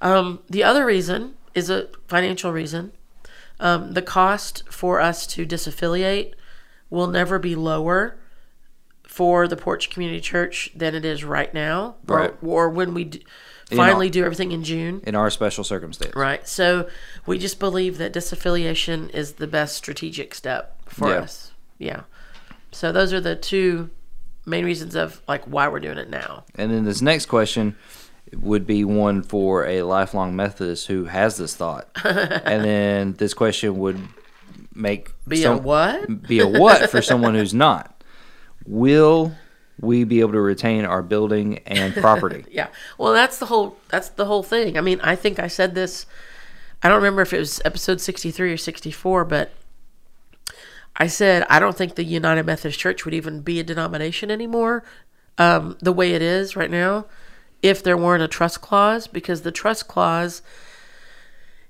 Um, 0.00 0.40
the 0.48 0.64
other 0.64 0.86
reason 0.86 1.34
is 1.54 1.68
a 1.70 1.88
financial 2.06 2.52
reason. 2.52 2.92
Um, 3.60 3.92
the 3.92 4.02
cost 4.02 4.62
for 4.70 5.00
us 5.00 5.26
to 5.28 5.44
disaffiliate 5.46 6.32
will 6.90 7.06
never 7.06 7.38
be 7.38 7.54
lower 7.54 8.16
for 9.12 9.46
the 9.46 9.56
Porch 9.56 9.90
Community 9.90 10.20
Church 10.20 10.70
than 10.74 10.94
it 10.94 11.04
is 11.04 11.22
right 11.22 11.52
now, 11.52 11.96
Right. 12.06 12.30
or, 12.42 12.66
or 12.66 12.70
when 12.70 12.94
we 12.94 13.04
d- 13.04 13.22
finally 13.70 14.06
all- 14.06 14.10
do 14.12 14.24
everything 14.24 14.52
in 14.52 14.64
June. 14.64 15.02
In 15.06 15.14
our 15.14 15.28
special 15.28 15.64
circumstance. 15.64 16.16
Right. 16.16 16.48
So 16.48 16.88
we 17.26 17.36
just 17.38 17.58
believe 17.60 17.98
that 17.98 18.14
disaffiliation 18.14 19.10
is 19.14 19.34
the 19.34 19.46
best 19.46 19.76
strategic 19.76 20.34
step 20.34 20.78
for 20.86 21.08
Yeah. 21.10 21.16
us. 21.16 21.52
Yeah. 21.78 22.00
So 22.70 22.90
those 22.90 23.12
are 23.12 23.20
the 23.20 23.36
two 23.36 23.90
main 24.46 24.64
reasons 24.64 24.94
of 24.96 25.20
like 25.28 25.44
why 25.44 25.68
we're 25.68 25.80
doing 25.80 25.98
it 25.98 26.08
now. 26.08 26.44
And 26.54 26.72
then 26.72 26.84
this 26.84 27.02
next 27.02 27.26
question 27.26 27.76
would 28.34 28.66
be 28.66 28.82
one 28.82 29.22
for 29.22 29.66
a 29.66 29.82
lifelong 29.82 30.34
Methodist 30.34 30.86
who 30.86 31.04
has 31.04 31.36
this 31.36 31.54
thought. 31.54 31.86
and 32.04 32.64
then 32.64 33.12
this 33.18 33.34
question 33.34 33.76
would 33.78 34.00
make 34.74 35.10
Be 35.28 35.44
a 35.44 35.54
what? 35.54 36.22
be 36.26 36.40
a 36.40 36.46
what 36.48 36.88
for 36.90 37.02
someone 37.02 37.34
who's 37.34 37.52
not. 37.52 38.01
Will 38.66 39.34
we 39.80 40.04
be 40.04 40.20
able 40.20 40.32
to 40.32 40.40
retain 40.40 40.84
our 40.84 41.02
building 41.02 41.58
and 41.66 41.94
property? 41.96 42.44
Yeah. 42.50 42.68
Well, 42.98 43.12
that's 43.12 43.38
the 43.38 43.46
whole 43.46 43.76
that's 43.88 44.10
the 44.10 44.26
whole 44.26 44.42
thing. 44.42 44.78
I 44.78 44.80
mean, 44.80 45.00
I 45.02 45.16
think 45.16 45.38
I 45.38 45.48
said 45.48 45.74
this. 45.74 46.06
I 46.82 46.88
don't 46.88 46.96
remember 46.96 47.22
if 47.22 47.32
it 47.32 47.38
was 47.38 47.60
episode 47.64 48.00
sixty 48.00 48.30
three 48.30 48.52
or 48.52 48.56
sixty 48.56 48.90
four, 48.90 49.24
but 49.24 49.52
I 50.96 51.06
said 51.06 51.44
I 51.48 51.58
don't 51.58 51.76
think 51.76 51.94
the 51.94 52.04
United 52.04 52.44
Methodist 52.44 52.78
Church 52.78 53.04
would 53.04 53.14
even 53.14 53.40
be 53.40 53.60
a 53.60 53.64
denomination 53.64 54.30
anymore, 54.30 54.84
um, 55.38 55.76
the 55.80 55.92
way 55.92 56.12
it 56.12 56.22
is 56.22 56.56
right 56.56 56.70
now, 56.70 57.06
if 57.62 57.82
there 57.82 57.96
weren't 57.96 58.22
a 58.22 58.28
trust 58.28 58.60
clause, 58.60 59.06
because 59.06 59.42
the 59.42 59.52
trust 59.52 59.88
clause 59.88 60.42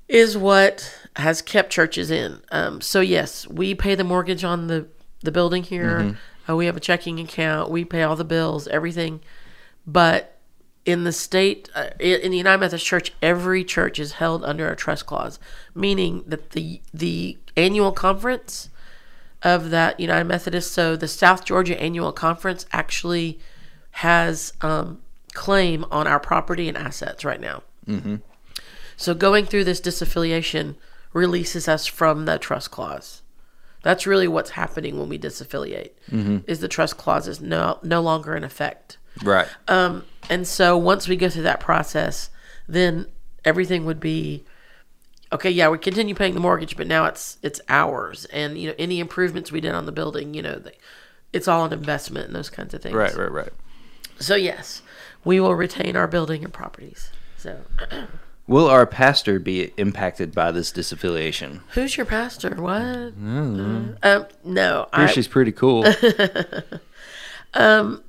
is 0.09 0.37
what 0.37 0.95
has 1.17 1.41
kept 1.41 1.71
churches 1.71 2.11
in. 2.11 2.41
Um, 2.51 2.81
so 2.81 3.01
yes, 3.01 3.47
we 3.49 3.75
pay 3.75 3.95
the 3.95 4.05
mortgage 4.05 4.45
on 4.45 4.67
the 4.67 4.87
the 5.21 5.33
building 5.33 5.63
here. 5.63 6.17
Uh, 6.49 6.57
we 6.57 6.67
have 6.67 6.77
a 6.77 6.81
checking 6.81 7.21
account. 7.21 7.71
We 7.71 7.85
pay 7.85 8.03
all 8.03 8.17
the 8.17 8.25
bills, 8.25 8.67
everything. 8.69 9.21
But 9.87 10.39
in 10.85 11.05
the 11.05 11.13
state, 11.13 11.69
uh, 11.75 11.91
in 12.01 12.31
the 12.31 12.39
United 12.39 12.59
Methodist 12.61 12.87
Church, 12.87 13.13
every 13.23 13.65
church 13.65 13.99
is 13.99 14.13
held 14.13 14.45
under 14.45 14.69
a 14.69 14.77
trust 14.77 15.07
clause, 15.07 15.39
meaning 15.75 16.25
that 16.27 16.51
the 16.51 16.81
the 16.93 17.39
annual 17.57 17.93
conference 17.93 18.69
of 19.43 19.71
that 19.71 19.99
United 19.99 20.25
Methodist, 20.25 20.73
so 20.73 20.97
the 20.97 21.09
South 21.09 21.45
Georgia 21.45 21.81
Annual 21.81 22.13
Conference 22.13 22.65
actually 22.73 23.39
has 23.93 24.53
um, 24.61 25.01
claim 25.35 25.85
on 25.91 26.07
our 26.07 26.21
property 26.21 26.69
and 26.69 26.77
assets 26.79 27.25
right 27.25 27.41
now. 27.41 27.63
So 28.97 29.15
going 29.15 29.47
through 29.47 29.65
this 29.65 29.81
disaffiliation 29.81 30.77
releases 31.13 31.67
us 31.69 31.87
from 31.87 32.25
the 32.25 32.39
trust 32.39 32.71
clause. 32.71 33.22
That's 33.83 34.07
really 34.07 34.29
what's 34.29 34.51
happening 34.51 34.99
when 34.99 35.09
we 35.09 35.19
disaffiliate. 35.19 35.91
Is 36.47 36.61
the 36.61 36.69
trust 36.69 36.97
clause 36.97 37.27
is 37.29 37.41
no 37.41 37.79
no 37.83 38.01
longer 38.01 38.37
in 38.37 38.45
effect. 38.45 38.99
Right. 39.23 39.49
Um, 39.69 40.05
and 40.31 40.47
so 40.47 40.77
once 40.79 41.09
we 41.09 41.17
go 41.17 41.29
through 41.29 41.43
that 41.43 41.61
process, 41.61 42.31
then 42.69 43.07
everything 43.45 43.85
would 43.85 44.01
be 44.01 44.45
okay. 45.33 45.51
Yeah, 45.51 45.69
we 45.69 45.79
continue 45.79 46.15
paying 46.15 46.35
the 46.35 46.41
mortgage, 46.41 46.77
but 46.77 46.87
now 46.87 47.05
it's 47.07 47.39
it's 47.43 47.61
ours, 47.69 48.25
and 48.27 48.57
you 48.59 48.69
know 48.69 48.75
any 48.79 49.01
improvements 49.01 49.53
we 49.53 49.61
did 49.61 49.75
on 49.75 49.87
the 49.87 49.93
building, 49.93 50.35
you 50.35 50.43
know, 50.43 50.59
they, 50.59 50.79
it's 51.33 51.49
all 51.49 51.65
an 51.65 51.73
investment 51.73 52.27
and 52.27 52.35
those 52.35 52.51
kinds 52.51 52.75
of 52.75 52.83
things. 52.83 52.95
right, 52.95 53.15
right, 53.17 53.33
right. 53.33 53.53
So 54.19 54.37
yes, 54.37 54.83
we 55.25 55.41
will 55.41 55.55
retain 55.55 55.97
our 55.97 56.07
building 56.07 56.45
and 56.45 56.53
properties. 56.53 57.11
So 57.37 57.61
Will 58.47 58.69
our 58.69 58.87
pastor 58.87 59.39
be 59.39 59.73
impacted 59.77 60.35
by 60.35 60.51
this 60.51 60.73
disaffiliation? 60.73 61.61
who's 61.71 61.97
your 61.97 62.07
pastor? 62.07 62.57
What? 62.61 62.75
Um, 64.03 64.27
no, 64.45 64.89
Here 64.95 65.05
I, 65.05 65.07
she's 65.07 65.29
pretty 65.29 65.53
cool. 65.53 65.85
um, 67.55 68.03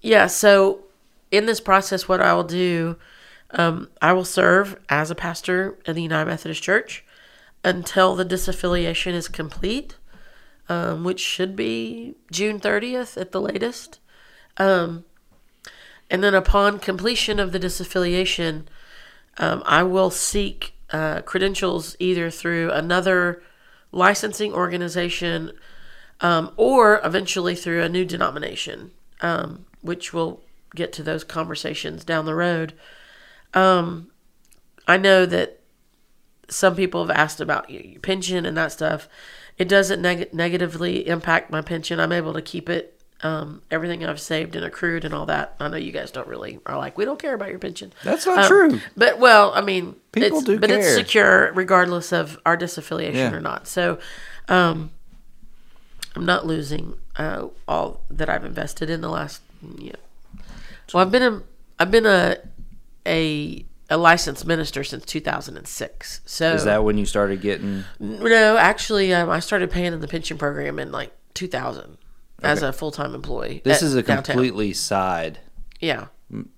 Yeah, 0.00 0.28
so 0.28 0.84
in 1.30 1.46
this 1.46 1.60
process, 1.60 2.08
what 2.08 2.20
I 2.20 2.32
will 2.34 2.44
do, 2.44 2.96
um, 3.50 3.88
I 4.00 4.12
will 4.12 4.24
serve 4.24 4.78
as 4.88 5.10
a 5.10 5.14
pastor 5.14 5.78
in 5.86 5.96
the 5.96 6.02
United 6.02 6.30
Methodist 6.30 6.62
Church 6.62 7.04
until 7.64 8.14
the 8.14 8.24
disaffiliation 8.24 9.12
is 9.12 9.26
complete, 9.26 9.96
um, 10.68 11.02
which 11.02 11.20
should 11.20 11.56
be 11.56 12.14
June 12.30 12.60
30th 12.60 13.20
at 13.20 13.32
the 13.32 13.40
latest. 13.40 13.98
Um, 14.56 15.04
and 16.10 16.22
then 16.22 16.34
upon 16.34 16.78
completion 16.78 17.38
of 17.40 17.52
the 17.52 17.60
disaffiliation, 17.60 18.66
um, 19.38 19.62
I 19.64 19.82
will 19.82 20.10
seek 20.10 20.74
uh, 20.90 21.22
credentials 21.22 21.96
either 21.98 22.30
through 22.30 22.70
another 22.72 23.42
licensing 23.92 24.52
organization 24.52 25.52
um, 26.20 26.52
or 26.56 27.00
eventually 27.04 27.54
through 27.54 27.82
a 27.82 27.88
new 27.88 28.04
denomination, 28.04 28.90
um, 29.20 29.64
which 29.80 30.12
we'll 30.12 30.40
get 30.74 30.92
to 30.94 31.02
those 31.02 31.24
conversations 31.24 32.04
down 32.04 32.26
the 32.26 32.34
road. 32.34 32.74
Um, 33.54 34.10
I 34.86 34.96
know 34.96 35.26
that 35.26 35.60
some 36.48 36.74
people 36.74 37.06
have 37.06 37.16
asked 37.16 37.40
about 37.40 37.70
your 37.70 38.00
pension 38.00 38.44
and 38.44 38.56
that 38.56 38.72
stuff. 38.72 39.08
It 39.56 39.68
doesn't 39.68 40.02
neg- 40.02 40.32
negatively 40.32 41.06
impact 41.06 41.50
my 41.50 41.60
pension. 41.60 42.00
I'm 42.00 42.12
able 42.12 42.32
to 42.32 42.42
keep 42.42 42.68
it. 42.68 42.97
Um, 43.20 43.62
everything 43.70 44.04
I've 44.04 44.20
saved 44.20 44.54
and 44.54 44.64
accrued 44.64 45.04
and 45.04 45.12
all 45.12 45.26
that. 45.26 45.56
I 45.58 45.66
know 45.66 45.76
you 45.76 45.90
guys 45.90 46.12
don't 46.12 46.28
really 46.28 46.60
are 46.66 46.78
like 46.78 46.96
we 46.96 47.04
don't 47.04 47.18
care 47.20 47.34
about 47.34 47.48
your 47.50 47.58
pension. 47.58 47.92
That's 48.04 48.24
not 48.26 48.38
Um, 48.38 48.46
true. 48.46 48.80
But 48.96 49.18
well, 49.18 49.50
I 49.54 49.60
mean, 49.60 49.96
People 50.12 50.38
it's, 50.38 50.46
do 50.46 50.58
but 50.60 50.70
it's 50.70 50.94
secure 50.94 51.52
regardless 51.52 52.12
of 52.12 52.38
our 52.46 52.56
disaffiliation 52.56 53.14
Yeah. 53.14 53.32
or 53.32 53.40
not. 53.40 53.66
So, 53.66 53.98
um, 54.48 54.92
I'm 56.14 56.26
not 56.26 56.46
losing 56.46 56.94
uh, 57.16 57.48
all 57.66 58.02
that 58.10 58.28
I've 58.28 58.44
invested 58.44 58.88
in 58.88 59.00
the 59.00 59.08
last. 59.10 59.42
Yeah. 59.78 59.92
Well, 60.94 61.02
I've 61.04 61.10
been 61.10 61.22
a 61.22 61.42
I've 61.80 61.90
been 61.90 62.06
a 62.06 62.36
a 63.04 63.64
a 63.90 63.96
licensed 63.96 64.46
minister 64.46 64.84
since 64.84 65.04
2006. 65.04 66.20
So 66.24 66.52
Is 66.54 66.64
that 66.64 66.84
when 66.84 66.98
you 66.98 67.06
started 67.06 67.40
getting? 67.40 67.84
no, 67.98 68.56
actually, 68.58 69.12
um, 69.14 69.28
I 69.30 69.40
started 69.40 69.70
paying 69.70 69.92
in 69.92 70.00
the 70.00 70.08
pension 70.08 70.38
program 70.38 70.78
in 70.78 70.92
like 70.92 71.12
2000 71.34 71.98
as 72.42 72.62
a 72.62 72.72
full 72.72 72.90
time 72.90 73.14
employee. 73.14 73.60
This 73.64 73.82
is 73.82 73.94
a 73.94 74.02
downtown. 74.02 74.24
completely 74.24 74.72
side 74.72 75.40
yeah. 75.80 76.06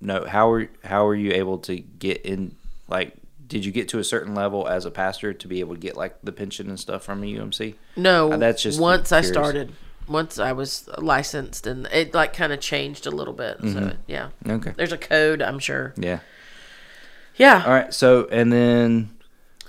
no 0.00 0.24
how 0.26 0.50
are 0.50 0.68
how 0.84 1.06
are 1.06 1.14
you 1.14 1.32
able 1.32 1.58
to 1.58 1.76
get 1.76 2.22
in 2.22 2.56
like 2.88 3.14
did 3.46 3.64
you 3.64 3.72
get 3.72 3.88
to 3.88 3.98
a 3.98 4.04
certain 4.04 4.34
level 4.34 4.66
as 4.68 4.84
a 4.84 4.90
pastor 4.90 5.32
to 5.34 5.48
be 5.48 5.60
able 5.60 5.74
to 5.74 5.80
get 5.80 5.96
like 5.96 6.16
the 6.22 6.30
pension 6.32 6.68
and 6.68 6.78
stuff 6.78 7.02
from 7.02 7.20
the 7.20 7.36
UMC? 7.36 7.74
No, 7.96 8.32
Uh, 8.32 8.36
that's 8.36 8.62
just 8.62 8.80
once 8.80 9.10
I 9.10 9.22
started. 9.22 9.72
Once 10.08 10.38
I 10.38 10.52
was 10.52 10.88
licensed, 10.98 11.66
and 11.66 11.86
it 11.92 12.14
like 12.14 12.32
kind 12.32 12.52
of 12.52 12.60
changed 12.60 13.06
a 13.06 13.10
little 13.10 13.34
bit. 13.34 13.58
Mm-hmm. 13.60 13.72
So 13.90 13.96
yeah, 14.06 14.28
Okay. 14.48 14.72
there's 14.76 14.92
a 14.92 14.98
code, 14.98 15.42
I'm 15.42 15.58
sure. 15.58 15.94
Yeah. 15.96 16.20
Yeah. 17.36 17.62
All 17.66 17.72
right. 17.72 17.92
So 17.92 18.28
and 18.30 18.52
then 18.52 19.10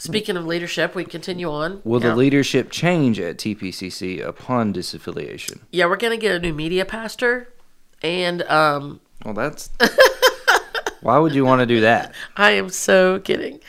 Speaking 0.01 0.35
of 0.35 0.47
leadership, 0.47 0.95
we 0.95 1.05
continue 1.05 1.47
on. 1.51 1.79
will 1.83 2.01
yeah. 2.01 2.09
the 2.09 2.15
leadership 2.15 2.71
change 2.71 3.19
at 3.19 3.37
TPCC 3.37 4.19
upon 4.19 4.73
disaffiliation? 4.73 5.59
Yeah, 5.71 5.85
we're 5.85 5.97
gonna 5.97 6.17
get 6.17 6.35
a 6.35 6.39
new 6.39 6.53
media 6.53 6.85
pastor, 6.85 7.53
and 8.01 8.41
um, 8.43 8.99
Well, 9.23 9.35
that's 9.35 9.69
why 11.01 11.19
would 11.19 11.35
you 11.35 11.45
want 11.45 11.59
to 11.59 11.67
do 11.67 11.81
that? 11.81 12.15
I 12.35 12.51
am 12.51 12.69
so 12.69 13.19
kidding. 13.19 13.59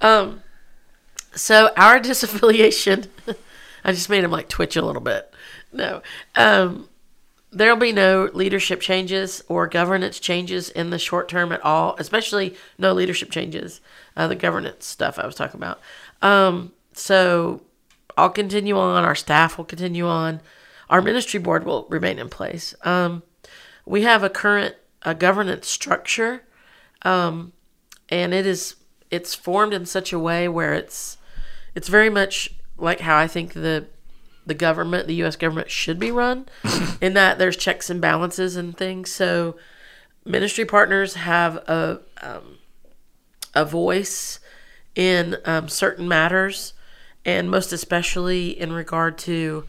Um, 0.00 0.44
so 1.34 1.70
our 1.76 1.98
disaffiliation, 2.00 3.08
I 3.84 3.90
just 3.90 4.08
made 4.08 4.22
him 4.22 4.30
like 4.30 4.48
twitch 4.48 4.76
a 4.76 4.82
little 4.82 5.02
bit. 5.02 5.34
No, 5.72 6.02
um, 6.36 6.88
there'll 7.50 7.76
be 7.76 7.90
no 7.90 8.30
leadership 8.32 8.80
changes 8.80 9.42
or 9.48 9.66
governance 9.66 10.20
changes 10.20 10.70
in 10.70 10.90
the 10.90 11.00
short 11.00 11.28
term 11.28 11.50
at 11.50 11.64
all. 11.64 11.96
Especially 11.98 12.54
no 12.78 12.92
leadership 12.92 13.32
changes. 13.32 13.80
Uh, 14.16 14.26
the 14.26 14.34
governance 14.34 14.86
stuff 14.86 15.18
I 15.18 15.26
was 15.26 15.34
talking 15.34 15.60
about. 15.60 15.80
Um, 16.20 16.72
so 16.92 17.62
I'll 18.16 18.30
continue 18.30 18.76
on. 18.76 19.04
Our 19.04 19.14
staff 19.14 19.56
will 19.56 19.64
continue 19.64 20.06
on. 20.06 20.40
Our 20.88 21.00
ministry 21.00 21.38
board 21.38 21.64
will 21.64 21.86
remain 21.88 22.18
in 22.18 22.28
place. 22.28 22.74
Um, 22.82 23.22
we 23.86 24.02
have 24.02 24.22
a 24.22 24.30
current 24.30 24.74
a 25.02 25.14
governance 25.14 25.66
structure 25.66 26.42
and 28.10 28.34
it 28.34 28.44
is 28.44 28.76
it's 29.10 29.34
formed 29.34 29.72
in 29.72 29.86
such 29.86 30.12
a 30.12 30.18
way 30.18 30.48
where 30.48 30.74
it's 30.74 31.16
it's 31.74 31.88
very 31.88 32.10
much 32.10 32.54
like 32.76 33.00
how 33.00 33.16
I 33.16 33.26
think 33.26 33.52
the 33.52 33.86
the 34.46 34.54
government, 34.54 35.06
the 35.06 35.14
U.S. 35.16 35.36
government, 35.36 35.70
should 35.70 35.98
be 35.98 36.10
run, 36.10 36.46
in 37.00 37.14
that 37.14 37.38
there's 37.38 37.56
checks 37.56 37.88
and 37.90 38.00
balances 38.00 38.56
and 38.56 38.76
things. 38.76 39.12
So, 39.12 39.56
ministry 40.24 40.64
partners 40.64 41.14
have 41.14 41.56
a 41.56 42.00
um, 42.22 42.58
a 43.54 43.64
voice 43.64 44.40
in 44.94 45.36
um, 45.44 45.68
certain 45.68 46.08
matters, 46.08 46.72
and 47.24 47.50
most 47.50 47.72
especially 47.72 48.58
in 48.58 48.72
regard 48.72 49.18
to 49.18 49.64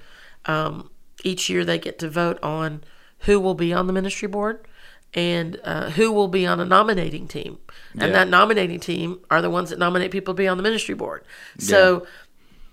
um, 0.45 0.89
each 1.23 1.49
year 1.49 1.63
they 1.63 1.77
get 1.77 1.99
to 1.99 2.09
vote 2.09 2.41
on 2.41 2.83
who 3.19 3.39
will 3.39 3.53
be 3.53 3.71
on 3.73 3.87
the 3.87 3.93
ministry 3.93 4.27
board 4.27 4.67
and 5.13 5.59
uh, 5.63 5.89
who 5.91 6.11
will 6.11 6.27
be 6.27 6.45
on 6.47 6.59
a 6.59 6.65
nominating 6.65 7.27
team. 7.27 7.57
And 7.93 8.03
Yeah. 8.03 8.19
that 8.19 8.29
nominating 8.29 8.79
team 8.79 9.19
are 9.29 9.41
the 9.41 9.49
ones 9.49 9.69
that 9.69 9.77
nominate 9.77 10.11
people 10.11 10.33
to 10.33 10.37
be 10.37 10.47
on 10.47 10.57
the 10.57 10.63
ministry 10.63 10.95
board. 10.95 11.23
So, 11.59 12.07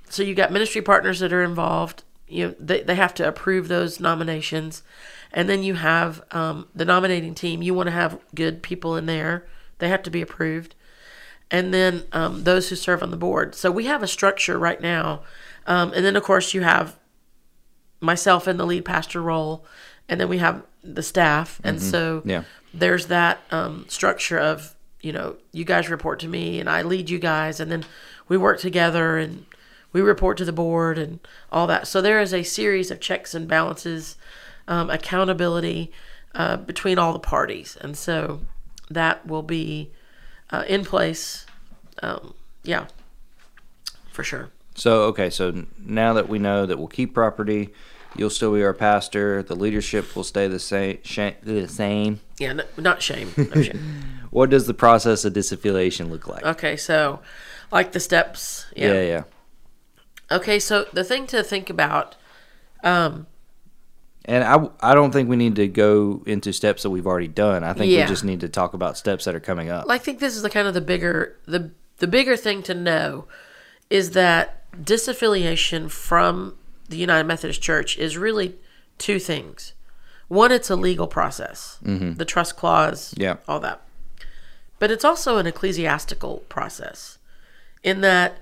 so 0.08 0.22
you 0.22 0.34
got 0.34 0.52
ministry 0.52 0.80
partners 0.80 1.18
that 1.18 1.32
are 1.32 1.42
involved. 1.42 2.04
You 2.28 2.48
know, 2.48 2.54
they, 2.60 2.82
they 2.82 2.94
have 2.94 3.12
to 3.14 3.26
approve 3.26 3.68
those 3.68 3.98
nominations. 4.00 4.82
And 5.32 5.48
then 5.48 5.62
you 5.62 5.74
have 5.74 6.22
um, 6.30 6.68
the 6.74 6.84
nominating 6.84 7.34
team. 7.34 7.60
You 7.62 7.74
want 7.74 7.88
to 7.88 7.92
have 7.92 8.18
good 8.34 8.62
people 8.62 8.96
in 8.96 9.06
there. 9.06 9.46
They 9.78 9.88
have 9.88 10.02
to 10.04 10.10
be 10.10 10.22
approved 10.22 10.74
and 11.50 11.72
then 11.72 12.04
um, 12.12 12.44
those 12.44 12.68
who 12.68 12.76
serve 12.76 13.02
on 13.02 13.10
the 13.10 13.16
board. 13.16 13.54
So 13.54 13.70
we 13.70 13.86
have 13.86 14.02
a 14.02 14.06
structure 14.08 14.58
right 14.58 14.80
now, 14.80 15.22
um, 15.66 15.92
and 15.94 16.04
then 16.04 16.16
of 16.16 16.22
course 16.22 16.54
you 16.54 16.62
have 16.62 16.96
myself 18.00 18.46
in 18.46 18.56
the 18.56 18.66
lead 18.66 18.84
pastor 18.84 19.20
role, 19.20 19.64
and 20.08 20.20
then 20.20 20.28
we 20.28 20.38
have 20.38 20.62
the 20.82 21.02
staff, 21.02 21.60
and 21.64 21.80
so 21.82 22.20
Mm-hmm. 22.20 22.30
Yeah. 22.30 22.42
there's 22.72 23.06
that 23.06 23.40
um, 23.50 23.84
structure 23.88 24.38
of 24.38 24.74
you 25.00 25.12
know 25.12 25.36
you 25.52 25.64
guys 25.64 25.88
report 25.90 26.20
to 26.20 26.28
me, 26.28 26.60
and 26.60 26.68
I 26.68 26.82
lead 26.82 27.10
you 27.10 27.18
guys, 27.18 27.60
and 27.60 27.70
then 27.70 27.84
we 28.28 28.36
work 28.36 28.60
together 28.60 29.16
and 29.18 29.46
we 29.92 30.00
report 30.02 30.36
to 30.36 30.44
the 30.44 30.52
board 30.52 30.98
and 30.98 31.18
all 31.50 31.66
that. 31.66 31.88
So 31.88 32.02
there 32.02 32.20
is 32.20 32.34
a 32.34 32.42
series 32.42 32.90
of 32.90 33.00
checks 33.00 33.34
and 33.34 33.48
balances, 33.48 34.16
um, 34.68 34.90
accountability 34.90 35.90
uh, 36.34 36.58
between 36.58 36.98
all 36.98 37.12
the 37.14 37.18
parties, 37.18 37.76
and 37.80 37.96
so 37.96 38.40
that 38.90 39.26
will 39.26 39.42
be 39.42 39.90
uh, 40.50 40.64
in 40.68 40.84
place. 40.84 41.46
Um, 42.02 42.34
yeah, 42.62 42.86
for 44.10 44.22
sure. 44.22 44.50
So 44.74 45.02
okay, 45.04 45.30
so 45.30 45.66
now 45.78 46.12
that 46.12 46.28
we 46.28 46.38
know 46.38 46.66
that 46.66 46.78
we'll 46.78 46.88
keep 46.88 47.14
property, 47.14 47.70
you'll 48.16 48.30
still 48.30 48.54
be 48.54 48.62
our 48.62 48.74
pastor. 48.74 49.42
The 49.42 49.56
leadership 49.56 50.14
will 50.14 50.24
stay 50.24 50.46
the 50.46 50.60
same. 50.60 50.98
Sh- 51.02 51.38
the 51.42 51.66
same. 51.68 52.20
Yeah, 52.38 52.52
no, 52.52 52.64
not 52.76 53.02
shame. 53.02 53.32
No 53.36 53.62
shame. 53.62 54.04
What 54.30 54.50
does 54.50 54.66
the 54.66 54.74
process 54.74 55.24
of 55.24 55.32
disaffiliation 55.32 56.10
look 56.10 56.28
like? 56.28 56.44
Okay, 56.44 56.76
so 56.76 57.20
like 57.72 57.92
the 57.92 58.00
steps. 58.00 58.66
Yeah. 58.76 58.92
yeah, 58.92 59.02
yeah. 59.02 59.22
Okay, 60.30 60.58
so 60.58 60.84
the 60.92 61.02
thing 61.02 61.26
to 61.28 61.42
think 61.42 61.70
about. 61.70 62.14
And 64.28 64.44
I, 64.44 64.68
I 64.80 64.94
don't 64.94 65.10
think 65.10 65.28
we 65.30 65.36
need 65.36 65.56
to 65.56 65.66
go 65.66 66.22
into 66.26 66.52
steps 66.52 66.82
that 66.82 66.90
we've 66.90 67.06
already 67.06 67.28
done. 67.28 67.64
I 67.64 67.72
think 67.72 67.90
Yeah. 67.90 68.02
we 68.02 68.08
just 68.08 68.24
need 68.24 68.40
to 68.40 68.48
talk 68.48 68.74
about 68.74 68.98
steps 68.98 69.24
that 69.24 69.34
are 69.34 69.40
coming 69.40 69.70
up. 69.70 69.86
I 69.88 69.96
think 69.96 70.20
this 70.20 70.36
is 70.36 70.42
the 70.42 70.50
kind 70.50 70.68
of 70.68 70.74
the 70.74 70.82
bigger 70.82 71.36
the 71.46 71.70
the 71.96 72.06
bigger 72.06 72.36
thing 72.36 72.62
to 72.64 72.74
know 72.74 73.24
is 73.90 74.10
that 74.10 74.70
disaffiliation 74.76 75.90
from 75.90 76.56
the 76.90 76.98
United 76.98 77.24
Methodist 77.24 77.62
Church 77.62 77.96
is 77.98 78.16
really 78.18 78.56
two 78.98 79.18
things. 79.18 79.72
One, 80.28 80.52
it's 80.52 80.68
a 80.68 80.76
legal 80.76 81.06
process, 81.06 81.78
the 81.82 82.24
trust 82.26 82.54
clause, 82.56 83.14
Yeah. 83.16 83.36
all 83.48 83.60
that. 83.60 83.80
But 84.78 84.90
it's 84.90 85.04
also 85.04 85.38
an 85.38 85.46
ecclesiastical 85.46 86.44
process, 86.50 87.16
in 87.82 88.02
that 88.02 88.38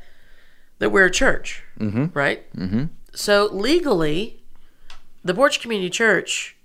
that 0.81 0.91
we're 0.91 1.07
a 1.07 1.11
church, 1.11 1.63
mm-hmm. 1.79 2.07
right? 2.13 2.53
Mm-hmm. 2.55 2.85
So 3.15 3.49
legally, 3.53 4.43
the 5.27 5.35
Porch 5.35 5.61
Community 5.61 5.91
Church 5.91 6.57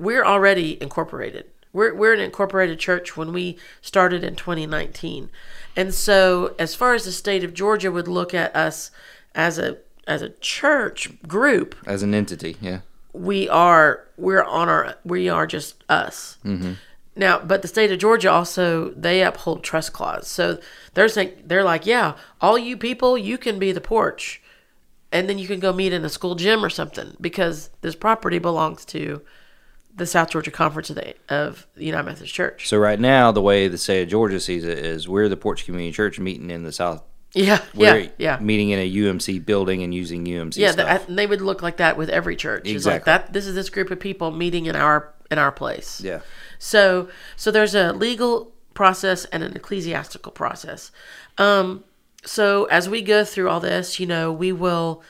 we're 0.00 0.24
already 0.24 0.82
incorporated. 0.82 1.46
We're 1.72 1.94
we're 1.94 2.14
an 2.14 2.20
incorporated 2.20 2.78
church 2.80 3.16
when 3.16 3.32
we 3.32 3.58
started 3.80 4.24
in 4.24 4.34
2019, 4.34 5.30
and 5.76 5.94
so 5.94 6.54
as 6.58 6.74
far 6.74 6.94
as 6.94 7.04
the 7.04 7.12
state 7.12 7.44
of 7.44 7.54
Georgia 7.54 7.92
would 7.92 8.08
look 8.08 8.34
at 8.34 8.54
us 8.56 8.90
as 9.34 9.58
a 9.58 9.78
as 10.06 10.22
a 10.22 10.30
church 10.40 11.22
group, 11.28 11.76
As 11.86 12.02
an 12.02 12.14
entity, 12.14 12.56
yeah. 12.60 12.80
we 13.12 13.48
are 13.48 14.08
we're 14.16 14.42
on 14.42 14.68
our 14.68 14.96
we 15.04 15.28
are 15.28 15.46
just 15.46 15.84
us. 15.88 16.38
Mm-hmm. 16.44 16.72
Now, 17.14 17.38
but 17.38 17.62
the 17.62 17.68
state 17.68 17.92
of 17.92 17.98
Georgia 17.98 18.30
also 18.30 18.90
they 18.90 19.22
uphold 19.22 19.62
trust 19.62 19.92
clause, 19.92 20.26
so 20.26 20.58
they're 20.94 21.08
saying 21.08 21.34
they're 21.44 21.62
like, 21.62 21.86
yeah, 21.86 22.16
all 22.40 22.58
you 22.58 22.76
people, 22.76 23.16
you 23.16 23.38
can 23.38 23.60
be 23.60 23.70
the 23.70 23.80
porch, 23.80 24.42
and 25.12 25.28
then 25.28 25.38
you 25.38 25.46
can 25.46 25.60
go 25.60 25.72
meet 25.72 25.92
in 25.92 26.04
a 26.04 26.08
school 26.08 26.34
gym 26.34 26.64
or 26.64 26.70
something 26.70 27.16
because 27.20 27.70
this 27.80 27.94
property 27.94 28.38
belongs 28.38 28.84
to 28.86 29.22
the 29.94 30.06
South 30.06 30.30
Georgia 30.30 30.50
Conference 30.50 30.88
of 30.90 30.96
the 30.96 31.14
of 31.28 31.66
the 31.74 31.84
United 31.84 32.04
Methodist 32.06 32.32
Church. 32.34 32.68
So 32.68 32.78
right 32.78 32.98
now, 33.00 33.32
the 33.32 33.42
way 33.42 33.68
the 33.68 33.78
state 33.78 34.02
of 34.02 34.08
Georgia 34.08 34.40
sees 34.40 34.64
it 34.64 34.78
is 34.78 35.08
we're 35.08 35.28
the 35.28 35.36
Porch 35.36 35.64
Community 35.64 35.92
Church 35.92 36.18
meeting 36.20 36.50
in 36.50 36.62
the 36.62 36.72
South. 36.72 37.02
Yeah, 37.32 37.62
We're 37.76 37.96
yeah, 37.98 38.08
yeah. 38.18 38.38
meeting 38.40 38.70
in 38.70 38.80
a 38.80 38.92
UMC 38.92 39.44
building 39.46 39.84
and 39.84 39.94
using 39.94 40.24
UMC 40.24 40.56
Yeah, 40.56 40.72
stuff. 40.72 41.06
that, 41.06 41.14
they 41.14 41.28
would 41.28 41.40
look 41.40 41.62
like 41.62 41.76
that 41.76 41.96
with 41.96 42.08
every 42.08 42.34
church. 42.34 42.62
It's 42.66 42.84
like 42.84 43.02
Exactly. 43.02 43.10
that. 43.26 43.32
This 43.32 43.46
is 43.46 43.54
this 43.54 43.70
group 43.70 43.92
of 43.92 44.00
people 44.00 44.32
meeting 44.32 44.66
in 44.66 44.74
our 44.74 45.14
in 45.30 45.38
our 45.38 45.52
place. 45.52 46.00
yeah. 46.00 46.20
So 46.58 47.08
so 47.36 47.50
there's 47.52 47.74
a 47.74 47.92
legal 47.92 48.52
process 48.74 49.26
and 49.26 49.42
an 49.44 49.54
ecclesiastical 49.54 50.32
process. 50.32 50.90
Um, 51.38 51.84
so 52.24 52.64
as 52.66 52.88
we 52.88 53.02
go 53.02 53.24
through 53.24 53.48
all 53.48 53.60
this, 53.60 53.98
you 53.98 54.06
know, 54.06 54.32
we 54.32 54.52
will 54.52 55.02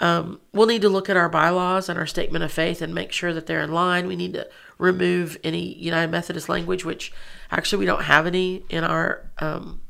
um, 0.00 0.40
we'll 0.52 0.66
need 0.66 0.82
to 0.82 0.88
look 0.88 1.10
at 1.10 1.16
our 1.16 1.28
bylaws 1.28 1.88
and 1.88 1.98
our 1.98 2.06
statement 2.06 2.44
of 2.44 2.52
faith 2.52 2.80
and 2.80 2.94
make 2.94 3.10
sure 3.10 3.34
that 3.34 3.46
they're 3.46 3.62
in 3.62 3.72
line. 3.72 4.06
We 4.06 4.16
need 4.16 4.34
to 4.34 4.48
remove 4.78 5.36
any 5.42 5.74
United 5.74 6.10
Methodist 6.10 6.48
language, 6.48 6.84
which 6.84 7.12
actually 7.50 7.80
we 7.80 7.86
don't 7.86 8.04
have 8.04 8.26
any 8.26 8.64
in 8.68 8.84
our 8.84 9.28
um, 9.38 9.80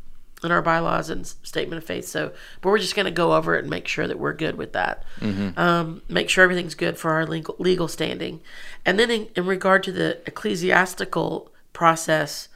in 0.42 0.50
our 0.52 0.62
bylaws 0.62 1.10
and 1.10 1.26
statement 1.26 1.82
of 1.82 1.86
faith. 1.86 2.06
So, 2.06 2.32
but 2.62 2.70
we're 2.70 2.78
just 2.78 2.94
going 2.94 3.06
to 3.06 3.10
go 3.10 3.34
over 3.34 3.54
it 3.56 3.60
and 3.60 3.70
make 3.70 3.86
sure 3.88 4.06
that 4.06 4.18
we're 4.18 4.32
good 4.32 4.56
with 4.56 4.72
that. 4.72 5.04
Um, 5.58 6.02
make 6.08 6.30
sure 6.30 6.44
everything's 6.44 6.74
good 6.74 6.96
for 6.96 7.10
our 7.10 7.26
legal 7.26 7.56
legal 7.58 7.88
standing, 7.88 8.40
and 8.86 8.98
then 8.98 9.10
in, 9.10 9.28
in 9.36 9.46
regard 9.46 9.82
to 9.84 9.92
the 9.92 10.18
ecclesiastical 10.26 11.50
process, 11.74 12.48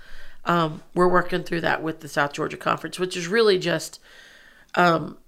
um, 0.44 0.82
we're 0.94 1.08
working 1.08 1.42
through 1.44 1.60
that 1.62 1.82
with 1.82 2.00
the 2.00 2.08
South 2.08 2.32
Georgia 2.32 2.56
Conference, 2.56 2.98
which 2.98 3.16
is 3.16 3.28
really 3.28 3.58
just 3.58 4.00
um, 4.74 5.18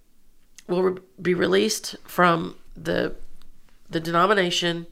will 0.69 0.83
re- 0.83 1.03
be 1.21 1.35
released 1.35 1.97
from 2.05 2.57
the 2.77 3.15
the 3.89 4.01
denomination, 4.01 4.87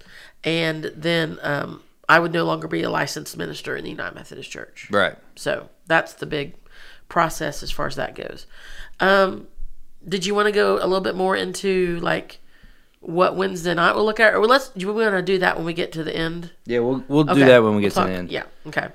and 0.45 0.85
then 0.97 1.39
um, 1.43 1.83
I 2.09 2.19
would 2.19 2.33
no 2.33 2.45
longer 2.45 2.69
be 2.69 2.83
a 2.83 2.91
licensed 2.91 3.37
minister 3.37 3.77
in 3.77 3.85
the 3.85 3.91
United 3.91 4.15
Methodist 4.15 4.51
Church. 4.51 4.89
Right. 4.91 5.17
So 5.35 5.71
that's 5.87 6.13
the 6.13 6.27
big 6.27 6.55
process 7.09 7.63
as 7.63 7.71
far 7.71 7.87
as 7.87 7.97
that 7.97 8.15
goes. 8.15 8.47
Um, 9.01 9.49
did 10.07 10.25
you 10.27 10.35
want 10.35 10.47
to 10.47 10.53
go 10.53 10.77
a 10.77 10.87
little 10.87 11.01
bit 11.01 11.15
more 11.17 11.37
into 11.37 11.99
like 12.01 12.39
what 13.01 13.37
Wednesday 13.37 13.75
night 13.75 13.95
we'll 13.95 14.05
look 14.05 14.21
at, 14.21 14.35
or 14.35 14.47
let's 14.47 14.69
do 14.71 14.87
we 14.87 15.03
want 15.03 15.15
to 15.15 15.23
do 15.23 15.39
that 15.39 15.57
when 15.57 15.65
we 15.65 15.73
get 15.73 15.93
to 15.93 16.05
the 16.05 16.15
end? 16.15 16.53
Yeah, 16.67 16.81
we'll 16.81 17.03
we'll 17.09 17.25
do 17.25 17.41
that 17.45 17.63
when 17.63 17.75
we 17.75 17.81
we'll 17.81 17.81
get 17.83 17.89
to 17.91 17.95
talk- 17.97 18.07
the 18.07 18.13
end. 18.13 18.31
Yeah. 18.31 18.45
Okay. 18.67 18.89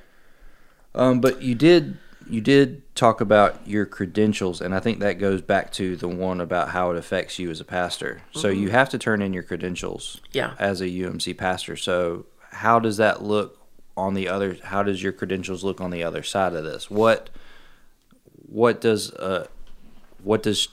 Um, 0.97 1.21
but 1.21 1.41
you 1.41 1.55
did 1.55 1.97
you 2.29 2.41
did 2.41 2.83
talk 2.95 3.21
about 3.21 3.65
your 3.65 3.85
credentials, 3.85 4.59
and 4.59 4.75
I 4.75 4.79
think 4.79 4.99
that 4.99 5.13
goes 5.13 5.41
back 5.41 5.71
to 5.73 5.95
the 5.95 6.07
one 6.07 6.41
about 6.41 6.69
how 6.69 6.91
it 6.91 6.97
affects 6.97 7.39
you 7.39 7.49
as 7.49 7.61
a 7.61 7.65
pastor. 7.65 8.21
So 8.33 8.49
you 8.49 8.69
have 8.69 8.89
to 8.89 8.97
turn 8.97 9.21
in 9.21 9.31
your 9.33 9.43
credentials. 9.43 10.17
Mm-hmm. 10.17 10.37
Yeah. 10.37 10.53
As 10.59 10.81
a 10.81 10.87
UMC 10.87 11.37
pastor, 11.37 11.77
so 11.77 12.25
how 12.51 12.79
does 12.79 12.97
that 12.97 13.23
look 13.23 13.61
on 13.95 14.13
the 14.13 14.27
other? 14.27 14.57
How 14.63 14.83
does 14.83 15.01
your 15.01 15.13
credentials 15.13 15.63
look 15.63 15.79
on 15.79 15.91
the 15.91 16.03
other 16.03 16.23
side 16.23 16.53
of 16.53 16.63
this? 16.63 16.89
What 16.89 17.29
what 18.47 18.81
does 18.81 19.11
uh 19.13 19.47
what 20.23 20.43
does 20.43 20.69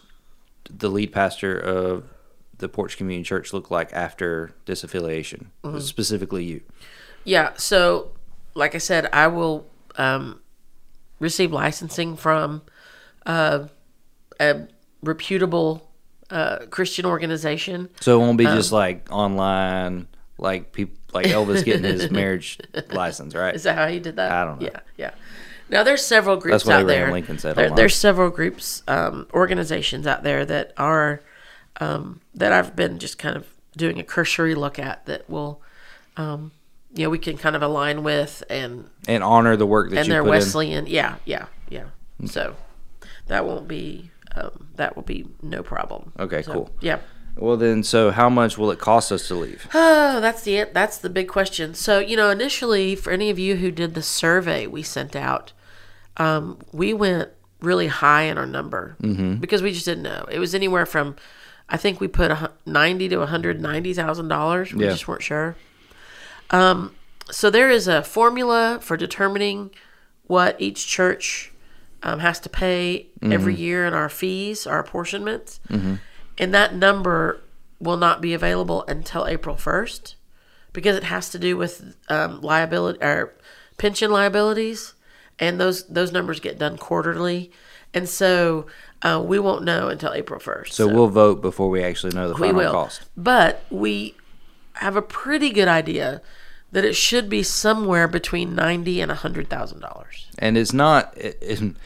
the 0.70 0.88
lead 0.88 1.12
pastor 1.12 1.58
of 1.58 2.04
the 2.58 2.68
Porch 2.68 2.96
Community 2.96 3.24
Church 3.24 3.52
look 3.52 3.70
like 3.70 3.92
after 3.92 4.52
disaffiliation? 4.66 5.46
Mm-hmm. 5.62 5.80
Specifically, 5.80 6.44
you. 6.44 6.62
Yeah. 7.24 7.52
So, 7.56 8.12
like 8.54 8.74
I 8.74 8.78
said, 8.78 9.08
I 9.12 9.26
will 9.26 9.66
um, 9.96 10.40
receive 11.20 11.52
licensing 11.52 12.16
from 12.16 12.62
uh, 13.26 13.66
a 14.40 14.66
reputable 15.02 15.90
uh, 16.30 16.58
Christian 16.70 17.06
organization. 17.06 17.88
So 18.00 18.16
it 18.16 18.18
won't 18.24 18.38
be 18.38 18.46
Um, 18.46 18.56
just 18.56 18.72
like 18.72 19.06
online, 19.10 20.08
like 20.38 20.72
people 20.72 20.96
like 21.12 21.26
Elvis 21.26 21.64
getting 21.64 21.84
his 21.84 22.10
marriage 22.10 22.58
license, 22.90 23.34
right? 23.34 23.54
Is 23.54 23.62
that 23.64 23.76
how 23.76 23.86
he 23.86 24.00
did 24.00 24.16
that? 24.16 24.32
I 24.32 24.44
don't 24.44 24.60
know. 24.60 24.66
Yeah, 24.72 24.80
yeah. 24.96 25.10
Now 25.70 25.82
there's 25.82 26.04
several 26.04 26.36
groups 26.36 26.52
That's 26.52 26.66
what 26.66 26.80
out 26.80 26.86
there. 26.86 27.10
Lincoln 27.10 27.38
said 27.38 27.56
There- 27.56 27.70
there's 27.70 27.94
several 27.94 28.30
groups, 28.30 28.82
um, 28.88 29.26
organizations 29.32 30.06
out 30.06 30.22
there 30.22 30.44
that 30.44 30.72
are 30.76 31.20
um, 31.80 32.20
that 32.34 32.52
I've 32.52 32.76
been 32.76 32.98
just 33.00 33.18
kind 33.18 33.36
of 33.36 33.46
doing 33.76 33.98
a 33.98 34.04
cursory 34.04 34.54
look 34.54 34.78
at 34.78 35.06
that 35.06 35.28
will, 35.28 35.60
um, 36.16 36.52
know, 37.02 37.10
we 37.10 37.18
can 37.18 37.36
kind 37.36 37.56
of 37.56 37.62
align 37.62 38.04
with 38.04 38.44
and 38.48 38.88
And 39.08 39.24
honor 39.24 39.56
the 39.56 39.66
work 39.66 39.90
that 39.90 39.98
and 39.98 40.06
you 40.06 40.12
they're 40.12 40.22
Wesleyan. 40.22 40.86
Yeah, 40.86 41.16
yeah, 41.24 41.46
yeah. 41.68 41.86
So 42.26 42.54
that 43.26 43.44
won't 43.44 43.66
be 43.66 44.10
um, 44.36 44.68
that 44.76 44.94
will 44.94 45.02
be 45.02 45.26
no 45.42 45.62
problem. 45.64 46.12
Okay, 46.18 46.42
So, 46.42 46.52
cool. 46.52 46.70
Yeah. 46.80 46.98
Well, 47.36 47.56
then, 47.56 47.82
so 47.82 48.12
how 48.12 48.28
much 48.30 48.56
will 48.56 48.70
it 48.70 48.78
cost 48.78 49.10
us 49.10 49.26
to 49.26 49.34
leave? 49.34 49.68
Oh, 49.74 50.20
that's 50.20 50.42
the 50.42 50.68
that's 50.72 50.98
the 50.98 51.10
big 51.10 51.26
question. 51.28 51.74
So 51.74 51.98
you 51.98 52.16
know, 52.16 52.30
initially, 52.30 52.94
for 52.94 53.10
any 53.12 53.28
of 53.30 53.38
you 53.40 53.56
who 53.56 53.72
did 53.72 53.94
the 53.94 54.02
survey 54.02 54.68
we 54.68 54.82
sent 54.84 55.16
out, 55.16 55.52
um, 56.16 56.58
we 56.72 56.92
went 56.94 57.30
really 57.60 57.86
high 57.88 58.22
in 58.22 58.38
our 58.38 58.46
number 58.46 58.94
because 59.40 59.62
we 59.62 59.72
just 59.72 59.84
didn't 59.86 60.02
know. 60.04 60.26
It 60.30 60.38
was 60.38 60.54
anywhere 60.54 60.84
from, 60.86 61.16
I 61.68 61.76
think 61.78 61.98
we 62.00 62.08
put 62.08 62.30
a, 62.30 62.52
ninety 62.66 63.08
to 63.08 63.16
one 63.18 63.28
hundred 63.28 63.60
ninety 63.60 63.94
thousand 63.94 64.28
dollars. 64.28 64.72
We 64.72 64.84
Yeah. 64.84 64.90
just 64.92 65.08
weren't 65.08 65.22
sure. 65.22 65.56
Um, 66.50 66.94
so 67.30 67.50
there 67.50 67.70
is 67.70 67.88
a 67.88 68.02
formula 68.02 68.78
for 68.82 68.96
determining 68.96 69.70
what 70.26 70.60
each 70.60 70.86
church 70.86 71.52
um, 72.02 72.18
has 72.20 72.38
to 72.40 72.48
pay 72.48 73.06
every 73.22 73.54
year 73.54 73.86
in 73.86 73.94
our 73.94 74.08
fees, 74.10 74.66
our 74.66 74.78
apportionments, 74.78 75.58
and 76.38 76.52
that 76.54 76.74
number 76.74 77.40
will 77.80 77.96
not 77.96 78.20
be 78.20 78.34
available 78.34 78.84
until 78.88 79.26
April 79.26 79.56
first 79.56 80.16
because 80.72 80.96
it 80.96 81.04
has 81.04 81.30
to 81.30 81.38
do 81.38 81.56
with 81.56 81.96
um, 82.08 82.40
liability 82.42 82.98
or 83.02 83.32
pension 83.78 84.10
liabilities, 84.10 84.94
and 85.38 85.58
those 85.60 85.86
those 85.86 86.12
numbers 86.12 86.40
get 86.40 86.58
done 86.58 86.76
quarterly, 86.76 87.50
and 87.94 88.08
so 88.08 88.66
uh, 89.02 89.22
we 89.24 89.38
won't 89.38 89.64
know 89.64 89.88
until 89.88 90.12
April 90.12 90.38
first. 90.40 90.74
So 90.74 90.86
we'll 90.86 91.08
vote 91.08 91.40
before 91.40 91.70
we 91.70 91.82
actually 91.82 92.12
know 92.14 92.28
the 92.28 92.34
final 92.36 92.70
cost. 92.72 93.02
but 93.16 93.64
we 93.70 94.14
have 94.74 94.96
a 94.96 95.02
pretty 95.02 95.50
good 95.50 95.68
idea 95.68 96.20
that 96.72 96.84
it 96.84 96.94
should 96.96 97.28
be 97.28 97.42
somewhere 97.42 98.08
between 98.08 98.54
ninety 98.54 99.00
and 99.00 99.10
a 99.10 99.14
hundred 99.14 99.48
thousand 99.48 99.80
dollars. 99.80 100.28
And 100.38 100.56
it's 100.58 100.72
not. 100.72 101.16
It, 101.16 101.38
it- 101.40 101.76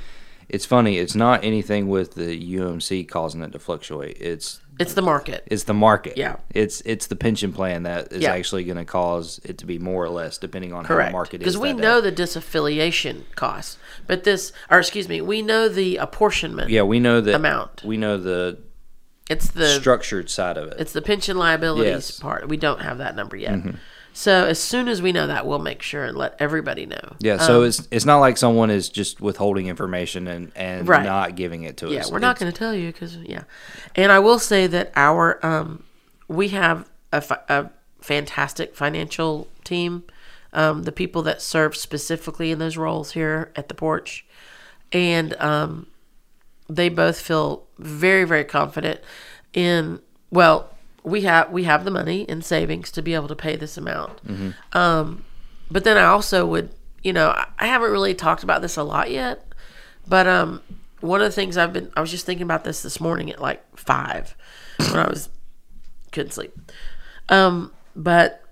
it's 0.51 0.65
funny. 0.65 0.97
It's 0.97 1.15
not 1.15 1.45
anything 1.45 1.89
with 1.89 2.15
the 2.15 2.55
UMC 2.57 3.07
causing 3.07 3.43
it 3.43 3.53
to 3.53 3.59
fluctuate. 3.59 4.17
It's 4.19 4.63
It's 4.81 4.95
the 4.95 5.03
market. 5.03 5.45
it's 5.47 5.65
the 5.65 5.75
market. 5.75 6.17
Yeah. 6.17 6.37
It's 6.55 6.81
it's 6.87 7.07
the 7.09 7.17
pension 7.17 7.53
plan 7.53 7.83
that 7.83 8.11
is 8.15 8.23
Yeah. 8.23 8.33
actually 8.33 8.65
going 8.65 8.79
to 8.79 8.87
cause 8.87 9.43
it 9.45 9.59
to 9.59 9.67
be 9.67 9.79
more 9.79 10.03
or 10.03 10.09
less 10.09 10.39
depending 10.39 10.73
on 10.73 10.87
how 10.87 10.97
the 10.97 11.11
market 11.11 11.35
is. 11.35 11.39
Because 11.41 11.59
we 11.59 11.73
that 11.73 11.77
day. 11.77 11.83
know 11.83 12.01
the 12.01 12.11
disaffiliation 12.13 13.25
costs, 13.35 13.77
but 14.07 14.25
this, 14.25 14.53
or 14.71 14.79
excuse 14.79 15.07
me, 15.07 15.21
we 15.21 15.43
know 15.43 15.69
the 15.69 15.99
apportionment. 15.99 16.71
Yeah, 16.71 16.83
we 16.85 16.99
know 16.99 17.21
the 17.21 17.35
amount. 17.35 17.85
We 17.85 17.99
know 17.99 18.17
the 18.17 18.57
It's 19.29 19.51
the 19.51 19.69
structured 19.81 20.31
side 20.31 20.57
of 20.57 20.69
it. 20.69 20.81
it's 20.81 20.93
the 20.93 21.03
pension 21.03 21.37
liabilities 21.37 21.93
Yes. 21.93 22.11
Mm-hmm. 22.13 22.23
part. 22.29 22.49
We 22.49 22.57
don't 22.57 22.81
have 22.81 22.99
that 22.99 23.15
number 23.17 23.37
yet. 23.37 23.61
So 24.15 24.47
as 24.47 24.59
soon 24.59 24.89
as 24.89 25.01
we 25.01 25.13
know 25.13 25.29
that, 25.29 25.47
we'll 25.47 25.61
make 25.61 25.81
sure 25.81 26.05
and 26.07 26.17
let 26.17 26.35
everybody 26.41 26.87
know. 26.87 27.15
Yeah, 27.21 27.37
so 27.37 27.61
Um, 27.61 27.67
it's 27.69 27.87
it's 27.93 28.05
not 28.05 28.19
like 28.19 28.37
someone 28.37 28.69
is 28.71 28.89
just 28.89 29.21
withholding 29.21 29.69
information 29.69 30.27
and 30.27 30.51
and 30.57 30.89
Right. 30.89 31.05
not 31.05 31.37
giving 31.37 31.63
it 31.63 31.77
to 31.79 31.89
Yeah, 31.89 32.01
us. 32.01 32.07
Yeah, 32.09 32.13
we're 32.15 32.19
not 32.19 32.39
going 32.39 32.51
to 32.51 32.59
tell 32.59 32.75
you 32.75 32.91
because 32.91 33.17
yeah, 33.19 33.43
and 33.95 34.11
I 34.11 34.19
will 34.19 34.39
say 34.41 34.67
that 34.67 34.91
our 34.97 35.39
um, 35.47 35.85
we 36.27 36.49
have 36.49 36.89
a, 37.13 37.21
fi- 37.21 37.43
a 37.49 37.67
fantastic 38.01 38.75
financial 38.75 39.47
team, 39.63 40.03
um, 40.53 40.83
the 40.83 40.93
people 40.93 41.23
that 41.23 41.41
serve 41.41 41.77
specifically 41.77 42.51
in 42.51 42.59
those 42.59 42.77
roles 42.77 43.13
here 43.13 43.53
at 43.55 43.69
the 43.69 43.75
porch, 43.75 44.27
and 44.91 45.35
um, 45.41 45.87
they 46.69 46.89
both 46.89 47.21
feel 47.21 47.65
very 47.79 48.25
very 48.25 48.45
confident 48.45 49.01
in 49.55 50.01
well 50.31 50.71
we 51.05 51.23
have 51.23 51.51
we 51.51 51.65
have 51.65 51.85
the 51.85 51.91
money 51.91 52.23
in 52.23 52.43
savings 52.43 52.91
to 52.91 53.01
be 53.03 53.15
able 53.15 53.29
to 53.29 53.37
pay 53.37 53.57
this 53.57 53.77
amount. 53.79 54.21
Um, 54.73 55.25
but 55.71 55.85
then 55.85 55.97
i 55.99 56.05
also 56.05 56.47
would 56.47 56.71
you 57.03 57.13
know 57.13 57.29
I, 57.29 57.47
I 57.59 57.67
haven't 57.67 57.91
really 57.91 58.15
talked 58.15 58.43
about 58.43 58.63
this 58.63 58.77
a 58.77 58.83
lot 58.83 59.11
yet 59.11 59.45
but 60.07 60.27
um 60.27 60.63
one 61.01 61.21
of 61.21 61.27
the 61.27 61.33
things 61.33 61.57
i've 61.59 61.73
been 61.73 61.91
i 61.97 62.01
was 62.01 62.11
just 62.11 62.25
thinking 62.27 62.43
about 62.45 62.65
this 62.65 62.83
this 62.83 63.01
morning 63.01 63.31
at 63.31 63.41
like 63.41 63.63
five 63.77 64.35
when 64.79 64.97
i 64.97 65.07
was 65.09 65.29
couldn't 66.11 66.33
sleep. 66.33 66.57
Um 67.29 67.71
but 67.95 68.43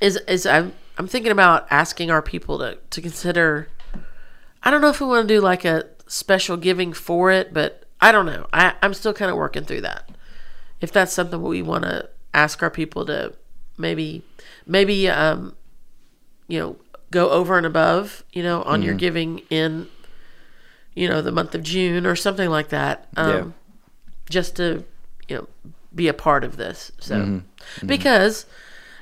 is 0.00 0.16
is 0.28 0.46
i'm 0.46 0.72
i'm 0.96 1.06
thinking 1.06 1.30
about 1.32 1.66
asking 1.70 2.10
our 2.10 2.22
people 2.22 2.58
to 2.58 2.78
to 2.90 3.02
consider 3.02 3.68
I 4.62 4.70
don't 4.70 4.80
know 4.80 4.88
if 4.88 5.00
we 5.00 5.06
want 5.06 5.28
to 5.28 5.34
do 5.34 5.40
like 5.40 5.64
a 5.64 5.84
special 6.08 6.56
giving 6.56 6.92
for 6.92 7.30
it, 7.30 7.54
but 7.54 7.84
I 8.00 8.10
don't 8.12 8.26
know. 8.26 8.46
I, 8.52 8.74
I'm 8.82 8.94
still 8.94 9.12
kind 9.12 9.30
of 9.30 9.36
working 9.36 9.64
through 9.64 9.82
that. 9.82 10.10
If 10.80 10.90
that's 10.92 11.12
something 11.12 11.40
we 11.42 11.62
want 11.62 11.84
to 11.84 12.08
ask 12.34 12.62
our 12.62 12.70
people 12.70 13.04
to 13.06 13.34
maybe, 13.76 14.22
maybe, 14.66 15.08
um, 15.08 15.54
you 16.48 16.58
know, 16.58 16.76
go 17.10 17.30
over 17.30 17.56
and 17.56 17.66
above, 17.66 18.24
you 18.32 18.42
know, 18.42 18.62
on 18.62 18.82
your 18.82 18.94
giving 18.94 19.38
in, 19.50 19.88
you 20.94 21.08
know, 21.08 21.22
the 21.22 21.32
month 21.32 21.54
of 21.54 21.62
June 21.62 22.06
or 22.06 22.16
something 22.16 22.50
like 22.50 22.68
that. 22.68 23.08
Um, 23.16 23.28
Yeah. 23.30 23.44
Just 24.30 24.56
to, 24.56 24.84
you 25.28 25.36
know, 25.36 25.48
be 25.94 26.06
a 26.08 26.14
part 26.14 26.44
of 26.44 26.56
this. 26.56 26.92
So, 27.00 27.42
because 27.86 28.44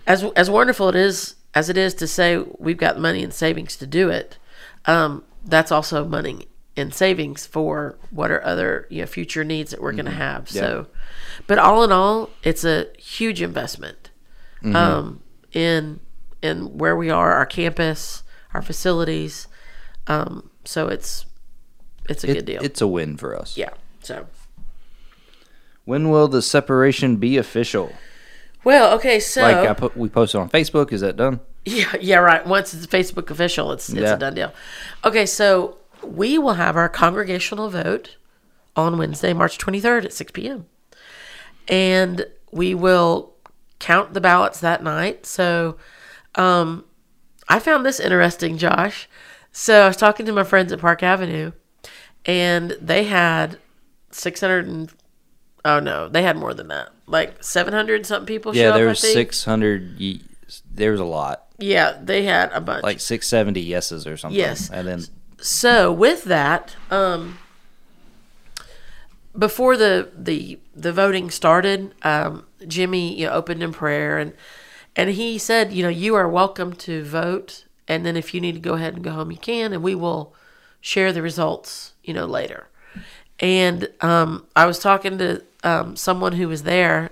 as 0.07 0.22
as 0.36 0.48
wonderful 0.48 0.88
it 0.88 0.94
is 0.94 1.34
as 1.52 1.68
it 1.68 1.76
is 1.76 1.94
to 1.94 2.07
say 2.07 2.38
we've 2.59 2.76
got 2.76 2.98
money 2.98 3.24
and 3.24 3.34
savings 3.34 3.76
to 3.76 3.86
do 3.88 4.09
it, 4.09 4.38
um, 4.86 5.24
that's 5.44 5.72
also 5.72 6.04
money 6.04 6.46
in 6.77 6.93
savings 6.93 7.47
for 7.47 7.97
what 8.11 8.31
are 8.31 8.45
other 8.45 8.87
you 8.91 9.01
know 9.01 9.07
future 9.07 9.45
needs 9.45 9.70
that 9.70 9.81
we're 9.81 9.93
going 9.93 10.05
to 10.07 10.11
have. 10.11 10.49
So, 10.49 10.87
but 11.47 11.59
all 11.59 11.83
in 11.85 11.91
all, 11.93 12.31
it's 12.43 12.64
a 12.64 12.87
huge 12.99 13.41
investment 13.43 14.11
um, 14.64 15.22
in 15.53 16.01
in 16.43 16.77
where 16.79 16.95
we 16.97 17.09
are, 17.11 17.33
our 17.33 17.47
campus, 17.47 18.22
our 18.55 18.62
facilities. 18.62 19.49
Um, 20.07 20.51
so 20.64 20.89
it's 20.89 21.24
it's 22.09 22.22
a 22.24 22.31
It- 22.31 22.35
good 22.35 22.45
deal. 22.45 22.62
It's 22.62 22.81
a 22.81 22.87
win 22.87 23.16
for 23.16 23.35
us. 23.35 23.57
yeah. 23.57 23.70
So 24.03 24.27
When 25.85 26.11
will 26.11 26.29
the 26.29 26.43
separation 26.43 27.16
be 27.16 27.37
official? 27.37 27.93
well, 28.64 28.95
okay. 28.97 29.18
So 29.20 29.43
Like 29.43 29.68
I 29.68 29.72
put, 29.74 29.97
we 29.97 30.09
posted 30.09 30.41
on 30.41 30.51
Facebook. 30.51 30.93
Is 30.93 31.01
that 31.01 31.16
done? 31.16 31.41
Yeah, 31.64 31.93
yeah, 32.01 32.18
right. 32.18 32.47
Once 32.47 32.72
it's 32.74 32.87
Facebook 32.87 33.31
official, 33.31 33.72
it's 33.72 33.89
it's 33.89 33.99
Yeah. 34.01 34.14
a 34.14 34.18
done 34.18 34.35
deal. 34.35 34.53
Okay, 35.05 35.27
so 35.27 35.79
we 36.14 36.38
will 36.38 36.54
have 36.54 36.76
our 36.76 36.88
congregational 36.88 37.68
vote 37.70 38.16
on 38.74 38.98
Wednesday, 38.98 39.32
March 39.32 39.59
23rd 39.59 40.04
at 40.07 40.12
6 40.12 40.32
p.m. 40.32 40.66
And 41.68 42.26
we 42.52 42.74
will 42.74 43.34
count 43.78 44.14
the 44.14 44.20
ballots 44.20 44.61
that 44.61 44.82
night. 44.82 45.26
So 45.26 45.76
um 46.34 46.84
I 47.48 47.59
found 47.59 47.86
this 47.86 48.00
interesting, 48.00 48.59
Josh. 48.59 49.09
So 49.52 49.84
I 49.84 49.86
was 49.88 49.96
talking 49.96 50.26
to 50.26 50.32
my 50.32 50.44
friends 50.44 50.72
at 50.72 50.80
Park 50.80 51.02
Avenue 51.02 51.52
and 52.24 52.72
they 52.80 53.04
had 53.04 53.59
600 54.11 54.66
and 54.66 54.92
oh 55.64 55.80
no, 55.80 56.09
they 56.09 56.22
had 56.22 56.36
more 56.36 56.54
than 56.54 56.68
that. 56.68 56.90
Like 57.07 57.42
700 57.42 58.04
something 58.07 58.26
people 58.26 58.54
Yeah, 58.54 58.74
show 58.76 58.88
up, 58.90 58.96
think. 58.96 59.14
six 59.14 59.44
hundred. 59.44 60.00
There's 60.72 61.00
a 61.00 61.04
lot, 61.04 61.46
Yeah, 61.59 61.98
they 62.02 62.24
had 62.24 62.50
a 62.52 62.61
bunch. 62.61 62.82
like 62.82 63.00
six 63.00 63.26
seventy 63.28 63.61
yeses 63.61 64.07
or 64.07 64.16
something. 64.16 64.38
Yes. 64.38 64.70
and 64.70 64.86
then 64.86 65.04
so 65.39 65.93
with 65.93 66.24
that 66.24 66.76
um 66.91 67.39
before 69.39 69.76
the 69.76 70.11
the 70.16 70.59
the 70.74 70.93
voting 70.93 71.30
started 71.30 71.95
um 72.03 72.47
jimmy 72.66 73.18
you 73.18 73.26
know, 73.26 73.32
opened 73.32 73.62
in 73.62 73.72
prayer 73.72 74.18
and 74.18 74.32
and 74.95 75.11
he 75.11 75.37
said 75.39 75.72
you 75.72 75.82
know 75.82 75.89
you 75.89 76.14
are 76.14 76.28
welcome 76.28 76.72
to 76.72 77.05
vote 77.05 77.64
and 77.87 78.05
then 78.05 78.16
if 78.16 78.34
you 78.34 78.41
need 78.41 78.53
to 78.53 78.61
go 78.61 78.74
ahead 78.74 78.95
and 78.95 79.05
go 79.05 79.11
home 79.11 79.30
you 79.30 79.37
can 79.37 79.72
and 79.72 79.82
we 79.82 79.95
will 79.95 80.34
share 80.80 81.12
the 81.12 81.22
results 81.22 81.95
you 82.03 82.14
know 82.14 82.26
later. 82.26 82.68
And 83.39 83.89
um 84.01 84.47
i 84.57 84.64
was 84.64 84.78
talking 84.78 85.18
to 85.18 85.43
um 85.62 85.97
someone 85.97 86.32
who 86.32 86.49
was 86.49 86.62
there 86.62 87.11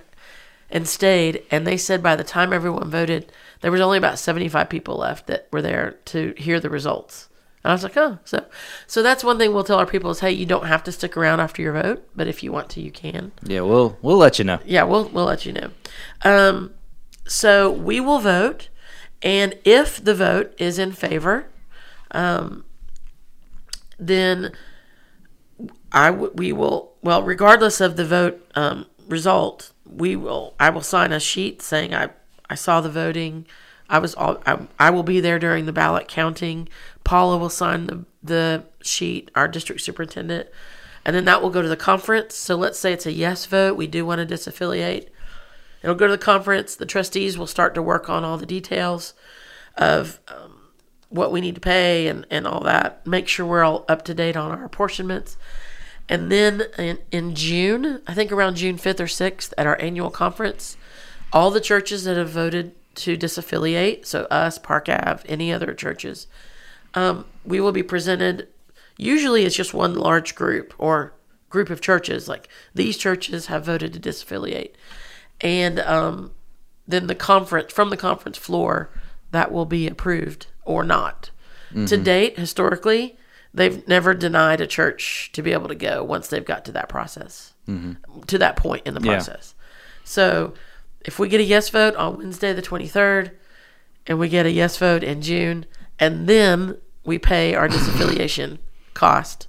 and 0.71 0.87
stayed 0.87 1.43
and 1.51 1.67
they 1.67 1.77
said 1.77 2.01
by 2.01 2.15
the 2.15 2.23
time 2.23 2.51
everyone 2.51 2.89
voted 2.89 3.31
there 3.61 3.71
was 3.71 3.81
only 3.81 3.97
about 3.99 4.17
75 4.17 4.69
people 4.69 4.97
left 4.97 5.27
that 5.27 5.47
were 5.51 5.61
there 5.61 5.97
to 6.05 6.33
hear 6.37 6.59
the 6.59 6.69
results 6.69 7.29
and 7.65 7.71
i 7.71 7.73
was 7.73 7.81
like 7.83 7.97
oh 7.97 8.19
so 8.23 8.45
so 8.85 9.01
that's 9.01 9.23
one 9.23 9.39
thing 9.39 9.51
we'll 9.51 9.63
tell 9.63 9.79
our 9.79 9.87
people 9.87 10.11
is 10.11 10.19
hey 10.19 10.31
you 10.31 10.45
don't 10.45 10.67
have 10.67 10.83
to 10.83 10.91
stick 10.91 11.17
around 11.17 11.39
after 11.39 11.63
your 11.63 11.73
vote 11.73 12.07
but 12.15 12.27
if 12.27 12.43
you 12.43 12.51
want 12.51 12.69
to 12.69 12.79
you 12.79 12.91
can 12.91 13.31
yeah, 13.43 13.61
we'll 13.61 13.97
we'll 14.03 14.17
let 14.17 14.37
you 14.37 14.45
know. 14.45 14.59
yeah 14.65 14.83
we'll 14.83 15.09
we'll 15.09 15.25
let 15.25 15.45
you 15.47 15.51
know 15.51 15.71
um 16.21 16.71
so 17.27 17.71
we 17.71 17.99
will 17.99 18.19
vote 18.19 18.69
and 19.23 19.57
if 19.65 20.03
the 20.03 20.13
vote 20.13 20.53
is 20.59 20.77
in 20.77 20.91
favor 20.91 21.47
um 22.11 22.63
then 23.97 24.51
I 25.91 26.11
w- 26.11 26.33
we 26.35 26.51
will 26.53 26.93
well 27.01 27.23
regardless 27.23 27.81
of 27.81 27.95
the 27.95 28.05
vote 28.05 28.45
um, 28.53 28.85
result 29.07 29.71
we 29.89 30.15
will 30.15 30.53
I 30.59 30.69
will 30.69 30.81
sign 30.81 31.11
a 31.11 31.19
sheet 31.19 31.61
saying 31.61 31.95
I 31.95 32.09
I 32.49 32.55
saw 32.55 32.81
the 32.81 32.89
voting 32.89 33.47
I 33.89 33.99
was 33.99 34.15
all 34.15 34.41
I, 34.45 34.59
I 34.79 34.89
will 34.89 35.03
be 35.03 35.19
there 35.19 35.39
during 35.39 35.65
the 35.65 35.73
ballot 35.73 36.07
counting. 36.07 36.67
Paula 37.03 37.37
will 37.37 37.49
sign 37.49 37.87
the 37.87 38.05
the 38.23 38.63
sheet 38.81 39.29
our 39.35 39.47
district 39.47 39.81
superintendent 39.81 40.49
and 41.05 41.15
then 41.15 41.25
that 41.25 41.41
will 41.41 41.51
go 41.51 41.61
to 41.61 41.67
the 41.67 41.77
conference. 41.77 42.35
So 42.35 42.55
let's 42.55 42.79
say 42.79 42.91
it's 42.91 43.05
a 43.05 43.11
yes 43.11 43.45
vote. 43.45 43.77
We 43.77 43.85
do 43.85 44.05
want 44.05 44.27
to 44.27 44.35
disaffiliate. 44.35 45.09
It'll 45.83 45.95
go 45.95 46.07
to 46.07 46.11
the 46.11 46.17
conference. 46.17 46.75
The 46.75 46.87
trustees 46.87 47.37
will 47.37 47.45
start 47.45 47.75
to 47.75 47.81
work 47.81 48.09
on 48.09 48.23
all 48.23 48.39
the 48.39 48.45
details 48.47 49.13
of 49.77 50.19
um, 50.27 50.69
what 51.09 51.31
we 51.31 51.41
need 51.41 51.55
to 51.55 51.61
pay 51.61 52.07
and, 52.07 52.25
and 52.31 52.47
all 52.47 52.61
that. 52.61 53.05
Make 53.05 53.27
sure 53.27 53.45
we're 53.45 53.63
all 53.63 53.85
up 53.87 54.03
to 54.05 54.15
date 54.15 54.35
on 54.35 54.51
our 54.51 54.65
apportionments. 54.65 55.37
And 56.09 56.31
then 56.31 56.63
in, 56.79 56.97
in 57.11 57.35
June, 57.35 58.01
I 58.07 58.15
think 58.15 58.31
around 58.31 58.55
June 58.55 58.77
5th 58.77 58.99
or 58.99 59.05
6th 59.05 59.53
at 59.59 59.67
our 59.67 59.79
annual 59.79 60.09
conference, 60.09 60.75
all 61.31 61.51
the 61.51 61.61
churches 61.61 62.03
that 62.05 62.17
have 62.17 62.29
voted 62.29 62.73
to 62.95 63.17
disaffiliate, 63.17 64.05
so 64.05 64.23
us, 64.31 64.57
Park 64.57 64.87
Ave, 64.89 65.27
any 65.27 65.51
other 65.51 65.73
churches, 65.73 66.27
um, 66.93 67.25
we 67.43 67.59
will 67.59 67.71
be 67.71 67.83
presented. 67.83 68.47
Usually 68.97 69.43
it's 69.45 69.55
just 69.55 69.73
one 69.73 69.95
large 69.95 70.35
group 70.35 70.73
or 70.77 71.13
group 71.49 71.69
of 71.69 71.81
churches. 71.81 72.27
Like 72.27 72.47
these 72.73 72.97
churches 72.97 73.47
have 73.47 73.65
voted 73.65 73.93
to 73.93 73.99
disaffiliate. 73.99 74.71
And 75.41 75.79
um, 75.81 76.31
then 76.87 77.07
the 77.07 77.15
conference, 77.15 77.73
from 77.73 77.89
the 77.89 77.97
conference 77.97 78.37
floor, 78.37 78.89
that 79.31 79.51
will 79.51 79.65
be 79.65 79.87
approved 79.87 80.47
or 80.63 80.83
not. 80.83 81.31
To 81.87 81.97
date, 81.97 82.39
historically, 82.39 83.17
they've 83.53 83.85
never 83.85 84.13
denied 84.13 84.61
a 84.61 84.67
church 84.67 85.29
to 85.33 85.41
be 85.41 85.51
able 85.51 85.67
to 85.67 85.75
go 85.75 86.05
once 86.05 86.29
they've 86.29 86.45
got 86.45 86.63
to 86.65 86.71
that 86.71 86.87
process, 86.87 87.51
to 88.27 88.37
that 88.37 88.55
point 88.55 88.87
in 88.87 88.93
the 88.93 89.01
Yeah. 89.01 89.11
process. 89.15 89.53
So 90.05 90.53
if 91.05 91.17
we 91.19 91.29
get 91.29 91.39
a 91.39 91.43
yes 91.43 91.69
vote 91.69 91.95
on 91.95 92.17
Wednesday, 92.17 92.51
the 92.53 92.61
23rd, 92.61 93.31
and 94.07 94.19
we 94.19 94.27
get 94.27 94.45
a 94.45 94.51
yes 94.51 94.77
vote 94.77 95.03
in 95.03 95.21
June, 95.21 95.65
and 95.99 96.27
then 96.27 96.77
we 97.05 97.17
pay 97.17 97.55
our 97.55 97.69
disaffiliation 97.69 98.57
cost, 98.93 99.47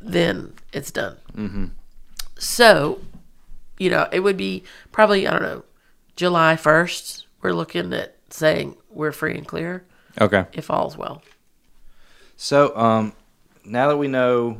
then 0.00 0.52
it's 0.72 0.90
done. 0.90 1.16
Mm-hmm. 1.34 1.64
So, 2.38 3.00
you 3.78 3.90
know, 3.90 4.08
it 4.12 4.20
would 4.20 4.36
be 4.36 4.62
probably, 4.92 5.26
I 5.26 5.32
don't 5.32 5.42
know, 5.42 5.64
July 6.16 6.54
1st, 6.56 7.24
we're 7.40 7.52
looking 7.52 7.92
at 7.92 8.16
saying 8.30 8.76
we're 8.90 9.12
free 9.12 9.36
and 9.36 9.46
clear 9.46 9.84
Okay. 10.20 10.44
if 10.52 10.70
all's 10.70 10.96
well. 10.96 11.22
So, 12.36 12.76
um, 12.76 13.12
now 13.64 13.88
that 13.88 13.96
we 13.96 14.08
know 14.08 14.58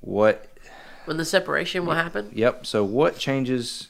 what, 0.00 0.46
When 1.06 1.16
the 1.16 1.24
separation 1.24 1.86
will 1.86 1.94
happen. 1.94 2.30
yep. 2.34 2.66
So, 2.66 2.84
what 2.84 3.16
changes 3.18 3.88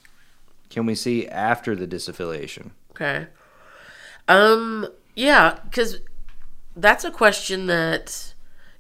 can 0.71 0.87
we 0.87 0.95
see 0.95 1.27
after 1.29 1.77
the 1.77 1.87
disaffiliation? 1.87 2.71
Okay. 2.93 3.27
Um. 4.29 4.87
Yeah, 5.17 5.59
because 5.65 5.99
that's 6.77 7.05
a 7.05 7.11
question 7.11 7.67
that 7.67 8.33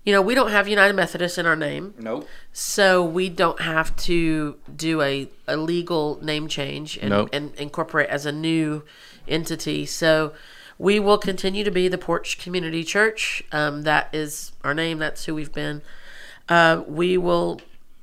you 0.04 0.12
know 0.12 0.22
we 0.22 0.34
don't 0.34 0.50
have 0.50 0.68
United 0.68 0.94
Methodist 0.94 1.38
in 1.38 1.44
our 1.46 1.56
name, 1.56 1.94
Nope. 1.98 2.26
so 2.52 3.04
we 3.04 3.28
don't 3.28 3.60
have 3.60 3.94
to 3.96 4.56
do 4.74 5.02
a, 5.02 5.28
a 5.46 5.56
legal 5.56 6.18
name 6.22 6.48
change 6.48 6.96
and, 6.98 7.10
Nope. 7.10 7.30
and 7.32 7.54
incorporate 7.56 8.08
as 8.08 8.24
a 8.26 8.32
new 8.32 8.84
entity. 9.28 9.84
So 9.86 10.32
we 10.78 10.98
will 11.00 11.18
continue 11.18 11.64
to 11.64 11.70
be 11.70 11.88
the 11.88 11.98
Porch 11.98 12.38
Community 12.38 12.84
Church. 12.84 13.42
Um, 13.52 13.82
that 13.82 14.08
is 14.14 14.52
our 14.64 14.72
name. 14.72 14.98
That's 14.98 15.24
who 15.26 15.34
we've 15.34 15.52
been. 15.52 15.82
Uh, 16.48 16.82
we 16.86 17.18
will 17.18 17.60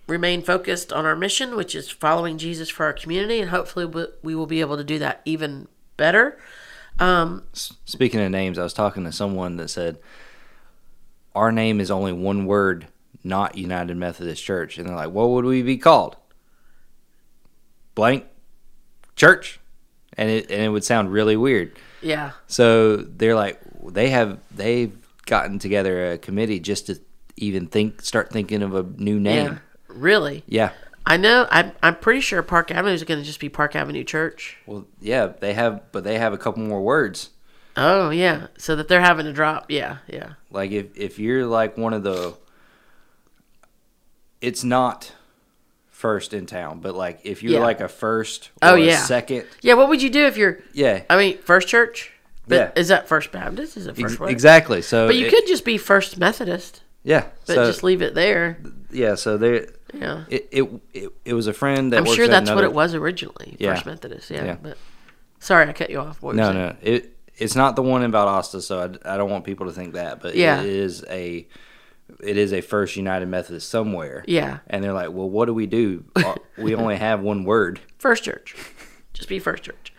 remain 0.08 0.42
focused 0.42 0.92
on 0.94 1.06
our 1.06 1.16
mission, 1.16 1.56
which 1.56 1.76
is 1.76 1.90
following 1.90 2.38
Jesus 2.38 2.70
for 2.70 2.86
our 2.86 2.94
community, 2.94 3.40
and 3.42 3.50
hopefully 3.50 3.86
we- 3.86 4.36
will 4.36 4.46
be 4.48 4.62
able 4.62 4.78
to 4.78 4.84
do 4.84 4.98
that 5.00 5.22
even 5.26 5.68
better. 5.98 6.40
Um, 7.00 7.44
speaking 7.54 8.20
of 8.22 8.32
names, 8.32 8.58
I 8.58 8.64
was 8.64 8.74
talking 8.74 9.04
to 9.04 9.12
someone 9.12 9.58
that 9.58 9.70
said 9.70 10.00
our 11.36 11.52
name 11.52 11.80
is 11.80 11.92
only 11.92 12.12
one 12.14 12.46
word, 12.46 12.88
not 13.24 13.58
United 13.58 13.96
Methodist 13.98 14.44
Church, 14.44 14.78
and 14.78 14.88
they're 14.88 14.96
like, 14.96 15.12
"What 15.12 15.30
would 15.30 15.46
we 15.46 15.62
be 15.62 15.78
called?" 15.78 16.16
Blank 17.94 18.26
church, 19.16 19.60
and 20.14 20.30
it 20.30 20.50
and 20.50 20.62
it 20.64 20.70
would 20.70 20.84
sound 20.84 21.12
really 21.12 21.36
weird. 21.38 21.78
Yeah. 22.02 22.32
So 22.48 22.98
they're 22.98 23.36
like, 23.36 23.60
they 23.86 24.10
have 24.10 24.40
they've 24.56 24.96
gotten 25.26 25.60
together 25.60 26.12
a 26.14 26.18
committee 26.18 26.60
just 26.60 26.88
to 26.88 27.00
even 27.36 27.68
think, 27.68 28.02
start 28.02 28.32
thinking 28.32 28.64
of 28.64 28.74
a 28.74 28.84
new 28.84 29.20
Yeah. 29.20 29.58
Really? 29.98 30.44
Yeah. 30.48 30.72
I 31.06 31.18
know. 31.18 31.48
I'm, 31.50 31.72
I'm 31.82 31.96
pretty 31.96 32.20
sure 32.22 32.42
Park 32.44 32.70
Avenue 32.72 32.94
is 32.94 33.04
going 33.04 33.20
to 33.20 33.26
just 33.26 33.40
be 33.40 33.48
Park 33.50 33.76
Avenue 33.76 34.04
Church. 34.04 34.58
Well, 34.66 34.86
yeah, 35.00 35.28
they 35.28 35.54
have, 35.54 35.84
but 35.92 36.04
they 36.04 36.18
have 36.20 36.34
a 36.34 36.38
couple 36.38 36.64
more 36.64 36.82
words. 36.82 37.30
Oh, 37.78 38.10
yeah. 38.10 38.48
So 38.58 38.76
that 38.76 38.88
they're 38.88 39.00
having 39.02 39.26
to 39.26 39.34
drop. 39.34 39.66
Yeah. 39.70 39.98
Yeah. 40.08 40.34
Like 40.52 40.72
if 40.72 40.98
if 40.98 41.20
you're 41.20 41.46
like 41.46 41.78
one 41.78 41.94
of 41.94 42.04
the, 42.04 42.36
it's 44.42 44.64
not 44.64 45.14
first 45.88 46.34
in 46.34 46.46
town, 46.46 46.80
but 46.80 46.96
like 46.96 47.22
if 47.24 47.42
you're 47.44 47.54
Yeah. 47.54 47.60
like 47.60 47.82
a 47.82 47.88
first 47.88 48.52
oh, 48.62 48.70
or 48.70 48.72
Oh, 48.74 48.76
a 48.76 48.86
yeah. 48.86 48.98
second, 49.04 49.46
Yeah. 49.62 49.74
What 49.76 49.90
would 49.90 50.02
you 50.02 50.10
do 50.10 50.26
if 50.26 50.38
you're, 50.38 50.60
yeah, 50.74 51.04
I 51.10 51.18
mean, 51.18 51.38
First 51.40 51.68
Church? 51.68 52.12
But 52.48 52.56
Yeah. 52.56 52.72
Is 52.82 52.88
that 52.90 53.08
First 53.08 53.32
Baptist? 53.32 53.78
Is 53.78 53.88
it 53.88 53.96
First 53.98 54.22
ex- 54.22 54.32
exactly. 54.32 54.82
So 54.82 55.08
But 55.08 55.16
you 55.16 55.26
it- 55.26 55.30
could 55.32 55.48
just 55.48 55.66
be 55.66 55.78
First 55.78 56.18
Methodist, 56.18 56.82
yeah, 57.04 57.26
but 57.46 57.56
so 57.56 57.66
just 57.66 57.84
leave 57.84 58.02
it 58.02 58.14
there. 58.16 58.58
yeah, 58.92 59.16
so 59.16 59.38
they 59.38 59.66
Yeah. 59.94 60.26
it, 60.30 60.48
it 60.52 60.70
it 60.94 61.10
it 61.26 61.34
was 61.34 61.48
a 61.48 61.54
friend 61.54 61.94
that 61.94 62.00
I'm 62.00 62.06
sure 62.06 62.26
at 62.26 62.32
that's 62.32 62.52
what 62.52 62.64
it 62.64 62.74
was 62.74 62.94
originally. 62.94 63.56
Yeah. 63.60 63.74
First 63.76 63.86
Methodist. 63.86 64.30
Yeah. 64.30 64.46
Yeah. 64.46 64.58
But 64.62 64.78
sorry, 65.40 65.68
I 65.70 65.74
cut 65.74 65.90
you 65.90 66.00
off. 66.00 66.22
What 66.22 66.36
No, 66.36 66.52
no, 66.52 66.76
it 66.82 67.14
it's 67.36 67.56
not 67.56 67.76
the 67.76 67.84
one 67.84 68.04
in 68.04 68.12
Valdosta, 68.12 68.62
so 68.62 68.80
I, 68.80 69.14
I 69.14 69.18
don't 69.18 69.30
want 69.30 69.46
people 69.46 69.68
to 69.68 69.72
think 69.72 69.94
that. 69.94 70.22
But 70.22 70.36
Yeah. 70.36 70.62
it 70.62 70.68
is 70.70 71.06
a 71.10 71.48
it 72.22 72.38
is 72.38 72.54
a 72.54 72.62
First 72.62 72.96
United 72.96 73.28
Methodist 73.28 73.70
somewhere. 73.70 74.24
Yeah. 74.28 74.60
and 74.68 74.84
they're 74.84 74.94
like, 74.94 75.12
well, 75.12 75.30
what 75.30 75.46
do 75.46 75.54
we 75.54 75.66
do? 75.68 76.06
We 76.58 76.74
only 76.74 76.96
have 76.96 77.22
one 77.22 77.44
word. 77.44 77.80
First 78.00 78.24
Church. 78.24 78.56
Just 79.14 79.30
be 79.30 79.38
First 79.38 79.62
Church. 79.64 79.94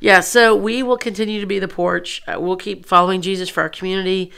Yeah, 0.00 0.20
so 0.20 0.56
we 0.56 0.82
will 0.82 0.96
continue 0.96 1.40
to 1.42 1.46
be 1.46 1.58
the 1.58 1.68
porch. 1.68 2.22
Uh, 2.26 2.40
we'll 2.40 2.56
keep 2.56 2.86
following 2.86 3.20
Jesus 3.20 3.50
for 3.50 3.60
our 3.60 3.68
community. 3.68 4.32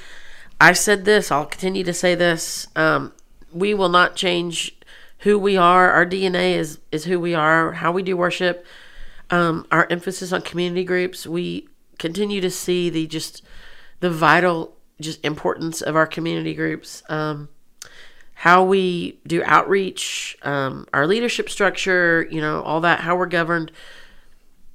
I 0.60 0.72
said 0.72 1.04
this, 1.04 1.30
I'll 1.30 1.46
continue 1.46 1.84
to 1.84 1.92
say 1.92 2.16
this. 2.16 2.66
Um, 2.74 3.12
we 3.52 3.74
will 3.74 3.88
not 3.88 4.16
change 4.16 4.76
who 5.22 5.38
we 5.38 5.56
are. 5.56 5.90
Our 5.90 6.06
DNA 6.06 6.56
is, 6.56 6.78
is 6.90 7.04
who 7.04 7.18
we 7.18 7.34
are, 7.34 7.72
how 7.72 7.92
we 7.92 8.02
do 8.02 8.16
worship, 8.16 8.66
um, 9.30 9.66
our 9.70 9.86
emphasis 9.90 10.32
on 10.32 10.42
community 10.42 10.84
groups. 10.84 11.26
We 11.26 11.68
continue 11.98 12.40
to 12.40 12.50
see 12.50 12.90
the 12.90 13.06
just 13.06 13.42
the 14.00 14.10
vital 14.10 14.76
just 15.00 15.24
importance 15.24 15.80
of 15.80 15.96
our 15.96 16.06
community 16.06 16.54
groups. 16.54 17.02
Um, 17.08 17.48
how 18.34 18.64
we 18.64 19.20
do 19.24 19.42
outreach, 19.44 20.36
um, 20.42 20.86
our 20.92 21.06
leadership 21.06 21.48
structure, 21.48 22.26
you 22.28 22.40
know, 22.40 22.60
all 22.62 22.80
that, 22.80 23.00
how 23.00 23.14
we're 23.14 23.26
governed. 23.26 23.70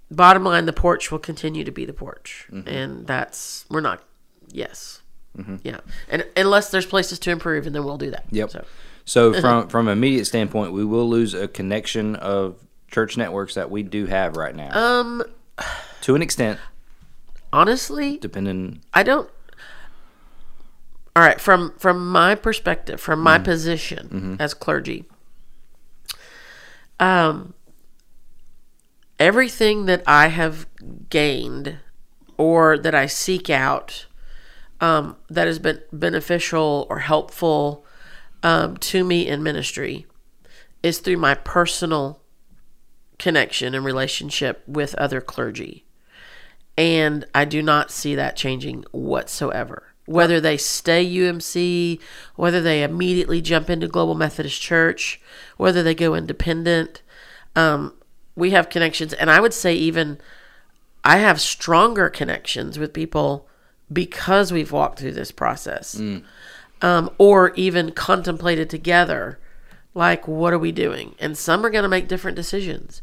Bottom 0.09 0.45
line, 0.45 0.65
the 0.65 0.71
porch 0.71 1.11
will 1.11 1.19
continue 1.19 1.65
to 1.65 1.71
be 1.71 1.83
the 1.83 1.91
porch, 1.91 2.47
and 2.65 3.05
that's 3.05 3.65
we're 3.69 3.81
not. 3.81 4.01
Yes, 4.47 5.01
yeah, 5.63 5.81
and 6.07 6.25
unless 6.37 6.71
there's 6.71 6.85
places 6.85 7.19
to 7.19 7.31
improve, 7.31 7.67
and 7.67 7.75
then 7.75 7.83
we'll 7.83 7.97
do 7.97 8.11
that. 8.11 8.23
Yep. 8.31 8.51
So 8.51 8.65
So 9.07 9.33
from 9.39 9.69
from 9.69 9.87
an 9.87 9.93
immediate 9.93 10.25
standpoint, 10.25 10.73
we 10.73 10.83
will 10.83 11.07
lose 11.07 11.33
a 11.33 11.47
connection 11.47 12.17
of 12.17 12.57
church 12.91 13.15
networks 13.15 13.55
that 13.55 13.71
we 13.71 13.81
do 13.81 14.05
have 14.05 14.35
right 14.35 14.53
now. 14.53 14.77
Um, 14.77 15.23
to 16.01 16.13
an 16.13 16.21
extent, 16.21 16.59
honestly, 17.53 18.17
depending. 18.17 18.81
I 18.93 19.03
don't. 19.03 19.29
All 21.15 21.23
right, 21.23 21.39
from 21.39 21.73
from 21.79 22.11
my 22.11 22.35
perspective, 22.35 22.99
from 22.99 23.21
my 23.21 23.39
position 23.39 24.35
as 24.41 24.53
clergy, 24.53 25.05
um, 26.99 27.53
everything 29.17 29.85
that 29.85 30.03
I 30.05 30.27
have 30.27 30.67
gained 31.09 31.77
or 32.37 32.77
that 32.77 32.93
I 32.93 33.05
seek 33.05 33.49
out 33.49 34.05
um, 34.81 35.15
that 35.29 35.47
has 35.47 35.59
been 35.59 35.81
beneficial 35.93 36.85
or 36.89 36.99
helpful 36.99 37.85
um, 38.43 38.77
to 38.77 39.03
me 39.03 39.27
in 39.27 39.43
ministry 39.43 40.05
is 40.83 40.99
through 40.99 41.17
my 41.17 41.33
personal 41.33 42.21
connection 43.19 43.73
and 43.73 43.83
relationship 43.83 44.63
with 44.67 44.95
other 44.95 45.21
clergy. 45.21 45.85
And 46.77 47.25
I 47.33 47.45
do 47.45 47.61
not 47.61 47.91
see 47.91 48.15
that 48.15 48.35
changing 48.35 48.85
whatsoever. 48.91 49.83
Whether 50.05 50.39
they 50.39 50.55
stay 50.57 51.05
UMC, 51.05 51.99
whether 52.35 52.61
they 52.61 52.83
immediately 52.83 53.41
jump 53.41 53.69
into 53.69 53.87
Global 53.87 54.15
Methodist 54.15 54.61
Church, 54.61 55.19
whether 55.57 55.83
they 55.83 55.95
go 55.95 56.15
independent, 56.15 57.01
um, 57.55 57.93
we 58.35 58.51
have 58.51 58.69
connections. 58.69 59.11
And 59.13 59.29
I 59.29 59.41
would 59.41 59.53
say, 59.53 59.73
even 59.73 60.19
I 61.03 61.17
have 61.17 61.41
stronger 61.41 62.09
connections 62.09 62.77
with 62.77 62.93
people 62.93 63.47
because 63.91 64.51
we've 64.53 64.71
walked 64.71 64.99
through 64.99 65.13
this 65.13 65.31
process 65.31 65.95
um, 66.81 67.09
or 67.17 67.53
even 67.55 67.91
contemplated 67.91 68.69
together 68.69 69.39
like 69.97 70.27
what 70.27 70.53
are 70.53 70.59
we 70.59 70.71
doing? 70.71 71.15
And 71.19 71.35
some 71.35 71.65
are 71.65 71.71
going 71.71 71.81
to 71.83 71.89
make 71.89 72.07
different 72.07 72.35
decisions. 72.35 73.01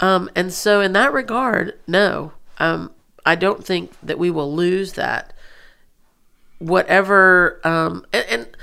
Um, 0.00 0.30
and 0.34 0.52
so 0.52 0.80
in 0.80 0.94
that 0.94 1.12
regard 1.12 1.78
no. 1.86 2.32
Um, 2.58 2.92
i 3.26 3.34
don't 3.34 3.64
think 3.64 3.92
that 4.02 4.18
we 4.18 4.30
will 4.30 4.52
lose 4.54 4.94
that. 4.94 5.32
Whatever 6.58 7.60
um, 7.64 8.06
and, 8.12 8.24
and 8.30 8.56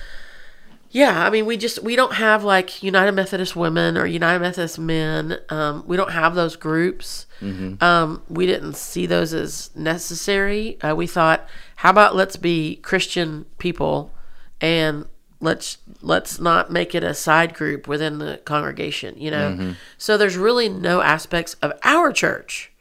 yeah 0.90 1.26
i 1.26 1.30
mean 1.30 1.46
we 1.46 1.58
just 1.58 1.84
we 1.84 1.98
don't 1.98 2.14
have 2.14 2.44
like 2.46 2.82
united 2.82 3.12
methodist 3.12 3.56
women 3.56 3.98
or 3.98 4.06
united 4.08 4.40
methodist 4.40 4.80
men. 4.80 5.38
Um, 5.50 5.84
we 5.86 5.98
don't 5.98 6.12
have 6.12 6.34
those 6.34 6.56
groups. 6.56 7.28
Um, 7.84 8.24
we 8.30 8.48
didn't 8.48 8.76
see 8.76 9.06
those 9.06 9.34
as 9.34 9.70
necessary. 9.76 10.82
Uh, 10.82 10.96
we 10.96 11.06
thought 11.06 11.48
how 11.78 11.92
about 11.92 12.16
let's 12.16 12.38
be 12.38 12.78
christian 12.78 13.46
people 13.60 14.12
and 14.62 15.06
let's 15.40 15.78
let's 16.02 16.40
not 16.40 16.72
make 16.72 16.96
it 16.96 17.04
a 17.04 17.14
side 17.14 17.54
group 17.54 17.88
within 17.88 18.18
the 18.18 18.38
congregation 18.46 19.14
you 19.18 19.30
know 19.30 19.76
so 19.98 20.18
there's 20.18 20.36
really 20.36 20.68
no 20.68 21.02
aspects 21.02 21.54
of 21.62 21.72
our 21.84 22.12
church 22.12 22.72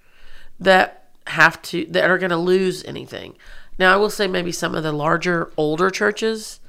that 0.58 1.08
have 1.26 1.60
to 1.60 1.84
that 1.90 2.08
are 2.10 2.16
going 2.18 2.30
to 2.30 2.36
lose 2.36 2.82
anything 2.84 3.36
now 3.78 3.92
i 3.92 3.96
will 3.96 4.08
say 4.08 4.26
maybe 4.26 4.50
some 4.52 4.74
of 4.74 4.82
the 4.82 4.92
larger 4.92 5.50
older 5.58 5.90
churches 5.90 6.60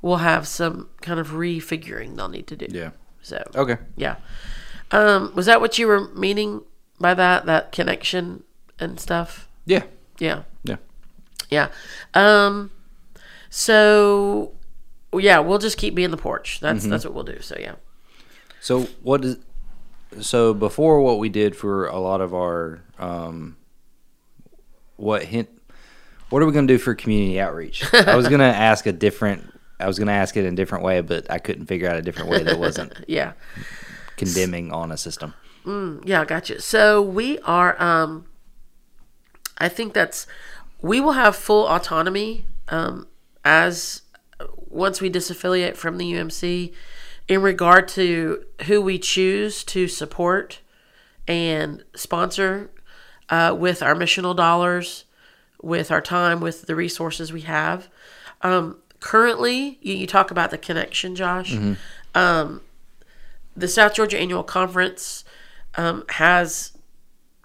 will 0.00 0.18
have 0.18 0.46
some 0.46 0.88
kind 1.00 1.18
of 1.18 1.30
refiguring 1.30 2.14
they'll 2.14 2.28
need 2.28 2.46
to 2.46 2.56
do 2.56 2.66
Yeah. 2.70 2.90
so 3.20 3.42
Okay. 3.56 3.78
yeah 3.96 4.16
um 4.92 5.32
was 5.34 5.46
that 5.46 5.60
what 5.60 5.76
you 5.78 5.88
were 5.88 6.08
meaning 6.14 6.60
by 7.00 7.14
that 7.14 7.46
that 7.46 7.72
connection 7.72 8.44
and 8.78 9.00
stuff 9.00 9.48
Yeah. 9.66 9.82
yeah 10.20 10.42
Yeah. 10.62 10.76
yeah. 11.50 11.68
Um. 12.14 12.70
So, 13.54 14.54
yeah, 15.14 15.38
we'll 15.40 15.58
just 15.58 15.76
keep 15.76 15.94
being 15.94 16.10
the 16.10 16.16
porch. 16.16 16.58
That's 16.60 16.86
that's 16.86 17.04
what 17.04 17.12
we'll 17.12 17.22
do. 17.22 17.38
So 17.42 17.54
yeah. 17.60 17.74
So 18.60 18.84
what 19.02 19.22
is 19.26 19.36
so 20.20 20.54
before 20.54 21.02
what 21.02 21.18
we 21.18 21.28
did 21.28 21.54
for 21.54 21.86
a 21.86 21.98
lot 21.98 22.22
of 22.22 22.32
our 22.32 22.80
um 22.98 23.56
what 24.96 25.24
hint 25.24 25.50
what 26.30 26.40
are 26.42 26.46
we 26.46 26.52
going 26.52 26.66
to 26.66 26.72
do 26.74 26.78
for 26.78 26.94
community 26.94 27.38
outreach? 27.38 27.84
I 27.92 28.16
was 28.16 28.26
going 28.28 28.38
to 28.40 28.46
ask 28.46 28.86
a 28.86 28.92
different 28.92 29.52
I 29.78 29.86
was 29.86 29.98
going 29.98 30.06
to 30.08 30.14
ask 30.14 30.34
it 30.38 30.46
in 30.46 30.54
a 30.54 30.56
different 30.56 30.82
way, 30.82 31.02
but 31.02 31.30
I 31.30 31.38
couldn't 31.38 31.66
figure 31.66 31.90
out 31.90 31.96
a 31.96 32.02
different 32.02 32.30
way 32.30 32.42
that 32.44 32.58
wasn't 32.58 32.94
Yeah. 33.06 33.32
condemning 34.16 34.72
on 34.72 34.90
a 34.90 34.96
system. 34.96 35.34
Yeah, 35.66 36.24
gotcha. 36.24 36.62
So 36.62 37.02
we 37.02 37.38
are. 37.40 37.80
Um, 37.80 38.24
I 39.58 39.68
think 39.68 39.92
that's 39.92 40.26
we 40.80 41.00
will 41.00 41.12
have 41.12 41.36
full 41.36 41.68
autonomy 41.68 42.46
um, 42.68 43.06
as 43.44 44.02
once 44.68 45.00
we 45.00 45.10
disaffiliate 45.10 45.76
from 45.76 45.98
the 45.98 46.12
UMC 46.12 46.72
in 47.28 47.42
regard 47.42 47.88
to 47.88 48.44
who 48.66 48.80
we 48.80 48.98
choose 48.98 49.64
to 49.64 49.88
support 49.88 50.60
and 51.28 51.84
sponsor 51.94 52.70
uh, 53.28 53.54
with 53.56 53.82
our 53.82 53.94
missional 53.94 54.34
dollars, 54.34 55.04
with 55.62 55.90
our 55.90 56.00
time, 56.00 56.40
with 56.40 56.62
the 56.62 56.74
resources 56.74 57.32
we 57.32 57.42
have. 57.42 57.88
Um, 58.42 58.78
currently, 59.00 59.78
you, 59.80 59.94
you 59.94 60.06
talk 60.06 60.30
about 60.30 60.50
the 60.50 60.58
connection, 60.58 61.14
Josh. 61.14 61.54
Um, 62.14 62.60
the 63.56 63.68
South 63.68 63.94
Georgia 63.94 64.18
Annual 64.18 64.44
Conference 64.44 65.24
um, 65.76 66.04
has 66.10 66.72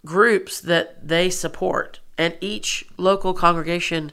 groups 0.05 0.59
that 0.61 1.07
they 1.07 1.29
support, 1.29 1.99
and 2.17 2.35
each 2.41 2.85
local 2.97 3.33
congregation 3.33 4.11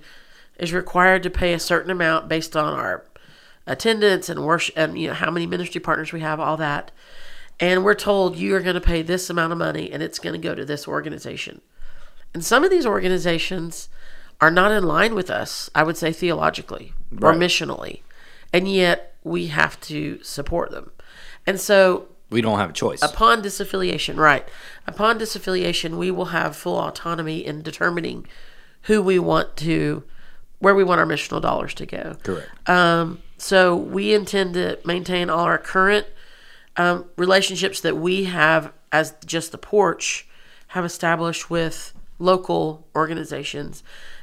is 0.59 0.73
required 0.73 1.23
to 1.23 1.31
pay 1.31 1.53
a 1.53 1.59
certain 1.59 1.91
amount 1.91 2.29
based 2.29 2.57
on 2.57 2.73
our 2.75 3.05
attendance 3.67 4.29
and 4.29 4.45
worship, 4.45 4.77
and 4.77 4.99
you 4.99 5.09
know 5.09 5.15
how 5.15 5.31
many 5.31 5.47
ministry 5.47 5.81
partners 5.81 6.13
we 6.13 6.21
have, 6.21 6.39
all 6.41 6.57
that. 6.57 6.91
And 7.61 7.85
we're 7.85 7.95
told 7.95 8.37
you 8.37 8.55
are 8.57 8.61
going 8.61 8.75
to 8.75 8.81
pay 8.81 9.03
this 9.03 9.31
amount 9.31 9.53
of 9.53 9.59
money, 9.59 9.91
and 9.93 10.03
it's 10.03 10.19
going 10.19 10.33
to 10.41 10.49
go 10.49 10.55
to 10.55 10.65
this 10.65 10.89
organization. 10.89 11.61
And 12.33 12.45
some 12.45 12.65
of 12.65 12.71
these 12.71 12.85
organizations 12.85 13.89
are 14.41 14.51
not 14.51 14.73
in 14.73 14.83
line 14.83 15.15
with 15.15 15.31
us, 15.31 15.71
I 15.75 15.85
would 15.85 15.97
say 15.97 16.13
theologically 16.13 16.93
or 17.23 17.33
missionally, 17.33 18.01
and 18.53 18.69
yet 18.71 19.15
we 19.23 19.47
have 19.47 19.81
to 19.83 20.23
support 20.23 20.73
them. 20.73 20.91
And 21.47 21.61
so 21.61 22.09
We 22.31 22.43
don't 22.43 22.59
have 22.59 22.71
a 22.71 22.75
choice. 22.75 23.03
upon 23.03 23.43
disaffiliation, 23.43 24.17
right? 24.17 24.47
Upon 24.87 25.19
disaffiliation, 25.19 25.97
we 25.97 26.11
will 26.11 26.27
have 26.27 26.57
full 26.57 26.79
autonomy 26.79 27.47
in 27.47 27.63
determining 27.63 28.27
who 28.83 29.01
we 29.01 29.19
want 29.21 29.57
to, 29.59 30.03
where 30.65 30.75
we 30.75 30.83
want 30.83 30.99
our 30.99 31.07
missional 31.07 31.43
dollars 31.43 31.75
to 31.75 31.87
go. 31.87 32.17
Correct. 32.23 32.49
Um, 32.69 33.21
so 33.37 33.77
we 33.77 34.15
intend 34.15 34.55
to 34.55 34.79
maintain 34.85 35.29
all 35.29 35.41
our 35.41 35.59
current 35.59 36.07
um, 36.77 37.05
relationships 37.17 37.81
that 37.83 37.97
we 37.99 38.25
have 38.25 38.73
as 38.91 39.15
just 39.27 39.53
the 39.53 39.59
porch 39.59 40.27
have 40.69 40.85
established 40.85 41.51
with 41.51 41.93
local 42.19 42.87
organizations, 42.97 43.83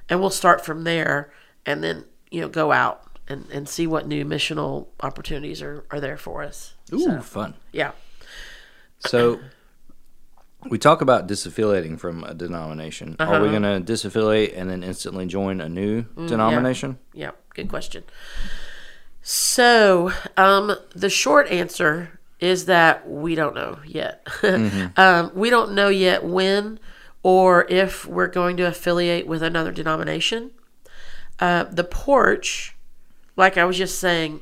and 0.09 0.19
we'll 0.19 0.29
start 0.29 0.65
from 0.65 0.83
there, 0.83 1.31
and 1.65 1.83
then 1.83 2.05
you 2.31 2.41
know 2.41 2.49
go 2.49 2.71
out 2.71 3.03
and, 3.27 3.47
and 3.51 3.69
see 3.69 3.85
what 3.85 4.07
new 4.07 4.25
missional 4.25 4.87
opportunities 5.01 5.61
are, 5.61 5.85
are 5.91 5.99
there 5.99 6.17
for 6.17 6.41
us. 6.41 6.73
Ooh, 6.91 7.21
fun. 7.21 7.53
Yeah. 7.71 7.91
So 8.99 9.39
we 10.69 10.77
talk 10.77 11.01
about 11.01 11.27
disaffiliating 11.27 11.99
from 11.99 12.23
a 12.23 12.33
denomination. 12.33 13.15
Are 13.19 13.41
we 13.41 13.47
Uh-huh. 13.49 13.59
going 13.59 13.83
to 13.85 13.91
disaffiliate 13.93 14.53
and 14.57 14.69
then 14.69 14.83
instantly 14.83 15.25
join 15.25 15.59
a 15.61 15.67
new 15.69 16.03
denomination? 16.27 16.97
Yeah, 17.13 17.31
good 17.55 17.67
question. 17.69 18.03
So, 19.23 20.11
um, 20.37 20.75
the 20.95 21.09
short 21.09 21.47
answer 21.49 22.19
is 22.39 22.65
that 22.65 23.07
we 23.09 23.35
don't 23.35 23.53
know 23.55 23.79
yet. 23.85 24.25
um, 24.97 25.31
we 25.35 25.49
don't 25.49 25.73
know 25.73 25.89
yet 25.89 26.23
when 26.23 26.79
or 27.23 27.65
if 27.69 28.05
we're 28.07 28.27
going 28.27 28.57
to 28.57 28.63
affiliate 28.63 29.27
with 29.27 29.43
another 29.43 29.71
denomination. 29.71 30.51
Uh, 31.39 31.65
the 31.65 31.83
porch, 31.83 32.75
like 33.35 33.57
I 33.57 33.65
was 33.65 33.77
just 33.77 33.99
saying, 33.99 34.41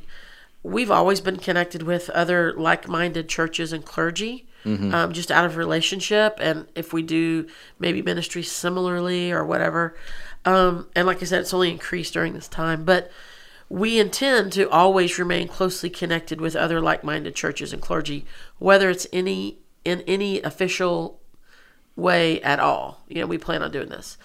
we've 0.63 0.91
always 0.91 1.19
been 1.19 1.37
connected 1.37 1.83
with 1.83 2.09
other 2.11 2.53
like-minded 2.53 3.27
churches 3.27 3.73
and 3.73 3.83
clergy 3.85 4.47
um, 4.65 5.13
just 5.13 5.31
out 5.31 5.45
of 5.45 5.57
relationship 5.57 6.37
and 6.41 6.67
if 6.75 6.91
we 6.93 7.01
do 7.01 7.47
maybe 7.79 8.01
ministry 8.01 8.43
similarly 8.43 9.31
or 9.31 9.45
whatever 9.45 9.95
um, 10.45 10.87
and 10.95 11.07
like 11.07 11.21
i 11.21 11.25
said 11.25 11.41
it's 11.41 11.53
only 11.53 11.71
increased 11.71 12.13
during 12.13 12.33
this 12.33 12.47
time 12.47 12.83
but 12.83 13.11
we 13.69 13.99
intend 13.99 14.51
to 14.51 14.69
always 14.69 15.19
remain 15.19 15.47
closely 15.47 15.89
connected 15.89 16.41
with 16.41 16.55
other 16.55 16.81
like-minded 16.81 17.35
churches 17.35 17.71
and 17.71 17.81
clergy 17.81 18.25
whether 18.57 18.89
it's 18.89 19.07
any 19.13 19.59
in 19.85 20.01
any 20.01 20.41
official 20.41 21.19
way 21.95 22.41
at 22.41 22.59
all. 22.59 23.03
You 23.07 23.21
know, 23.21 23.27
we 23.27 23.37
plan 23.37 23.61
on 23.61 23.71
doing 23.71 23.89
this. 23.89 24.17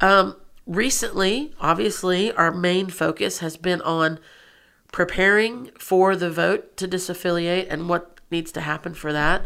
Um, 0.00 0.36
recently, 0.66 1.54
obviously, 1.60 2.32
our 2.32 2.52
main 2.52 2.88
focus 2.88 3.38
has 3.38 3.56
been 3.56 3.80
on 3.82 4.18
preparing 4.92 5.70
for 5.78 6.16
the 6.16 6.30
vote 6.30 6.76
to 6.76 6.88
disaffiliate 6.88 7.66
and 7.70 7.88
what 7.88 8.20
needs 8.30 8.50
to 8.52 8.60
happen 8.60 8.94
for 8.94 9.12
that. 9.12 9.44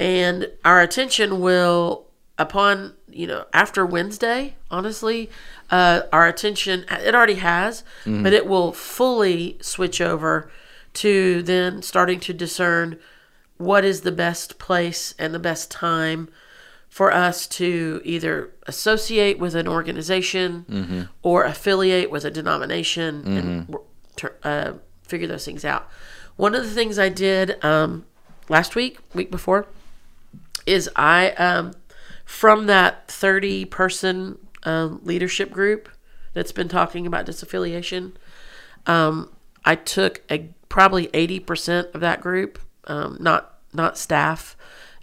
And 0.00 0.48
our 0.64 0.80
attention 0.80 1.40
will, 1.40 2.06
upon, 2.38 2.94
you 3.08 3.26
know, 3.26 3.44
after 3.52 3.84
Wednesday, 3.84 4.56
honestly, 4.70 5.28
uh, 5.70 6.02
our 6.12 6.26
attention, 6.26 6.84
it 6.90 7.14
already 7.14 7.34
has, 7.34 7.84
but 8.22 8.32
it 8.32 8.46
will 8.46 8.72
fully 8.72 9.58
switch 9.60 10.00
over 10.00 10.50
to 10.94 11.42
then 11.42 11.82
starting 11.82 12.18
to 12.20 12.32
discern 12.32 12.98
what 13.58 13.84
is 13.84 14.00
the 14.00 14.10
best 14.12 14.58
place 14.58 15.14
and 15.18 15.34
the 15.34 15.38
best 15.38 15.70
time 15.70 16.28
for 16.88 17.12
us 17.12 17.46
to 17.46 18.00
either 18.04 18.50
associate 18.66 19.38
with 19.38 19.54
an 19.54 19.68
organization 19.68 20.64
or 21.22 21.44
affiliate 21.44 22.10
with 22.10 22.24
a 22.24 22.30
denomination 22.30 23.22
and 23.36 23.76
uh, 24.42 24.72
figure 25.02 25.28
those 25.28 25.44
things 25.44 25.64
out. 25.64 25.88
One 26.36 26.54
of 26.54 26.64
the 26.64 26.70
things 26.70 26.98
I 26.98 27.10
did 27.10 27.62
um, 27.62 28.06
last 28.48 28.74
week, 28.74 28.98
week 29.14 29.30
before, 29.30 29.66
is 30.66 30.88
I 30.96 31.30
um, 31.32 31.72
from 32.24 32.66
that 32.66 33.08
thirty 33.08 33.64
person 33.64 34.38
um, 34.62 35.00
leadership 35.02 35.50
group 35.50 35.88
that's 36.32 36.52
been 36.52 36.68
talking 36.68 37.06
about 37.06 37.26
disaffiliation. 37.26 38.12
Um, 38.86 39.30
I 39.64 39.74
took 39.74 40.22
a 40.30 40.50
probably 40.68 41.10
eighty 41.12 41.40
percent 41.40 41.88
of 41.94 42.00
that 42.00 42.20
group, 42.20 42.58
um, 42.86 43.16
not 43.20 43.58
not 43.72 43.98
staff, 43.98 44.56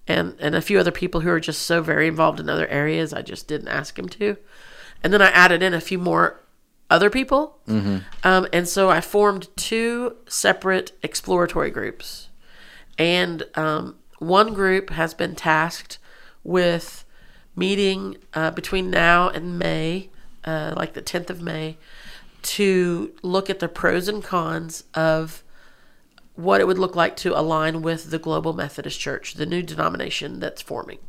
and 0.07 0.35
and 0.39 0.55
a 0.55 0.61
few 0.61 0.79
other 0.79 0.91
people 0.91 1.21
who 1.21 1.29
are 1.29 1.39
just 1.39 1.63
so 1.63 1.81
very 1.81 2.07
involved 2.07 2.39
in 2.39 2.49
other 2.49 2.67
areas. 2.67 3.13
I 3.13 3.21
just 3.21 3.47
didn't 3.47 3.67
ask 3.67 3.95
them 3.95 4.09
to, 4.09 4.37
and 5.03 5.13
then 5.13 5.21
I 5.21 5.29
added 5.29 5.61
in 5.61 5.73
a 5.73 5.81
few 5.81 5.99
more 5.99 6.41
other 6.89 7.09
people, 7.09 7.59
um, 8.23 8.47
and 8.53 8.67
so 8.67 8.89
I 8.89 9.01
formed 9.01 9.49
two 9.57 10.15
separate 10.27 10.93
exploratory 11.03 11.69
groups, 11.69 12.29
and 12.97 13.43
um, 13.55 13.97
one 14.19 14.53
group 14.53 14.89
has 14.91 15.13
been 15.13 15.35
tasked 15.35 15.99
with 16.43 17.05
meeting 17.55 18.17
uh, 18.33 18.51
between 18.51 18.89
now 18.89 19.29
and 19.29 19.59
May, 19.59 20.09
uh, 20.45 20.73
like 20.75 20.93
the 20.93 21.01
10th 21.01 21.29
of 21.29 21.41
May, 21.41 21.77
to 22.43 23.13
look 23.21 23.49
at 23.49 23.59
the 23.59 23.67
pros 23.67 24.07
and 24.07 24.23
cons 24.23 24.83
of 24.93 25.43
what 26.35 26.61
it 26.61 26.67
would 26.67 26.77
look 26.77 26.95
like 26.95 27.15
to 27.17 27.37
align 27.37 27.81
with 27.81 28.11
the 28.11 28.19
Global 28.19 28.53
Methodist 28.53 28.99
Church, 28.99 29.33
the 29.33 29.45
new 29.45 29.63
denomination 29.63 30.39
that's 30.39 30.61
forming. 30.61 30.99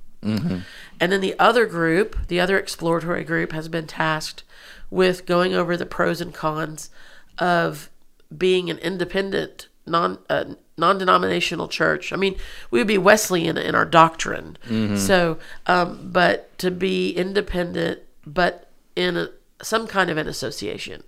And 1.00 1.12
then 1.12 1.20
the 1.20 1.38
other 1.38 1.66
group, 1.66 2.26
the 2.28 2.40
other 2.40 2.59
exploratory 2.59 3.24
group, 3.24 3.52
has 3.52 3.68
been 3.68 3.86
tasked 3.86 4.42
with 4.90 5.26
going 5.26 5.54
over 5.54 5.76
the 5.76 5.86
pros 5.86 6.20
and 6.20 6.34
cons 6.34 6.90
of 7.38 7.90
being 8.36 8.68
an 8.68 8.78
independent, 8.78 9.68
non 9.86 10.18
uh, 10.28 10.54
non 10.79 10.99
denominational 10.99 11.68
church. 11.68 12.12
I 12.12 12.16
mean, 12.16 12.37
we 12.70 12.79
would 12.79 12.87
be 12.87 12.99
Wesleyan 12.99 13.59
in 13.59 13.74
our 13.74 13.85
doctrine. 13.85 14.57
So, 14.97 15.39
um, 15.66 16.11
but 16.12 16.57
to 16.59 16.70
be 16.70 17.11
independent, 17.12 18.01
but 18.26 18.70
in 18.97 19.16
a, 19.16 19.29
some 19.62 19.87
kind 19.87 20.11
of 20.11 20.16
an 20.16 20.29
association, 20.29 21.03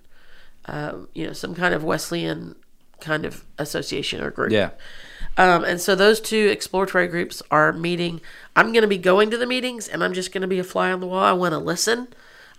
um, 0.65 1.07
you 1.13 1.25
know, 1.25 1.33
some 1.33 1.55
kind 1.55 1.73
of 1.73 1.83
Wesleyan 1.83 2.55
kind 2.99 3.25
of 3.25 3.45
association 3.57 4.21
or 4.21 4.31
group. 4.31 4.51
Yeah. 4.51 4.71
Um, 5.37 5.63
and 5.63 5.79
so 5.79 5.95
those 5.95 6.19
two 6.19 6.49
exploratory 6.51 7.07
groups 7.07 7.41
are 7.49 7.73
meeting. 7.73 8.21
I'm 8.55 8.71
going 8.73 8.83
to 8.83 8.87
be 8.87 8.97
going 8.97 9.31
to 9.31 9.37
the 9.37 9.47
meetings 9.47 9.87
and 9.87 10.03
I'm 10.03 10.13
just 10.13 10.31
going 10.31 10.41
to 10.41 10.47
be 10.47 10.59
a 10.59 10.63
fly 10.63 10.91
on 10.91 10.99
the 10.99 11.07
wall. 11.07 11.23
I 11.23 11.33
want 11.33 11.53
to 11.53 11.57
listen. 11.57 12.07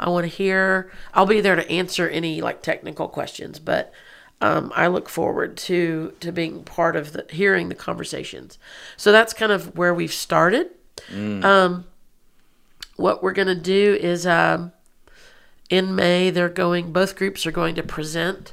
I 0.00 0.08
want 0.08 0.24
to 0.24 0.28
hear. 0.28 0.90
I'll 1.14 1.26
be 1.26 1.40
there 1.40 1.56
to 1.56 1.70
answer 1.70 2.08
any 2.08 2.40
like 2.40 2.62
technical 2.62 3.08
questions, 3.08 3.58
but 3.58 3.92
um, 4.42 4.72
I 4.74 4.88
look 4.88 5.08
forward 5.08 5.56
to 5.58 6.12
to 6.20 6.32
being 6.32 6.64
part 6.64 6.96
of 6.96 7.12
the 7.12 7.24
hearing 7.30 7.68
the 7.68 7.74
conversations. 7.74 8.58
So 8.96 9.12
that's 9.12 9.32
kind 9.32 9.52
of 9.52 9.78
where 9.78 9.94
we've 9.94 10.12
started. 10.12 10.70
Um, 11.44 11.86
what 12.96 13.22
we're 13.22 13.32
going 13.32 13.48
to 13.48 13.54
do 13.54 13.96
is 14.00 14.26
um, 14.26 14.72
in 15.70 15.94
May 15.94 16.30
they're 16.30 16.48
going. 16.48 16.92
Both 16.92 17.16
groups 17.16 17.46
are 17.46 17.52
going 17.52 17.76
to 17.76 17.82
present 17.82 18.52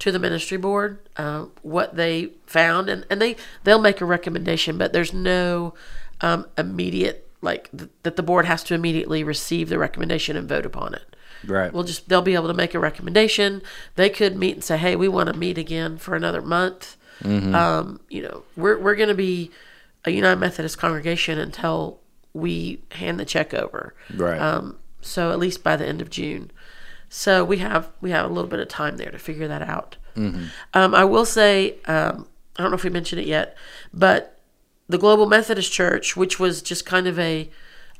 to 0.00 0.12
the 0.12 0.18
ministry 0.18 0.58
board 0.58 0.98
uh, 1.16 1.46
what 1.62 1.96
they 1.96 2.32
found, 2.46 2.88
and, 2.88 3.06
and 3.08 3.22
they 3.22 3.36
they'll 3.64 3.80
make 3.80 4.00
a 4.00 4.04
recommendation, 4.04 4.76
but 4.76 4.92
there's 4.92 5.12
no 5.12 5.74
um, 6.20 6.46
immediate 6.58 7.28
like 7.40 7.70
th- 7.70 7.90
that 8.02 8.16
the 8.16 8.22
board 8.22 8.44
has 8.44 8.64
to 8.64 8.74
immediately 8.74 9.22
receive 9.22 9.68
the 9.68 9.78
recommendation 9.78 10.36
and 10.36 10.48
vote 10.48 10.66
upon 10.66 10.94
it. 10.94 11.16
Right. 11.46 11.72
We'll 11.72 11.84
just 11.84 12.08
they'll 12.08 12.22
be 12.22 12.34
able 12.34 12.48
to 12.48 12.54
make 12.54 12.74
a 12.74 12.78
recommendation. 12.78 13.62
They 13.96 14.10
could 14.10 14.36
meet 14.36 14.54
and 14.54 14.64
say, 14.64 14.76
"Hey, 14.76 14.96
we 14.96 15.08
want 15.08 15.28
to 15.32 15.38
meet 15.38 15.58
again 15.58 15.98
for 15.98 16.14
another 16.14 16.42
month." 16.42 16.96
Um, 17.54 18.00
you 18.08 18.22
know, 18.22 18.44
we're 18.56 18.78
we're 18.78 18.94
going 18.94 19.08
to 19.08 19.14
be 19.14 19.50
a 20.04 20.10
United 20.10 20.40
Methodist 20.40 20.78
congregation 20.78 21.38
until 21.38 22.00
we 22.32 22.82
hand 22.92 23.18
the 23.18 23.24
check 23.24 23.52
over. 23.54 23.94
Right. 24.14 24.40
Um, 24.40 24.78
so 25.00 25.32
at 25.32 25.38
least 25.38 25.62
by 25.62 25.76
the 25.76 25.86
end 25.86 26.00
of 26.00 26.10
June. 26.10 26.50
So 27.08 27.44
we 27.44 27.58
have 27.58 27.90
we 28.00 28.10
have 28.10 28.24
a 28.24 28.32
little 28.32 28.50
bit 28.50 28.60
of 28.60 28.68
time 28.68 28.96
there 28.96 29.10
to 29.10 29.18
figure 29.18 29.48
that 29.48 29.62
out. 29.62 29.96
Um, 30.74 30.94
I 30.94 31.04
will 31.04 31.24
say 31.24 31.76
um, 31.86 32.26
I 32.56 32.62
don't 32.62 32.70
know 32.72 32.76
if 32.76 32.82
we 32.84 32.90
mentioned 32.90 33.20
it 33.20 33.26
yet, 33.26 33.56
but 33.94 34.40
the 34.88 34.98
Global 34.98 35.26
Methodist 35.26 35.72
Church, 35.72 36.16
which 36.16 36.40
was 36.40 36.60
just 36.60 36.84
kind 36.84 37.06
of 37.06 37.18
a 37.18 37.50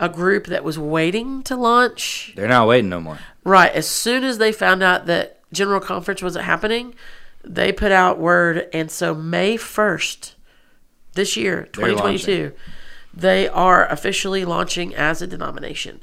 a 0.00 0.08
group 0.08 0.46
that 0.46 0.62
was 0.64 0.78
waiting 0.78 1.42
to 1.42 1.56
launch, 1.56 2.32
They're 2.36 2.48
not 2.48 2.68
waiting 2.68 2.88
no 2.88 3.00
more. 3.00 3.18
right 3.44 3.72
as 3.72 3.88
soon 3.88 4.24
as 4.24 4.38
they 4.38 4.52
found 4.52 4.82
out 4.82 5.06
that 5.06 5.40
General 5.52 5.80
Conference 5.80 6.22
wasn't 6.22 6.44
happening, 6.44 6.94
they 7.42 7.72
put 7.72 7.90
out 7.92 8.18
word, 8.18 8.68
and 8.72 8.90
so 8.90 9.14
May 9.14 9.56
first 9.56 10.34
this 11.14 11.36
year, 11.36 11.68
2022, 11.72 12.52
they 13.14 13.48
are 13.48 13.86
officially 13.88 14.44
launching 14.44 14.94
as 14.94 15.20
a 15.22 15.26
denomination. 15.26 16.02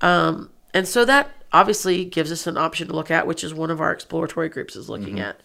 Um, 0.00 0.50
and 0.74 0.88
so 0.88 1.04
that 1.04 1.30
obviously 1.52 2.04
gives 2.04 2.32
us 2.32 2.46
an 2.46 2.56
option 2.56 2.88
to 2.88 2.94
look 2.94 3.10
at, 3.10 3.26
which 3.26 3.44
is 3.44 3.54
one 3.54 3.70
of 3.70 3.80
our 3.80 3.92
exploratory 3.92 4.48
groups 4.48 4.74
is 4.74 4.88
looking 4.88 5.20
at. 5.20 5.40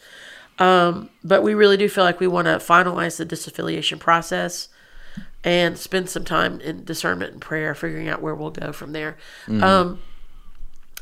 Um, 0.59 1.09
but 1.23 1.43
we 1.43 1.53
really 1.53 1.77
do 1.77 1.87
feel 1.89 2.03
like 2.03 2.19
we 2.19 2.27
want 2.27 2.45
to 2.45 2.55
finalize 2.57 3.17
the 3.17 3.25
disaffiliation 3.25 3.99
process 3.99 4.69
and 5.43 5.77
spend 5.77 6.09
some 6.09 6.23
time 6.23 6.59
in 6.61 6.83
discernment 6.83 7.33
and 7.33 7.41
prayer, 7.41 7.73
figuring 7.73 8.07
out 8.07 8.21
where 8.21 8.35
we'll 8.35 8.51
go 8.51 8.71
from 8.71 8.91
there. 8.93 9.17
Um, 9.47 9.99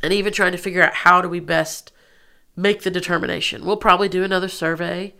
and 0.01 0.13
even 0.13 0.31
trying 0.31 0.53
to 0.53 0.57
figure 0.57 0.81
out 0.81 0.93
how 0.93 1.21
do 1.21 1.27
we 1.29 1.39
best 1.39 1.91
make 2.55 2.83
the 2.83 2.91
determination. 2.91 3.65
We'll 3.65 3.77
probably 3.77 4.09
do 4.09 4.23
another 4.23 4.47
survey, 4.47 5.13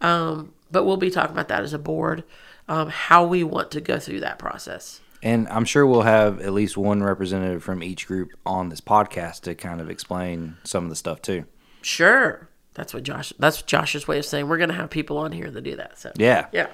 um, 0.00 0.52
but 0.70 0.84
we'll 0.84 0.96
be 0.96 1.10
talking 1.10 1.32
about 1.32 1.48
that 1.48 1.62
as 1.62 1.72
a 1.72 1.78
board, 1.78 2.24
um, 2.68 2.88
how 2.88 3.24
we 3.24 3.44
want 3.44 3.70
to 3.72 3.80
go 3.80 3.98
through 3.98 4.20
that 4.20 4.38
process. 4.38 5.00
And 5.22 5.48
I'm 5.48 5.64
sure 5.64 5.86
we'll 5.86 6.02
have 6.02 6.40
at 6.40 6.52
least 6.52 6.76
one 6.76 7.02
representative 7.02 7.64
from 7.64 7.82
each 7.82 8.06
group 8.06 8.30
on 8.44 8.68
this 8.68 8.80
podcast 8.80 9.40
to 9.42 9.54
kind 9.54 9.80
of 9.80 9.88
explain 9.88 10.58
some 10.64 10.84
of 10.84 10.90
the 10.90 10.96
stuff 10.96 11.22
too. 11.22 11.46
Sure, 11.80 12.48
that's 12.74 12.92
what 12.92 13.04
Josh. 13.04 13.32
That's 13.38 13.62
Josh's 13.62 14.06
way 14.06 14.18
of 14.18 14.24
saying 14.24 14.48
we're 14.48 14.58
going 14.58 14.68
to 14.68 14.74
have 14.74 14.90
people 14.90 15.16
on 15.18 15.32
here 15.32 15.50
that 15.50 15.62
do 15.62 15.76
that. 15.76 15.98
So 15.98 16.12
Yeah. 16.16 16.48
Yeah. 16.52 16.66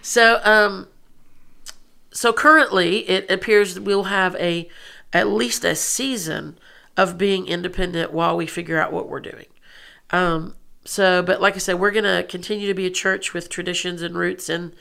So 0.00 0.40
um 0.44 0.88
so 2.12 2.32
currently 2.32 3.08
it 3.08 3.30
appears 3.30 3.74
that 3.74 3.82
we'll 3.82 4.04
have 4.04 4.34
a 4.36 4.68
at 5.12 5.28
least 5.28 5.64
a 5.64 5.74
season 5.74 6.58
of 6.96 7.18
being 7.18 7.46
independent 7.46 8.12
while 8.12 8.36
we 8.36 8.46
figure 8.46 8.80
out 8.80 8.92
what 8.92 9.08
we're 9.08 9.20
doing. 9.20 9.46
Um 10.10 10.54
so 10.84 11.22
but 11.22 11.40
like 11.40 11.54
I 11.54 11.58
said, 11.58 11.78
we're 11.78 11.90
gonna 11.90 12.22
continue 12.22 12.66
to 12.68 12.74
be 12.74 12.86
a 12.86 12.90
church 12.90 13.32
with 13.32 13.48
traditions 13.48 14.02
and 14.02 14.16
roots 14.16 14.48
in 14.48 14.72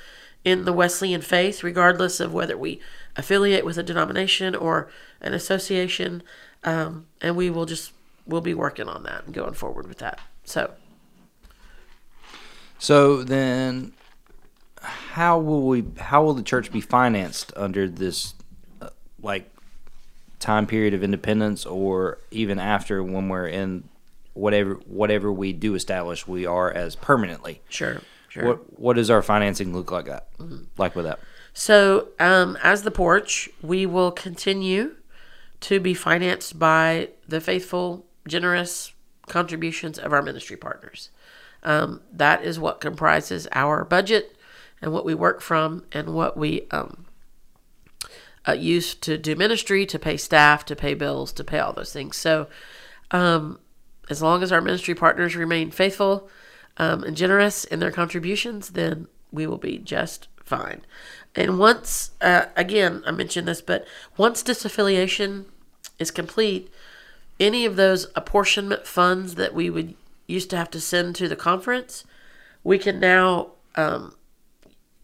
in 0.45 0.63
the 0.65 0.73
Wesleyan 0.73 1.21
faith, 1.21 1.63
regardless 1.63 2.19
of 2.19 2.33
whether 2.33 2.57
we 2.57 2.79
affiliate 3.15 3.65
with 3.65 3.77
a 3.77 3.83
denomination 3.83 4.55
or 4.55 4.89
an 5.19 5.33
association. 5.33 6.23
Um, 6.63 7.07
and 7.21 7.35
we 7.35 7.49
will 7.49 7.65
just 7.65 7.91
we'll 8.25 8.41
be 8.41 8.53
working 8.53 8.87
on 8.87 9.03
that 9.03 9.25
and 9.25 9.33
going 9.33 9.53
forward 9.53 9.87
with 9.87 9.97
that. 9.99 10.19
So 10.43 10.71
So 12.79 13.23
then, 13.23 13.91
how 14.89 15.39
will 15.39 15.67
we? 15.67 15.85
How 15.97 16.23
will 16.23 16.33
the 16.33 16.43
church 16.43 16.71
be 16.71 16.81
financed 16.81 17.53
under 17.55 17.87
this, 17.87 18.33
uh, 18.81 18.89
like, 19.21 19.49
time 20.39 20.67
period 20.67 20.93
of 20.93 21.03
independence, 21.03 21.65
or 21.65 22.19
even 22.31 22.59
after 22.59 23.03
when 23.03 23.29
we're 23.29 23.47
in 23.47 23.83
whatever 24.33 24.75
whatever 24.85 25.31
we 25.31 25.53
do 25.53 25.75
establish, 25.75 26.27
we 26.27 26.45
are 26.45 26.71
as 26.71 26.95
permanently. 26.95 27.61
sure, 27.69 28.01
sure. 28.29 28.45
What 28.45 28.79
what 28.79 28.95
does 28.95 29.09
our 29.09 29.21
financing 29.21 29.73
look 29.73 29.91
like 29.91 30.05
that? 30.05 30.27
Like 30.77 30.95
with 30.95 31.05
that? 31.05 31.19
So, 31.53 32.09
um, 32.19 32.57
as 32.63 32.83
the 32.83 32.91
porch, 32.91 33.49
we 33.61 33.85
will 33.85 34.11
continue 34.11 34.95
to 35.61 35.79
be 35.79 35.93
financed 35.93 36.57
by 36.57 37.09
the 37.27 37.41
faithful, 37.41 38.05
generous 38.27 38.93
contributions 39.27 39.99
of 39.99 40.13
our 40.13 40.21
ministry 40.21 40.55
partners. 40.55 41.09
Um, 41.63 42.01
that 42.13 42.43
is 42.43 42.59
what 42.59 42.79
comprises 42.79 43.47
our 43.51 43.83
budget 43.83 44.37
and 44.81 44.91
what 44.91 45.05
we 45.05 45.13
work 45.13 45.41
from 45.41 45.83
and 45.91 46.13
what 46.13 46.37
we 46.37 46.67
um, 46.71 47.05
uh, 48.47 48.53
use 48.53 48.95
to 48.95 49.17
do 49.17 49.35
ministry, 49.35 49.85
to 49.85 49.99
pay 49.99 50.17
staff, 50.17 50.65
to 50.65 50.75
pay 50.75 50.93
bills, 50.93 51.31
to 51.33 51.43
pay 51.43 51.59
all 51.59 51.73
those 51.73 51.93
things. 51.93 52.17
So, 52.17 52.47
um, 53.11 53.59
as 54.09 54.21
long 54.21 54.41
as 54.41 54.51
our 54.51 54.61
ministry 54.61 54.95
partners 54.95 55.35
remain 55.35 55.69
faithful 55.69 56.29
um, 56.77 57.03
and 57.03 57.15
generous 57.15 57.63
in 57.63 57.79
their 57.79 57.91
contributions, 57.91 58.71
then 58.71 59.07
we 59.31 59.45
will 59.45 59.57
be 59.57 59.77
just 59.77 60.27
fine. 60.43 60.81
And 61.35 61.59
once, 61.59 62.11
uh, 62.21 62.45
again, 62.55 63.03
I 63.05 63.11
mentioned 63.11 63.47
this, 63.47 63.61
but 63.61 63.85
once 64.17 64.41
disaffiliation 64.41 65.45
is 65.99 66.09
complete, 66.09 66.71
any 67.39 67.65
of 67.65 67.75
those 67.75 68.07
apportionment 68.15 68.87
funds 68.87 69.35
that 69.35 69.53
we 69.53 69.69
would 69.69 69.93
used 70.27 70.49
to 70.51 70.57
have 70.57 70.69
to 70.71 70.81
send 70.81 71.15
to 71.15 71.27
the 71.27 71.35
conference, 71.35 72.03
we 72.63 72.77
can 72.77 72.99
now 72.99 73.51
um, 73.75 74.15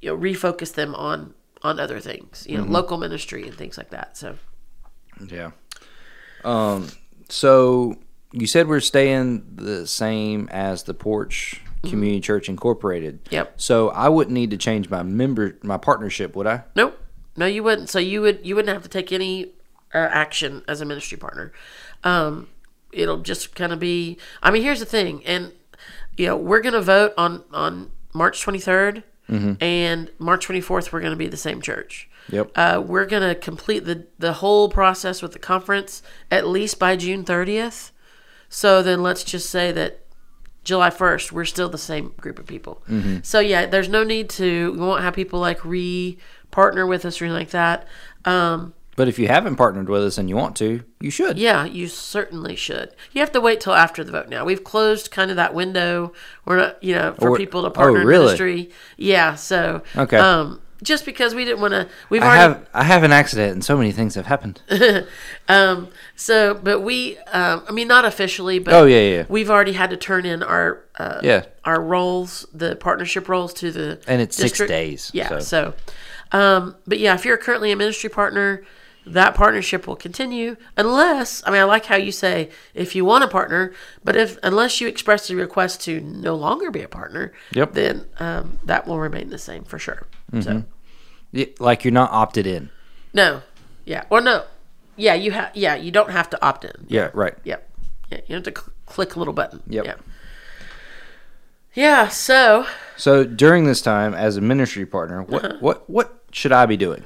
you 0.01 0.09
know, 0.09 0.17
refocus 0.17 0.73
them 0.73 0.95
on 0.95 1.33
on 1.61 1.79
other 1.79 1.99
things, 1.99 2.45
you 2.47 2.57
know, 2.57 2.63
local 2.63 2.97
ministry 2.97 3.47
and 3.47 3.55
things 3.55 3.77
like 3.77 3.89
that. 3.89 4.17
So 4.17 4.37
Yeah. 5.27 5.51
Um. 6.43 6.89
So 7.29 7.95
you 8.31 8.47
said 8.47 8.67
we're 8.67 8.81
staying 8.81 9.55
the 9.55 9.87
same 9.87 10.47
as 10.51 10.83
the 10.83 10.93
Porch 10.93 11.61
Community 11.83 12.19
Church 12.21 12.49
Incorporated. 12.49 13.19
Yep. 13.31 13.59
So 13.59 13.89
I 13.89 14.09
wouldn't 14.09 14.33
need 14.33 14.51
to 14.51 14.57
change 14.57 14.89
my 14.89 15.03
member 15.03 15.57
my 15.63 15.77
partnership, 15.77 16.35
would 16.35 16.47
I? 16.47 16.63
Nope. 16.75 16.99
No, 17.37 17.45
you 17.45 17.63
wouldn't. 17.63 17.89
So 17.89 17.99
you 17.99 18.21
would 18.21 18.45
you 18.45 18.55
wouldn't 18.55 18.73
have 18.73 18.83
to 18.83 18.89
take 18.89 19.11
any 19.11 19.53
uh, 19.93 19.97
action 19.97 20.63
as 20.67 20.81
a 20.81 20.85
ministry 20.85 21.17
partner. 21.17 21.51
Um, 22.03 22.47
it'll 22.91 23.19
just 23.19 23.55
kind 23.55 23.73
of 23.73 23.79
be. 23.79 24.17
I 24.41 24.51
mean, 24.51 24.63
here's 24.63 24.79
the 24.79 24.85
thing, 24.85 25.25
and 25.25 25.51
you 26.17 26.27
know, 26.27 26.37
we're 26.37 26.61
gonna 26.61 26.81
vote 26.81 27.13
on 27.17 27.43
on 27.51 27.91
March 28.13 28.45
23rd, 28.45 29.03
and 29.27 30.11
March 30.19 30.47
24th 30.47 30.91
we're 30.91 31.01
gonna 31.01 31.15
be 31.15 31.27
the 31.27 31.37
same 31.37 31.61
church. 31.61 32.09
Yep. 32.29 32.51
Uh, 32.55 32.83
we're 32.85 33.05
gonna 33.05 33.35
complete 33.35 33.85
the 33.85 34.05
the 34.19 34.33
whole 34.33 34.69
process 34.69 35.21
with 35.21 35.33
the 35.33 35.39
conference 35.39 36.01
at 36.29 36.47
least 36.47 36.79
by 36.79 36.95
June 36.95 37.23
30th. 37.23 37.91
So 38.49 38.81
then 38.83 39.01
let's 39.03 39.23
just 39.23 39.49
say 39.49 39.71
that 39.71 40.01
July 40.63 40.89
1st, 40.89 41.31
we're 41.31 41.45
still 41.45 41.69
the 41.69 41.77
same 41.77 42.13
group 42.17 42.39
of 42.39 42.47
people. 42.47 42.81
So 43.23 43.39
yeah, 43.39 43.65
there's 43.67 43.89
no 43.89 44.03
need 44.03 44.29
to, 44.31 44.71
we 44.73 44.79
won't 44.79 45.03
have 45.03 45.13
people 45.13 45.39
like 45.39 45.63
re 45.63 46.17
partner 46.51 46.85
with 46.87 47.05
us 47.05 47.21
or 47.21 47.25
anything 47.25 47.39
like 47.39 47.49
that. 47.51 47.87
Um, 48.25 48.73
But 48.95 49.07
if 49.09 49.19
you 49.19 49.27
haven't 49.27 49.57
partnered 49.57 49.89
with 49.89 50.03
us 50.03 50.17
and 50.17 50.29
you 50.29 50.35
want 50.37 50.55
to, 50.57 50.83
you 51.01 51.09
should. 51.11 51.37
yeah, 51.37 51.65
you 51.65 51.87
certainly 51.87 52.55
should. 52.55 52.91
You 53.11 53.19
have 53.19 53.31
to 53.33 53.41
wait 53.41 53.59
till 53.59 53.73
after 53.73 54.03
the 54.03 54.11
vote 54.13 54.29
now. 54.29 54.45
We've 54.45 54.63
closed 54.63 55.11
kind 55.11 55.29
of 55.31 55.35
that 55.37 55.53
window. 55.53 56.13
We're 56.45 56.57
not, 56.57 56.81
you 56.83 56.95
know, 56.95 57.13
for 57.19 57.29
Or- 57.31 57.37
people 57.37 57.63
to 57.63 57.67
oh, 57.67 57.71
partner 57.71 58.01
in 58.01 58.07
ministry. 58.07 58.69
Yeah, 58.97 59.35
so. 59.35 59.81
Okay. 59.97 60.17
Um, 60.17 60.61
just 60.83 61.05
because 61.05 61.33
we 61.33 61.45
didn't 61.45 61.61
want 61.61 61.71
to, 61.73 61.87
we've 62.09 62.21
I 62.21 62.25
already 62.25 62.41
have 62.41 62.67
I 62.73 62.83
have 62.83 63.03
an 63.03 63.11
accident 63.13 63.53
and 63.53 63.65
so 63.65 63.77
many 63.77 63.91
things 63.91 64.15
have 64.15 64.27
happened. 64.27 64.61
Um, 65.47 65.89
so, 66.15 66.55
but 66.55 66.81
we, 66.81 67.17
um, 67.31 67.63
I 67.67 67.71
mean, 67.71 67.87
not 67.87 68.03
officially, 68.03 68.57
but 68.59 68.73
Oh, 68.73 68.85
yeah, 68.85 69.01
yeah, 69.01 69.25
we've 69.29 69.49
already 69.49 69.73
had 69.73 69.91
to 69.91 69.97
turn 69.97 70.25
in 70.25 70.41
our, 70.41 70.83
uh, 70.97 71.19
Yeah. 71.21 71.45
our 71.63 71.79
roles, 71.81 72.47
the 72.51 72.75
partnership 72.75 73.29
roles 73.29 73.53
to 73.55 73.71
the, 73.71 73.99
And 74.07 74.21
it's 74.21 74.35
six 74.35 74.57
days, 74.57 75.11
Yeah. 75.13 75.29
so. 75.29 75.39
So, 75.39 75.73
um, 76.31 76.75
but 76.87 76.97
yeah, 76.99 77.13
if 77.13 77.25
you're 77.25 77.37
currently 77.37 77.71
a 77.71 77.75
ministry 77.75 78.09
partner, 78.09 78.63
that 79.07 79.35
partnership 79.35 79.85
will 79.87 79.95
continue 79.95 80.55
unless, 80.77 81.43
I 81.45 81.51
mean, 81.51 81.61
I 81.61 81.63
like 81.65 81.85
how 81.85 81.95
you 81.95 82.11
say 82.11 82.49
if 82.73 82.95
you 82.95 83.05
want 83.05 83.23
a 83.23 83.27
partner, 83.27 83.73
but 84.03 84.15
if, 84.15 84.37
unless 84.43 84.81
you 84.81 84.87
express 84.87 85.29
a 85.29 85.35
request 85.35 85.81
to 85.83 86.01
no 86.01 86.35
longer 86.35 86.71
be 86.71 86.81
a 86.81 86.87
partner, 86.87 87.31
Yep. 87.51 87.73
then, 87.73 88.05
um, 88.19 88.57
that 88.63 88.87
will 88.87 88.99
remain 88.99 89.29
the 89.29 89.37
same 89.37 89.63
for 89.63 89.77
sure. 89.79 90.07
Mm-hmm. 90.31 90.41
So, 90.41 90.63
Yeah, 91.31 91.45
like 91.59 91.83
you're 91.83 91.91
not 91.91 92.11
opted 92.11 92.47
in. 92.47 92.69
no. 93.13 93.41
Yeah. 93.85 94.05
Or 94.09 94.19
no. 94.21 94.45
Yeah. 94.95 95.13
You 95.13 95.29
have, 95.31 95.51
yeah, 95.53 95.75
you 95.75 95.91
don't 95.91 96.09
have 96.09 96.27
to 96.31 96.43
opt 96.43 96.65
in. 96.65 96.71
Yeah, 96.87 97.11
right. 97.13 97.35
Yep. 97.43 97.69
Yeah, 98.11 98.21
you 98.25 98.33
have 98.35 98.43
to 98.45 98.51
cl- 98.51 98.73
click 98.87 99.15
a 99.15 99.19
little 99.19 99.33
button. 99.35 99.61
Yep. 99.67 99.85
Yeah. 99.85 99.93
Yeah. 101.73 102.07
So 102.07 102.65
So 102.97 103.23
during 103.23 103.65
this 103.65 103.81
time 103.81 104.13
as 104.15 104.37
a 104.37 104.41
ministry 104.41 104.85
partner, 104.85 105.21
what 105.21 105.45
Uh-huh. 105.45 105.57
what 105.59 105.89
what 105.89 106.23
should 106.31 106.51
I 106.51 106.65
be 106.65 106.77
doing? 106.77 107.03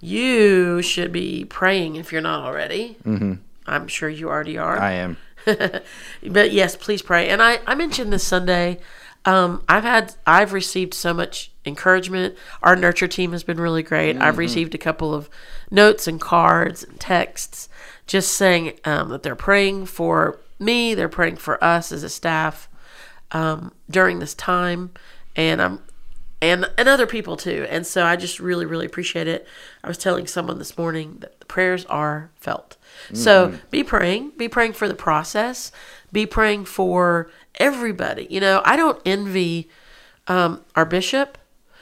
You 0.00 0.82
should 0.82 1.12
be 1.12 1.44
praying 1.44 1.96
if 1.96 2.12
you're 2.12 2.20
not 2.20 2.44
already. 2.44 2.96
Mm-hmm. 3.04 3.34
I'm 3.66 3.86
sure 3.86 4.08
you 4.08 4.28
already 4.28 4.58
are. 4.58 4.78
I 4.78 4.92
am. 4.92 5.16
but 5.44 6.52
yes, 6.52 6.76
please 6.76 7.02
pray. 7.02 7.28
And 7.28 7.42
I, 7.42 7.60
I 7.66 7.74
mentioned 7.74 8.12
this 8.12 8.24
Sunday. 8.24 8.80
Um, 9.24 9.62
I've 9.68 9.84
had 9.84 10.14
I've 10.26 10.52
received 10.52 10.94
so 10.94 11.12
much 11.12 11.52
encouragement. 11.66 12.36
Our 12.62 12.74
nurture 12.74 13.08
team 13.08 13.32
has 13.32 13.44
been 13.44 13.60
really 13.60 13.82
great. 13.82 14.16
I've 14.16 14.38
received 14.38 14.74
a 14.74 14.78
couple 14.78 15.14
of 15.14 15.28
notes 15.70 16.08
and 16.08 16.18
cards 16.20 16.82
and 16.82 16.98
texts 16.98 17.68
just 18.06 18.32
saying 18.32 18.78
um, 18.84 19.10
that 19.10 19.22
they're 19.22 19.36
praying 19.36 19.86
for 19.86 20.40
me. 20.58 20.94
They're 20.94 21.08
praying 21.08 21.36
for 21.36 21.62
us 21.62 21.92
as 21.92 22.02
a 22.02 22.08
staff 22.08 22.68
um, 23.32 23.72
during 23.90 24.18
this 24.20 24.34
time, 24.34 24.90
and 25.36 25.60
I'm 25.60 25.82
and 26.42 26.70
and 26.78 26.88
other 26.88 27.06
people 27.06 27.36
too. 27.36 27.66
And 27.68 27.86
so 27.86 28.04
I 28.04 28.16
just 28.16 28.40
really 28.40 28.66
really 28.66 28.86
appreciate 28.86 29.28
it. 29.28 29.46
I 29.84 29.88
was 29.88 29.98
telling 29.98 30.26
someone 30.26 30.58
this 30.58 30.76
morning 30.78 31.18
that 31.20 31.38
the 31.40 31.46
prayers 31.46 31.84
are 31.86 32.30
felt. 32.36 32.76
So 33.12 33.54
be 33.70 33.82
praying, 33.82 34.32
be 34.36 34.48
praying 34.48 34.74
for 34.74 34.86
the 34.86 34.94
process, 34.94 35.72
be 36.12 36.26
praying 36.26 36.66
for 36.66 37.30
everybody. 37.56 38.26
You 38.30 38.40
know, 38.40 38.62
I 38.64 38.76
don't 38.76 39.00
envy 39.06 39.68
um, 40.28 40.60
our 40.76 40.84
bishop, 40.84 41.38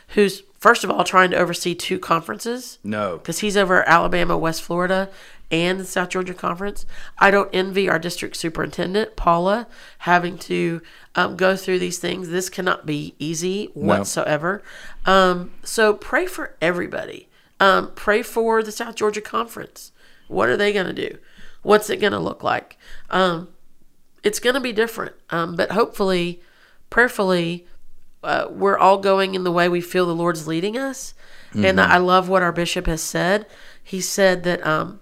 who's 0.09 0.43
first 0.59 0.85
of 0.85 0.91
all 0.91 1.05
trying 1.05 1.31
to 1.31 1.37
oversee 1.37 1.75
two 1.75 1.99
conferences 1.99 2.79
No. 2.83 3.19
because 3.19 3.41
he's 3.41 3.57
over 3.57 3.87
Alabama, 3.89 4.39
West 4.39 4.63
Florida, 4.63 5.09
and 5.51 5.81
the 5.81 5.85
South 5.85 6.11
Georgia 6.11 6.35
Conference. 6.35 6.85
I 7.19 7.31
don't 7.31 7.51
envy 7.53 7.89
our 7.89 7.99
district 7.99 8.37
superintendent, 8.37 9.17
Paula, 9.17 9.67
having 9.99 10.39
to 10.39 10.83
um, 11.15 11.37
go 11.37 11.57
through 11.57 11.79
these 11.79 11.99
things. 11.99 12.29
This 12.29 12.49
cannot 12.49 12.87
be 12.87 13.15
easy 13.19 13.67
whatsoever. 13.75 14.63
Um, 15.07 15.53
so 15.63 15.95
pray 15.95 16.27
for 16.27 16.55
everybody. 16.61 17.29
Um, 17.61 17.93
pray 17.95 18.23
for 18.23 18.63
the 18.63 18.73
South 18.73 18.95
Georgia 18.95 19.21
Conference. 19.21 19.93
What 20.29 20.49
are 20.49 20.57
they 20.57 20.73
going 20.73 20.87
to 20.87 21.09
do? 21.09 21.19
What's 21.63 21.91
it 21.91 21.97
going 22.01 22.13
to 22.13 22.19
look 22.19 22.43
like? 22.43 22.77
Um, 23.11 23.49
it's 24.23 24.41
going 24.41 24.55
to 24.55 24.61
be 24.61 24.73
different, 24.73 25.15
um, 25.31 25.57
but 25.57 25.73
hopefully, 25.73 26.43
prayerfully, 26.91 27.67
uh, 28.23 28.49
we're 28.51 28.79
all 28.79 28.99
going 28.99 29.35
in 29.35 29.45
the 29.45 29.53
way 29.53 29.69
we 29.69 29.81
feel 29.81 30.07
the 30.07 30.15
Lord's 30.15 30.47
leading 30.47 30.77
us. 30.77 31.15
And 31.55 31.81
I 31.81 31.97
love 31.97 32.29
what 32.29 32.43
our 32.43 32.53
bishop 32.53 32.87
has 32.87 33.01
said. 33.03 33.47
He 33.83 34.03
said 34.03 34.43
that 34.43 34.65
um, 34.67 35.01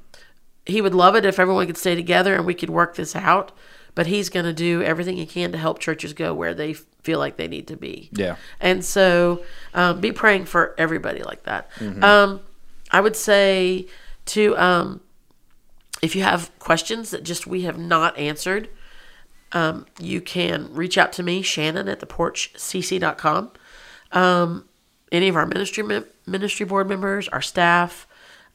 he 0.67 0.81
would 0.81 0.95
love 0.95 1.15
it 1.17 1.25
if 1.25 1.39
everyone 1.39 1.67
could 1.67 1.77
stay 1.77 1.95
together 1.95 2.35
and 2.35 2.45
we 2.45 2.55
could 2.55 2.71
work 2.71 2.97
this 2.97 3.17
out. 3.17 3.53
But 3.95 4.09
he's 4.09 4.29
going 4.29 4.45
to 4.45 4.53
do 4.53 4.83
everything 4.83 5.17
he 5.17 5.25
can 5.25 5.53
to 5.53 5.59
help 5.59 5.79
churches 5.79 6.13
go 6.13 6.35
where 6.35 6.53
they 6.53 6.75
feel 6.75 7.19
like 7.19 7.39
they 7.39 7.49
need 7.49 7.67
to 7.69 7.77
be. 7.77 8.11
Yeah. 8.13 8.37
And 8.61 8.85
so 8.85 9.43
um, 9.73 10.01
be 10.01 10.13
praying 10.13 10.45
for 10.45 10.75
everybody 10.77 11.23
like 11.23 11.45
that. 11.45 11.71
Um, 12.03 12.41
I 12.91 13.01
would 13.01 13.17
say 13.17 13.87
to, 14.27 14.55
um, 14.59 15.01
if 16.03 16.15
you 16.15 16.23
have 16.23 16.51
questions 16.59 17.11
that 17.11 17.23
just 17.23 17.47
we 17.47 17.63
have 17.63 17.79
not 17.79 18.19
answered, 18.19 18.69
um, 19.53 19.87
you 19.99 20.21
can 20.21 20.73
reach 20.75 20.99
out 20.99 21.13
to 21.15 21.23
me, 21.23 21.41
Shannon 21.41 21.89
at 21.89 22.01
theporchcc.com. 22.01 23.53
Um, 24.13 24.69
any 25.13 25.29
of 25.29 25.37
our 25.37 25.47
ministry 25.47 26.03
ministry 26.27 26.67
board 26.67 26.89
members, 26.89 27.29
our 27.29 27.41
staff, 27.41 28.07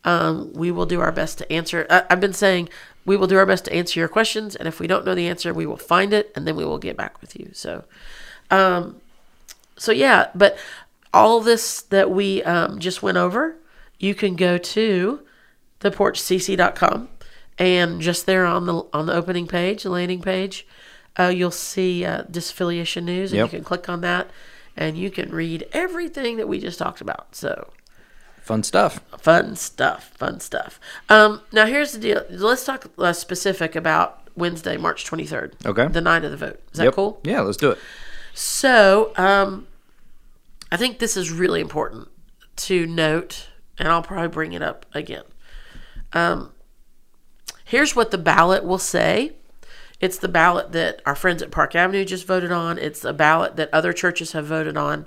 um, 0.04 0.52
we 0.54 0.72
will 0.72 0.86
do 0.86 1.00
our 1.02 1.12
best 1.12 1.38
to 1.40 1.52
answer. 1.52 1.86
I- 1.90 2.04
I've 2.10 2.20
been 2.22 2.34
saying 2.34 2.70
we 3.06 3.18
will 3.18 3.28
do 3.28 3.38
our 3.38 3.46
best 3.46 3.66
to 3.66 3.74
answer 3.74 4.00
your 4.00 4.10
questions, 4.10 4.56
and 4.56 4.68
if 4.68 4.80
we 4.80 4.88
don't 4.88 5.06
know 5.06 5.16
the 5.16 5.28
answer, 5.28 5.54
we 5.54 5.66
will 5.66 5.78
find 5.78 6.14
it, 6.14 6.32
and 6.36 6.48
then 6.48 6.56
we 6.56 6.66
will 6.66 6.78
get 6.78 6.96
back 6.98 7.20
with 7.22 7.36
you. 7.40 7.50
So, 7.54 7.84
um, 8.50 9.02
so 9.78 9.92
yeah, 9.92 10.30
but 10.36 10.58
all 11.14 11.42
this 11.42 11.82
that 11.84 12.10
we 12.12 12.44
um, 12.44 12.80
just 12.80 13.02
went 13.04 13.18
over, 13.18 13.56
you 14.00 14.14
can 14.16 14.36
go 14.36 14.58
to 14.58 15.22
theporchcc.com 15.82 17.10
and 17.58 18.02
just 18.02 18.26
there 18.26 18.46
on 18.46 18.66
the 18.66 18.84
on 18.94 19.06
the 19.08 19.14
opening 19.14 19.48
page, 19.48 19.84
the 19.84 19.90
landing 19.90 20.22
page, 20.22 20.66
uh, 21.20 21.28
you'll 21.28 21.52
see 21.52 22.06
uh, 22.06 22.24
disaffiliation 22.24 23.04
news, 23.04 23.32
and 23.32 23.38
Yep. 23.40 23.46
you 23.52 23.58
can 23.60 23.64
click 23.64 23.90
on 23.90 24.02
that, 24.02 24.30
and 24.78 24.98
you 24.98 25.12
can 25.12 25.30
read 25.32 25.68
everything 25.74 26.38
that 26.38 26.48
we 26.48 26.60
just 26.60 26.80
talked 26.80 27.02
about. 27.02 27.36
So 27.36 27.70
Fun 28.52 28.64
stuff. 28.64 29.00
fun 29.18 29.56
stuff, 29.56 30.10
fun 30.18 30.42
stuff. 30.42 30.78
Um, 31.08 31.40
now 31.54 31.66
here's 31.66 31.94
the 31.94 32.00
deal. 32.00 32.26
Let's 32.30 32.66
talk 32.66 32.86
uh, 32.98 33.14
specific 33.14 33.78
about 33.78 34.28
Wednesday, 34.36 34.76
March 34.76 35.06
23rd. 35.10 35.66
Okay. 35.66 35.88
the 35.88 36.02
night 36.02 36.26
of 36.26 36.32
the 36.32 36.38
vote. 36.38 36.60
Is 36.74 36.80
that 36.80 36.84
Yep. 36.84 36.94
cool? 36.96 37.22
Yeah, 37.24 37.40
let's 37.40 37.56
do 37.56 37.72
it. 37.72 37.78
So, 38.34 39.14
um, 39.16 39.68
I 40.70 40.76
think 40.76 41.00
this 41.00 41.16
is 41.16 41.32
really 41.32 41.62
important 41.62 42.10
to 42.58 42.86
note, 42.86 43.48
and 43.78 43.88
I'll 43.88 44.04
probably 44.04 44.28
bring 44.28 44.52
it 44.52 44.62
up 44.62 44.86
again. 44.94 45.24
Um, 46.12 46.52
here's 47.64 47.96
what 47.96 48.12
the 48.12 48.18
ballot 48.18 48.66
will 48.66 48.78
say. 48.78 49.32
It's 50.02 50.18
the 50.18 50.28
ballot 50.28 50.74
that 50.74 51.02
our 51.06 51.16
friends 51.16 51.42
at 51.42 51.52
Park 51.52 51.74
Avenue 51.74 52.04
just 52.04 52.28
voted 52.28 52.52
on. 52.52 52.78
It's 52.78 53.06
a 53.06 53.14
ballot 53.14 53.56
that 53.56 53.70
other 53.74 53.94
churches 53.94 54.34
have 54.34 54.48
voted 54.48 54.76
on. 54.76 55.06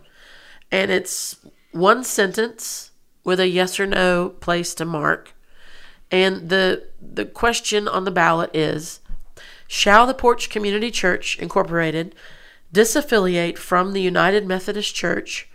And 0.72 0.90
it's 0.90 1.36
one 1.72 2.04
sentence 2.04 2.90
with 3.24 3.40
a 3.40 3.48
yes 3.48 3.80
or 3.80 3.86
no 3.86 4.28
place 4.28 4.74
to 4.74 4.84
mark. 4.84 5.32
And 6.10 6.48
the 6.48 6.84
the 7.00 7.24
question 7.24 7.88
on 7.88 8.04
the 8.04 8.10
ballot 8.10 8.54
is 8.54 9.00
Shall 9.66 10.06
the 10.06 10.14
Porch 10.14 10.50
Community 10.50 10.90
Church 10.90 11.38
Incorporated 11.38 12.14
disaffiliate 12.72 13.56
from 13.58 13.92
the 13.92 14.02
United 14.02 14.46
Methodist 14.46 14.94
Church 14.94 15.48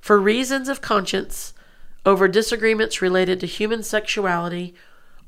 for 0.00 0.18
reasons 0.18 0.68
of 0.68 0.80
conscience 0.80 1.54
over 2.04 2.28
disagreements 2.28 3.00
related 3.00 3.40
to 3.40 3.46
human 3.46 3.82
sexuality 3.82 4.74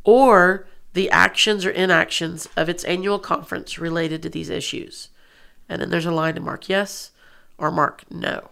or 0.05 0.66
the 0.93 1.11
actions 1.11 1.64
or 1.64 1.70
inactions 1.70 2.49
of 2.57 2.68
its 2.68 2.84
annual 2.84 3.18
conference 3.18 3.78
related 3.78 4.22
to 4.22 4.28
these 4.28 4.51
issues? 4.51 5.09
And 5.68 5.80
then 5.80 5.91
there's 5.91 6.07
a 6.07 6.11
line 6.11 6.34
to 6.34 6.41
mark 6.41 6.68
yes 6.68 7.12
or 7.59 7.70
mark 7.70 8.05
no. 8.11 8.51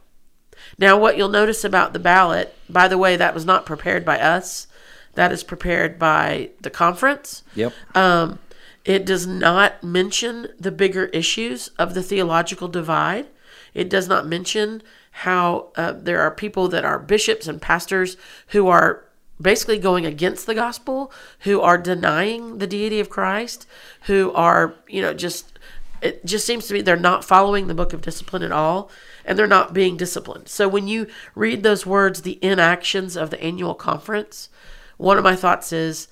Now, 0.79 0.99
what 0.99 1.17
you'll 1.17 1.29
notice 1.29 1.65
about 1.65 1.93
the 1.93 1.99
ballot, 1.99 2.55
by 2.69 2.89
the 2.89 2.99
way, 2.99 3.17
that 3.17 3.35
was 3.35 3.45
not 3.45 3.67
prepared 3.67 4.05
by 4.05 4.19
us. 4.19 4.67
That 5.15 5.33
is 5.33 5.45
prepared 5.45 5.99
by 5.99 6.51
the 6.61 6.71
conference. 6.71 7.45
Yep. 7.55 7.73
Um, 7.95 8.39
it 8.85 9.07
does 9.07 9.27
not 9.27 9.83
mention 9.83 10.49
the 10.59 10.73
bigger 10.73 11.07
issues 11.07 11.69
of 11.79 11.95
the 11.95 12.03
theological 12.03 12.69
divide. 12.69 13.27
It 13.73 13.89
does 13.89 14.09
not 14.09 14.27
mention 14.27 14.83
how 15.11 15.69
uh, 15.77 15.93
there 15.93 16.21
are 16.21 16.31
people 16.31 16.69
that 16.69 16.85
are 16.85 16.99
bishops 16.99 17.47
and 17.47 17.63
pastors 17.63 18.17
who 18.49 18.69
are 18.69 19.05
basically 19.41 19.79
going 19.79 20.05
against 20.05 20.47
the 20.47 20.55
gospel, 20.55 21.13
who 21.41 21.61
are 21.61 21.79
denying 21.79 22.59
the 22.59 22.67
deity 22.67 23.01
of 23.01 23.11
Christ, 23.11 23.67
who 24.03 24.33
are, 24.33 24.75
you 24.89 25.01
know, 25.03 25.15
just, 25.15 25.59
it 26.03 26.25
just 26.25 26.47
seems 26.47 26.67
to 26.67 26.75
me 26.75 26.83
they're 26.83 26.97
not 26.97 27.25
following 27.25 27.67
the 27.67 27.75
book 27.75 27.93
of 27.93 28.03
discipline 28.03 28.43
at 28.43 28.53
all 28.53 28.91
and 29.25 29.39
they're 29.39 29.47
not 29.47 29.73
being 29.73 29.97
disciplined. 29.97 30.49
So 30.49 30.69
when 30.69 30.89
you 30.89 31.07
read 31.35 31.63
those 31.63 31.87
words, 31.87 32.23
the 32.23 32.39
inactions 32.43 33.17
of 33.17 33.31
the 33.31 33.43
annual 33.43 33.75
conference, 33.75 34.49
one 34.97 35.19
of 35.19 35.25
my 35.25 35.35
thoughts 35.37 35.73
is, 35.73 36.09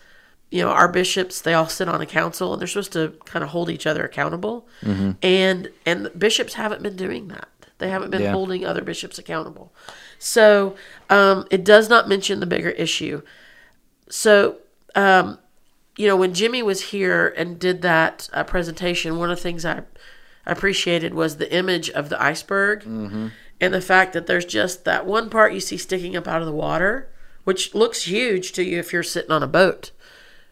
you 0.50 0.62
know, 0.62 0.70
our 0.70 0.88
bishops, 0.88 1.40
they 1.40 1.54
all 1.54 1.68
sit 1.68 1.88
on 1.88 2.00
a 2.00 2.06
council 2.06 2.52
and 2.52 2.60
they're 2.60 2.66
supposed 2.68 2.92
to 2.92 3.14
kind 3.24 3.42
of 3.42 3.50
hold 3.50 3.70
each 3.70 3.86
other 3.86 4.04
accountable. 4.04 4.66
And 5.22 5.70
and 5.86 6.10
bishops 6.18 6.54
haven't 6.54 6.82
been 6.82 6.96
doing 6.96 7.28
that. 7.28 7.48
They 7.78 7.88
haven't 7.88 8.10
been 8.10 8.22
Yeah. 8.22 8.32
holding 8.32 8.64
other 8.64 8.82
bishops 8.82 9.18
accountable. 9.18 9.72
So 10.18 10.76
um, 11.10 11.46
it 11.50 11.64
does 11.64 11.88
not 11.88 12.08
mention 12.08 12.40
the 12.40 12.46
bigger 12.46 12.70
issue. 12.70 13.22
So, 14.08 14.56
um, 14.94 15.38
you 15.96 16.06
know, 16.06 16.16
when 16.16 16.32
Jimmy 16.34 16.62
was 16.62 16.80
here 16.90 17.34
and 17.36 17.58
did 17.58 17.82
that 17.82 18.28
uh, 18.32 18.44
presentation, 18.44 19.18
one 19.18 19.30
of 19.30 19.36
the 19.38 19.42
things 19.42 19.64
I 19.64 19.82
appreciated 20.46 21.14
was 21.14 21.36
the 21.36 21.52
image 21.54 21.88
of 21.90 22.08
the 22.08 22.22
iceberg 22.22 22.84
and 22.84 23.30
the 23.74 23.80
fact 23.80 24.12
that 24.12 24.26
there's 24.26 24.44
just 24.44 24.84
that 24.84 25.06
one 25.06 25.30
part 25.30 25.52
you 25.54 25.60
see 25.60 25.76
sticking 25.76 26.16
up 26.16 26.26
out 26.26 26.40
of 26.40 26.46
the 26.46 26.52
water, 26.52 27.08
which 27.44 27.74
looks 27.74 28.04
huge 28.04 28.52
to 28.52 28.64
you 28.64 28.78
if 28.78 28.92
you're 28.92 29.02
sitting 29.02 29.30
on 29.30 29.42
a 29.42 29.46
boat. 29.48 29.90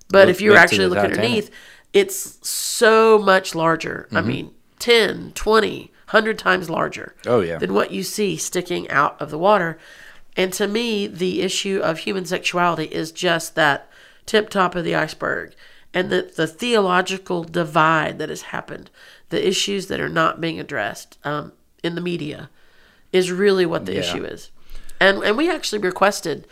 But 0.09 0.27
Look 0.29 0.37
if 0.37 0.41
you 0.41 0.51
were 0.51 0.57
back 0.57 0.69
to 0.69 0.75
actually 0.75 0.87
looking 0.89 1.11
underneath, 1.13 1.51
it's 1.93 2.47
so 2.49 3.19
much 3.19 3.55
larger. 3.55 4.09
I 4.13 4.21
mean, 4.21 4.55
10, 4.79 5.33
20, 5.35 5.81
100 5.81 6.39
times 6.39 6.71
larger 6.71 7.15
Oh, 7.27 7.41
yeah. 7.41 7.59
than 7.59 7.75
what 7.75 7.91
you 7.91 8.03
see 8.03 8.37
sticking 8.37 8.89
out 8.91 9.21
of 9.21 9.31
the 9.31 9.39
water. 9.39 9.79
And 10.37 10.53
to 10.55 10.67
me, 10.69 11.07
the 11.07 11.43
issue 11.43 11.81
of 11.83 11.99
human 11.99 12.25
sexuality 12.25 12.85
is 12.85 13.13
just 13.13 13.55
that 13.57 13.89
tip 14.27 14.49
top 14.51 14.75
of 14.75 14.85
the 14.85 14.95
iceberg. 14.95 15.55
And 15.93 16.11
the, 16.11 16.31
the 16.37 16.47
theological 16.47 17.43
divide 17.45 18.19
that 18.19 18.29
has 18.29 18.43
happened, 18.43 18.91
the 19.31 19.47
issues 19.47 19.89
that 19.89 20.01
are 20.01 20.09
not 20.09 20.41
being 20.41 20.61
addressed 20.61 21.19
um, 21.25 21.53
in 21.83 21.95
the 21.97 22.01
media, 22.01 22.49
is 23.13 23.33
really 23.33 23.67
what 23.67 23.87
the 23.87 23.95
Yeah. 23.95 24.01
issue 24.01 24.25
is. 24.25 24.51
And, 25.01 25.23
and 25.25 25.37
we 25.37 25.51
actually 25.51 25.81
requested 25.81 26.47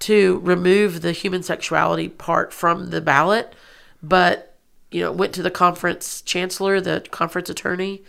to 0.00 0.40
remove 0.42 1.02
the 1.02 1.12
human 1.12 1.42
sexuality 1.42 2.08
part 2.08 2.52
from 2.52 2.90
the 2.90 3.00
ballot, 3.00 3.54
but 4.02 4.56
you 4.90 5.00
know 5.02 5.12
went 5.12 5.32
to 5.34 5.42
the 5.42 5.50
conference 5.50 6.22
chancellor, 6.22 6.80
the 6.80 7.04
conference 7.10 7.50
attorney, 7.50 8.02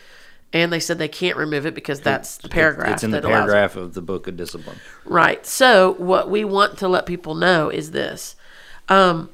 and 0.53 0.71
they 0.71 0.79
said 0.79 0.97
they 0.97 1.07
can't 1.07 1.37
remove 1.37 1.65
it 1.65 1.75
because 1.75 1.99
that's 2.01 2.37
the 2.37 2.49
paragraph. 2.49 2.93
It's 2.93 3.03
in 3.03 3.11
the 3.11 3.21
paragraph 3.21 3.75
of 3.75 3.93
the 3.93 4.01
book 4.01 4.27
of 4.27 4.37
discipline. 4.37 4.79
Right. 5.05 5.45
So 5.45 5.93
what 5.93 6.29
we 6.29 6.43
want 6.43 6.77
to 6.79 6.87
let 6.87 7.05
people 7.05 7.35
know 7.35 7.69
is 7.69 7.91
this. 7.91 8.35
Um, 8.89 9.29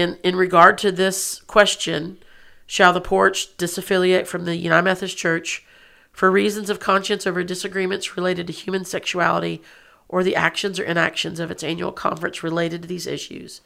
in 0.00 0.18
in 0.22 0.36
regard 0.36 0.78
to 0.78 0.92
this 0.92 1.40
question, 1.46 2.18
shall 2.66 2.92
the 2.92 3.00
porch 3.00 3.56
disaffiliate 3.56 4.26
from 4.26 4.44
the 4.44 4.56
United 4.56 4.84
Methodist 4.84 5.16
Church 5.16 5.64
for 6.12 6.30
reasons 6.30 6.70
of 6.70 6.80
conscience 6.80 7.26
over 7.26 7.44
disagreements 7.44 8.16
related 8.16 8.46
to 8.46 8.52
human 8.52 8.84
sexuality 8.84 9.62
or 10.08 10.22
the 10.22 10.36
actions 10.36 10.78
or 10.78 10.84
inactions 10.84 11.40
of 11.40 11.50
its 11.50 11.62
annual 11.62 11.92
conference 11.92 12.42
related 12.42 12.82
to 12.82 12.88
these 12.88 13.06
issues? 13.06 13.60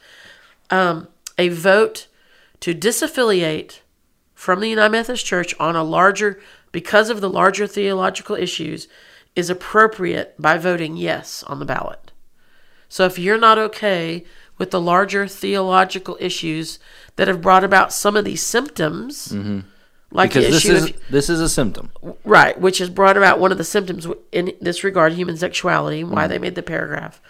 Um, 0.70 1.08
a 1.38 1.48
vote 1.48 2.06
to 2.60 2.74
disaffiliate 2.74 3.80
from 4.34 4.60
the 4.60 4.68
United 4.68 4.92
Methodist 4.92 5.26
Church 5.26 5.54
on 5.60 5.76
a 5.76 5.84
larger 5.84 6.40
because 6.72 7.10
of 7.10 7.20
the 7.20 7.30
larger 7.30 7.66
theological 7.66 8.36
issues 8.36 8.88
is 9.36 9.50
appropriate 9.50 10.34
by 10.38 10.58
voting 10.58 10.96
yes 10.96 11.42
on 11.44 11.58
the 11.58 11.64
ballot. 11.64 12.10
So 12.88 13.04
if 13.04 13.18
you're 13.18 13.38
not 13.38 13.58
okay 13.58 14.24
with 14.61 14.70
the 14.70 14.80
larger 14.80 15.26
theological 15.26 16.18
issues 16.20 16.78
that 17.16 17.28
have 17.28 17.40
brought 17.40 17.64
about 17.64 17.94
some 17.94 18.14
of 18.14 18.26
these 18.26 18.42
symptoms, 18.42 19.28
mm-hmm. 19.28 19.61
like 20.11 20.30
Because 20.30 20.44
the 20.44 20.50
this 20.50 20.64
is 20.66 20.90
of 20.90 21.11
this 21.11 21.30
is 21.30 21.40
a 21.40 21.48
symptom. 21.48 21.90
right, 22.24 22.61
which 22.61 22.76
has 22.76 22.90
brought 22.90 23.16
about 23.16 23.40
one 23.40 23.52
of 23.52 23.58
the 23.58 23.64
symptoms 23.64 24.06
in 24.30 24.52
this 24.61 24.84
regard, 24.84 25.14
human 25.14 25.38
sexuality, 25.38 26.04
why 26.04 26.24
mm-hmm. 26.24 26.28
they 26.30 26.38
made 26.38 26.56
the 26.56 26.62
paragraph, 26.62 27.22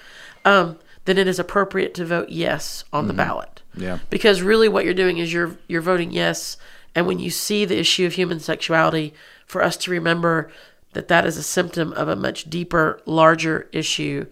um, 0.44 0.76
then 1.04 1.18
it 1.18 1.28
is 1.28 1.38
appropriate 1.38 1.94
to 1.94 2.04
vote 2.04 2.30
yes 2.30 2.82
on 2.92 3.06
the 3.06 3.12
mm-hmm. 3.12 3.18
ballot. 3.18 3.62
Yeah. 3.76 4.00
Because 4.10 4.42
really, 4.42 4.68
what 4.68 4.84
you're 4.84 4.92
doing 4.92 5.18
is 5.18 5.32
you're 5.32 5.56
you're 5.68 5.80
voting 5.80 6.10
yes, 6.10 6.56
and 6.96 7.06
when 7.06 7.20
you 7.20 7.30
see 7.30 7.64
the 7.64 7.78
issue 7.78 8.06
of 8.06 8.14
human 8.14 8.40
sexuality, 8.40 9.14
for 9.46 9.62
us 9.62 9.76
to 9.76 9.92
remember 9.92 10.50
that 10.94 11.06
that 11.06 11.24
is 11.24 11.36
a 11.36 11.44
symptom 11.44 11.92
of 11.92 12.08
a 12.08 12.16
much 12.16 12.50
deeper, 12.50 13.00
larger 13.06 13.68
issue 13.70 14.26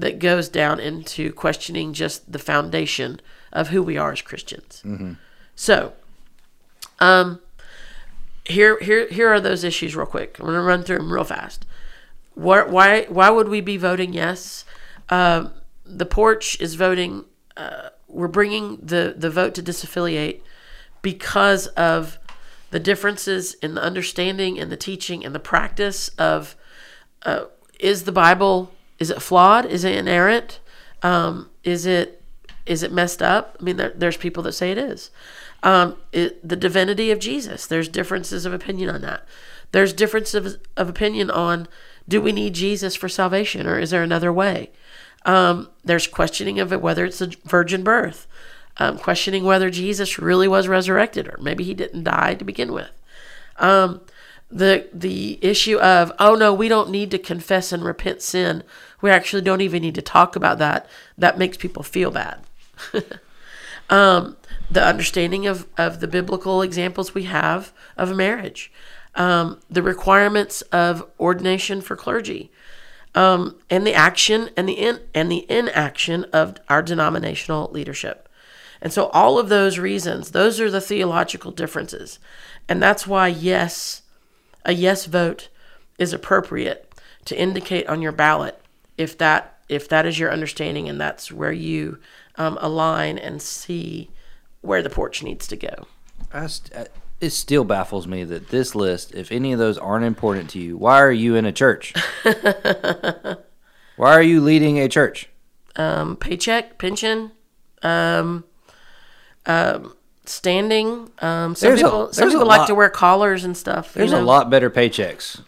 that 0.00 0.18
goes 0.18 0.48
down 0.48 0.80
into 0.80 1.32
questioning 1.32 1.92
just 1.92 2.30
the 2.30 2.38
foundation 2.38 3.20
of 3.52 3.68
who 3.68 3.82
we 3.82 3.96
are 3.96 4.12
as 4.12 4.22
Christians. 4.22 4.82
So, 5.54 5.92
um, 6.98 7.40
here 8.44 8.78
here 8.80 9.08
here 9.08 9.28
are 9.28 9.40
those 9.40 9.64
issues 9.64 9.94
real 9.94 10.06
quick. 10.06 10.38
I'm 10.38 10.46
gonna 10.46 10.62
run 10.62 10.82
through 10.82 10.98
them 10.98 11.12
real 11.12 11.24
fast. 11.24 11.66
What, 12.34 12.70
why 12.70 13.04
why 13.08 13.30
would 13.30 13.48
we 13.48 13.60
be 13.60 13.76
voting 13.76 14.12
yes? 14.12 14.64
Uh, 15.08 15.48
the 15.84 16.06
porch 16.06 16.60
is 16.60 16.74
voting. 16.74 17.24
Uh, 17.56 17.90
we're 18.08 18.28
bringing 18.28 18.78
the 18.82 19.14
the 19.16 19.30
vote 19.30 19.54
to 19.54 19.62
disaffiliate 19.62 20.40
because 21.02 21.66
of 21.68 22.18
the 22.70 22.80
differences 22.80 23.54
in 23.54 23.74
the 23.74 23.82
understanding 23.82 24.58
and 24.58 24.70
the 24.70 24.76
teaching 24.76 25.24
and 25.24 25.34
the 25.34 25.40
practice 25.40 26.08
of 26.10 26.56
uh, 27.24 27.44
is 27.78 28.04
the 28.04 28.12
Bible 28.12 28.72
is 29.00 29.10
it 29.10 29.22
flawed? 29.22 29.66
Is 29.66 29.82
it 29.82 29.96
inerrant? 29.96 30.60
Um, 31.02 31.50
is 31.64 31.86
it 31.86 32.22
is 32.66 32.82
it 32.82 32.92
messed 32.92 33.22
up? 33.22 33.56
I 33.58 33.64
mean, 33.64 33.78
there, 33.78 33.92
there's 33.96 34.18
people 34.18 34.42
that 34.44 34.52
say 34.52 34.70
it 34.70 34.78
is. 34.78 35.10
Um, 35.62 35.96
it, 36.12 36.46
the 36.46 36.56
divinity 36.56 37.10
of 37.10 37.18
Jesus. 37.18 37.66
There's 37.66 37.88
differences 37.88 38.46
of 38.46 38.52
opinion 38.52 38.90
on 38.90 39.00
that. 39.00 39.26
There's 39.72 39.92
differences 39.92 40.34
of, 40.34 40.60
of 40.76 40.88
opinion 40.88 41.30
on 41.30 41.66
do 42.06 42.20
we 42.20 42.32
need 42.32 42.54
Jesus 42.54 42.94
for 42.94 43.08
salvation 43.08 43.66
or 43.66 43.78
is 43.78 43.90
there 43.90 44.02
another 44.02 44.32
way? 44.32 44.70
Um, 45.24 45.68
there's 45.84 46.06
questioning 46.06 46.60
of 46.60 46.72
it 46.72 46.82
whether 46.82 47.04
it's 47.04 47.20
a 47.20 47.30
virgin 47.44 47.82
birth, 47.82 48.26
um, 48.76 48.98
questioning 48.98 49.44
whether 49.44 49.70
Jesus 49.70 50.18
really 50.18 50.48
was 50.48 50.68
resurrected 50.68 51.28
or 51.28 51.38
maybe 51.40 51.64
he 51.64 51.74
didn't 51.74 52.04
die 52.04 52.34
to 52.34 52.44
begin 52.44 52.72
with. 52.72 52.90
Um, 53.56 54.00
the 54.50 54.88
the 54.92 55.38
issue 55.42 55.78
of 55.78 56.12
oh 56.18 56.34
no, 56.34 56.52
we 56.52 56.68
don't 56.68 56.90
need 56.90 57.10
to 57.12 57.18
confess 57.18 57.72
and 57.72 57.84
repent 57.84 58.22
sin. 58.22 58.62
We 59.00 59.10
actually 59.10 59.42
don't 59.42 59.60
even 59.60 59.82
need 59.82 59.94
to 59.94 60.02
talk 60.02 60.36
about 60.36 60.58
that. 60.58 60.88
That 61.16 61.38
makes 61.38 61.56
people 61.56 61.82
feel 61.82 62.10
bad. 62.10 62.40
um, 63.90 64.36
the 64.70 64.84
understanding 64.84 65.46
of, 65.46 65.66
of 65.76 66.00
the 66.00 66.08
biblical 66.08 66.62
examples 66.62 67.14
we 67.14 67.24
have 67.24 67.72
of 67.96 68.14
marriage, 68.14 68.72
um, 69.14 69.58
the 69.70 69.82
requirements 69.82 70.62
of 70.72 71.06
ordination 71.18 71.80
for 71.80 71.96
clergy, 71.96 72.50
um, 73.14 73.56
and 73.68 73.86
the 73.86 73.94
action 73.94 74.50
and 74.56 74.68
the 74.68 74.74
in, 74.74 75.00
and 75.14 75.30
the 75.30 75.50
inaction 75.50 76.24
of 76.32 76.56
our 76.68 76.82
denominational 76.82 77.70
leadership. 77.72 78.28
And 78.82 78.92
so 78.92 79.06
all 79.08 79.38
of 79.38 79.48
those 79.48 79.78
reasons, 79.78 80.30
those 80.30 80.60
are 80.60 80.70
the 80.70 80.80
theological 80.80 81.50
differences. 81.50 82.18
And 82.68 82.82
that's 82.82 83.06
why 83.06 83.28
yes, 83.28 84.02
a 84.64 84.72
yes 84.72 85.06
vote 85.06 85.48
is 85.98 86.12
appropriate 86.12 86.92
to 87.24 87.38
indicate 87.38 87.86
on 87.86 88.02
your 88.02 88.12
ballot 88.12 88.60
if 88.96 89.16
that 89.18 89.58
if 89.68 89.88
that 89.88 90.04
is 90.04 90.18
your 90.18 90.32
understanding 90.32 90.88
and 90.88 91.00
that's 91.00 91.30
where 91.30 91.52
you 91.52 91.98
um, 92.36 92.58
align 92.60 93.18
and 93.18 93.40
see 93.40 94.10
where 94.62 94.82
the 94.82 94.90
porch 94.90 95.22
needs 95.22 95.46
to 95.46 95.56
go. 95.56 95.86
I 96.32 96.46
st- 96.48 96.76
I- 96.76 96.88
it 97.20 97.30
still 97.30 97.64
baffles 97.64 98.06
me 98.06 98.24
that 98.24 98.48
this 98.48 98.74
list, 98.74 99.14
if 99.14 99.30
any 99.30 99.52
of 99.52 99.58
those 99.58 99.76
aren't 99.76 100.06
important 100.06 100.48
to 100.50 100.58
you, 100.58 100.78
why 100.78 101.00
are 101.02 101.12
you 101.12 101.36
in 101.36 101.44
a 101.44 101.52
church? 101.52 101.92
why 103.96 104.12
are 104.14 104.22
you 104.22 104.40
leading 104.40 104.78
a 104.78 104.88
church? 104.88 105.28
Um, 105.76 106.16
paycheck, 106.16 106.78
pension, 106.78 107.32
um, 107.82 108.44
um, 109.44 109.94
standing. 110.30 111.10
Um, 111.20 111.54
some 111.54 111.68
There's 111.68 111.80
a- 111.80 111.84
people, 111.84 112.12
some 112.12 112.30
people 112.30 112.46
like 112.46 112.60
lot- 112.60 112.66
to 112.68 112.74
wear 112.74 112.88
collars 112.90 113.44
and 113.44 113.56
stuff. 113.56 113.92
you 113.94 114.00
There's 114.00 114.12
a 114.12 114.20
lot 114.22 114.50
better 114.50 114.70
paychecks. 114.70 115.40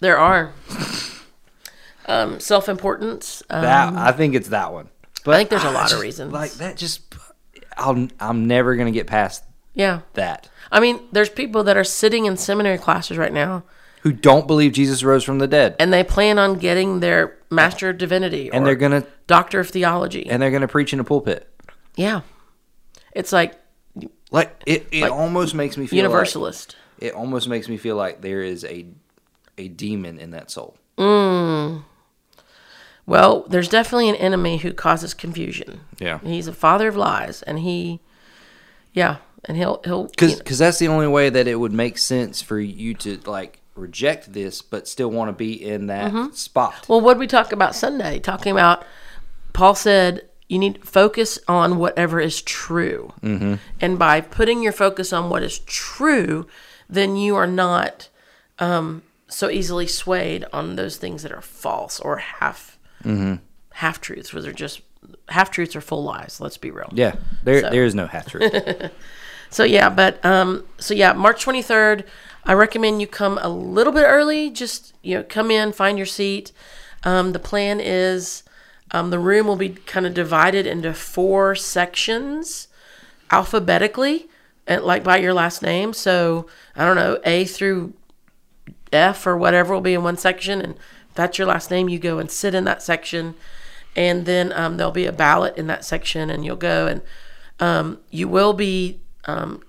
There 0.00 0.18
are. 0.18 0.52
Um, 2.06 2.38
self-importance. 2.38 3.42
Um, 3.48 3.62
That 3.62 3.94
I 3.94 4.12
think 4.12 4.34
it's 4.34 4.48
that 4.48 4.72
one. 4.72 4.88
But 5.24 5.34
I 5.34 5.38
think 5.38 5.50
there's 5.50 5.64
a 5.64 5.70
lot 5.70 5.92
of 5.92 6.00
reasons. 6.00 6.32
Like 6.32 6.52
that, 6.54 6.76
just 6.76 7.00
I'll 7.78 8.08
I'm 8.20 8.46
never 8.46 8.76
gonna 8.76 8.90
get 8.90 9.06
past 9.06 9.42
yeah. 9.72 10.00
that. 10.12 10.50
I 10.70 10.80
mean, 10.80 11.00
there's 11.12 11.30
people 11.30 11.64
that 11.64 11.76
are 11.78 11.84
sitting 11.84 12.26
in 12.26 12.36
seminary 12.36 12.76
classes 12.78 13.16
right 13.16 13.32
now, 13.32 13.64
Who 14.02 14.12
don't 14.12 14.46
believe 14.46 14.72
Jesus 14.72 15.02
rose 15.02 15.24
from 15.24 15.38
the 15.38 15.46
dead, 15.46 15.76
and 15.78 15.92
they 15.92 16.04
plan 16.04 16.38
on 16.38 16.56
getting 16.58 17.00
their 17.00 17.38
Master 17.50 17.88
of 17.88 17.96
Divinity 17.96 18.50
and 18.52 18.66
they're 18.66 18.74
gonna 18.74 19.04
Doctor 19.26 19.60
of 19.60 19.70
Theology. 19.70 20.28
and 20.28 20.42
they're 20.42 20.50
gonna 20.50 20.68
preach 20.68 20.92
in 20.92 21.00
a 21.00 21.04
pulpit. 21.04 21.48
yeah. 21.96 22.20
It's 23.12 23.32
like 23.32 23.54
Like 24.34 24.60
it, 24.66 24.88
it 24.90 25.02
Like 25.02 25.12
almost 25.12 25.54
makes 25.54 25.76
me 25.76 25.86
feel 25.86 25.98
like- 25.98 26.10
universalist. 26.10 26.74
it 26.98 27.14
almost 27.14 27.48
makes 27.48 27.68
me 27.68 27.76
feel 27.76 27.94
like 27.94 28.20
there 28.20 28.42
is 28.42 28.64
a 28.64 28.86
a 29.56 29.68
demon 29.68 30.18
in 30.18 30.32
that 30.32 30.50
soul. 30.50 30.76
Mm. 30.98 31.84
Well, 33.06 33.46
there's 33.48 33.68
definitely 33.68 34.08
an 34.08 34.16
enemy 34.16 34.56
who 34.56 34.72
causes 34.72 35.14
confusion. 35.14 35.82
Yeah. 36.00 36.18
He's 36.18 36.48
a 36.48 36.52
father 36.52 36.88
of 36.88 36.96
lies, 36.96 37.42
and 37.42 37.60
he, 37.60 38.00
yeah, 38.92 39.18
and 39.44 39.56
he'll 39.56 39.80
he'll 39.84 40.08
Because 40.08 40.58
that's 40.58 40.80
the 40.80 40.88
only 40.88 41.06
way 41.06 41.30
that 41.30 41.46
it 41.46 41.60
would 41.60 41.72
make 41.72 41.96
sense 41.96 42.42
for 42.42 42.58
you 42.58 42.92
to 42.94 43.20
like 43.26 43.60
reject 43.76 44.32
this, 44.32 44.62
but 44.62 44.88
still 44.88 45.12
want 45.12 45.28
to 45.28 45.32
be 45.32 45.52
in 45.52 45.86
that 45.86 46.12
mm-hmm. 46.12 46.32
spot. 46.32 46.86
Well, 46.88 47.00
what 47.00 47.14
did 47.14 47.20
we 47.20 47.28
talk 47.28 47.52
about 47.52 47.76
Sunday? 47.76 48.18
Talking 48.18 48.50
about 48.50 48.84
Paul 49.52 49.76
said 49.76 50.28
you 50.48 50.58
need 50.58 50.74
to 50.76 50.80
focus 50.82 51.38
on 51.48 51.78
whatever 51.78 52.20
is 52.20 52.42
true, 52.42 53.12
mm-hmm. 53.22 53.54
and 53.80 53.98
by 53.98 54.20
putting 54.20 54.62
your 54.62 54.72
focus 54.72 55.12
on 55.12 55.30
what 55.30 55.42
is 55.42 55.58
true, 55.60 56.46
then 56.88 57.16
you 57.16 57.34
are 57.36 57.46
not 57.46 58.08
um, 58.58 59.02
so 59.28 59.48
easily 59.50 59.86
swayed 59.86 60.44
on 60.52 60.76
those 60.76 60.96
things 60.96 61.22
that 61.22 61.32
are 61.32 61.40
false 61.40 61.98
or 62.00 62.18
half 62.18 62.78
half 63.72 64.00
truths, 64.00 64.32
where 64.32 64.42
they're 64.42 64.52
just 64.52 64.80
half 65.28 65.50
truths 65.50 65.76
are 65.76 65.80
full 65.80 66.02
lies. 66.04 66.40
Let's 66.40 66.56
be 66.56 66.70
real. 66.70 66.90
yeah, 66.92 67.16
there 67.42 67.60
So- 67.60 67.70
there 67.70 67.84
is 67.84 67.94
no 67.94 68.06
half 68.06 68.26
truth. 68.26 68.90
So 69.50 69.62
yeah, 69.62 69.88
but 69.88 70.24
um, 70.24 70.64
so 70.78 70.94
yeah, 70.94 71.12
March 71.12 71.42
twenty 71.42 71.62
third. 71.62 72.04
I 72.44 72.54
recommend 72.54 73.00
you 73.00 73.06
come 73.06 73.38
a 73.40 73.48
little 73.48 73.92
bit 73.92 74.02
early. 74.02 74.50
Just 74.50 74.94
you 75.00 75.14
know, 75.14 75.22
come 75.22 75.48
in, 75.52 75.72
find 75.72 75.96
your 75.96 76.06
seat. 76.08 76.50
Um, 77.04 77.30
the 77.32 77.38
plan 77.38 77.78
is 77.78 78.42
um, 78.94 79.10
the 79.10 79.18
room 79.18 79.48
will 79.48 79.56
be 79.56 79.70
kind 79.70 80.06
of 80.06 80.14
divided 80.14 80.68
into 80.68 80.94
four 80.94 81.56
sections 81.56 82.68
alphabetically, 83.28 84.28
like 84.68 85.02
by 85.02 85.16
your 85.16 85.34
last 85.34 85.62
name. 85.62 85.92
So 85.92 86.46
I 86.76 86.84
don't 86.84 86.94
know, 86.94 87.18
A 87.24 87.44
through 87.44 87.94
F 88.92 89.26
or 89.26 89.36
whatever 89.36 89.74
will 89.74 89.80
be 89.80 89.94
in 89.94 90.04
one 90.04 90.16
section, 90.16 90.60
and 90.60 90.74
if 90.74 91.14
that's 91.14 91.38
your 91.38 91.48
last 91.48 91.72
name, 91.72 91.88
you 91.88 91.98
go 91.98 92.20
and 92.20 92.30
sit 92.30 92.54
in 92.54 92.62
that 92.64 92.84
section, 92.84 93.34
and 93.96 94.26
then 94.26 94.52
um, 94.52 94.76
there'll 94.76 94.92
be 94.92 95.06
a 95.06 95.12
ballot 95.12 95.56
in 95.56 95.66
that 95.66 95.84
section, 95.84 96.30
and 96.30 96.44
you'll 96.44 96.54
go 96.54 96.86
and 96.86 97.02
um, 97.58 97.98
you 98.10 98.28
will 98.28 98.52
be 98.52 99.00
um, 99.24 99.60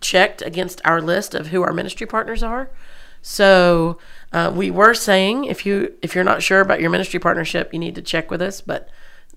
checked 0.00 0.40
against 0.40 0.80
our 0.86 1.02
list 1.02 1.34
of 1.34 1.48
who 1.48 1.62
our 1.62 1.74
ministry 1.74 2.06
partners 2.06 2.42
are. 2.42 2.70
So 3.20 3.98
uh, 4.32 4.52
we 4.54 4.70
were 4.70 4.94
saying 4.94 5.44
if 5.44 5.64
you 5.66 5.94
if 6.02 6.14
you're 6.14 6.24
not 6.24 6.42
sure 6.42 6.60
about 6.60 6.80
your 6.80 6.90
ministry 6.90 7.18
partnership, 7.20 7.72
you 7.72 7.78
need 7.78 7.94
to 7.96 8.02
check 8.02 8.30
with 8.30 8.40
us, 8.42 8.60
but 8.60 8.88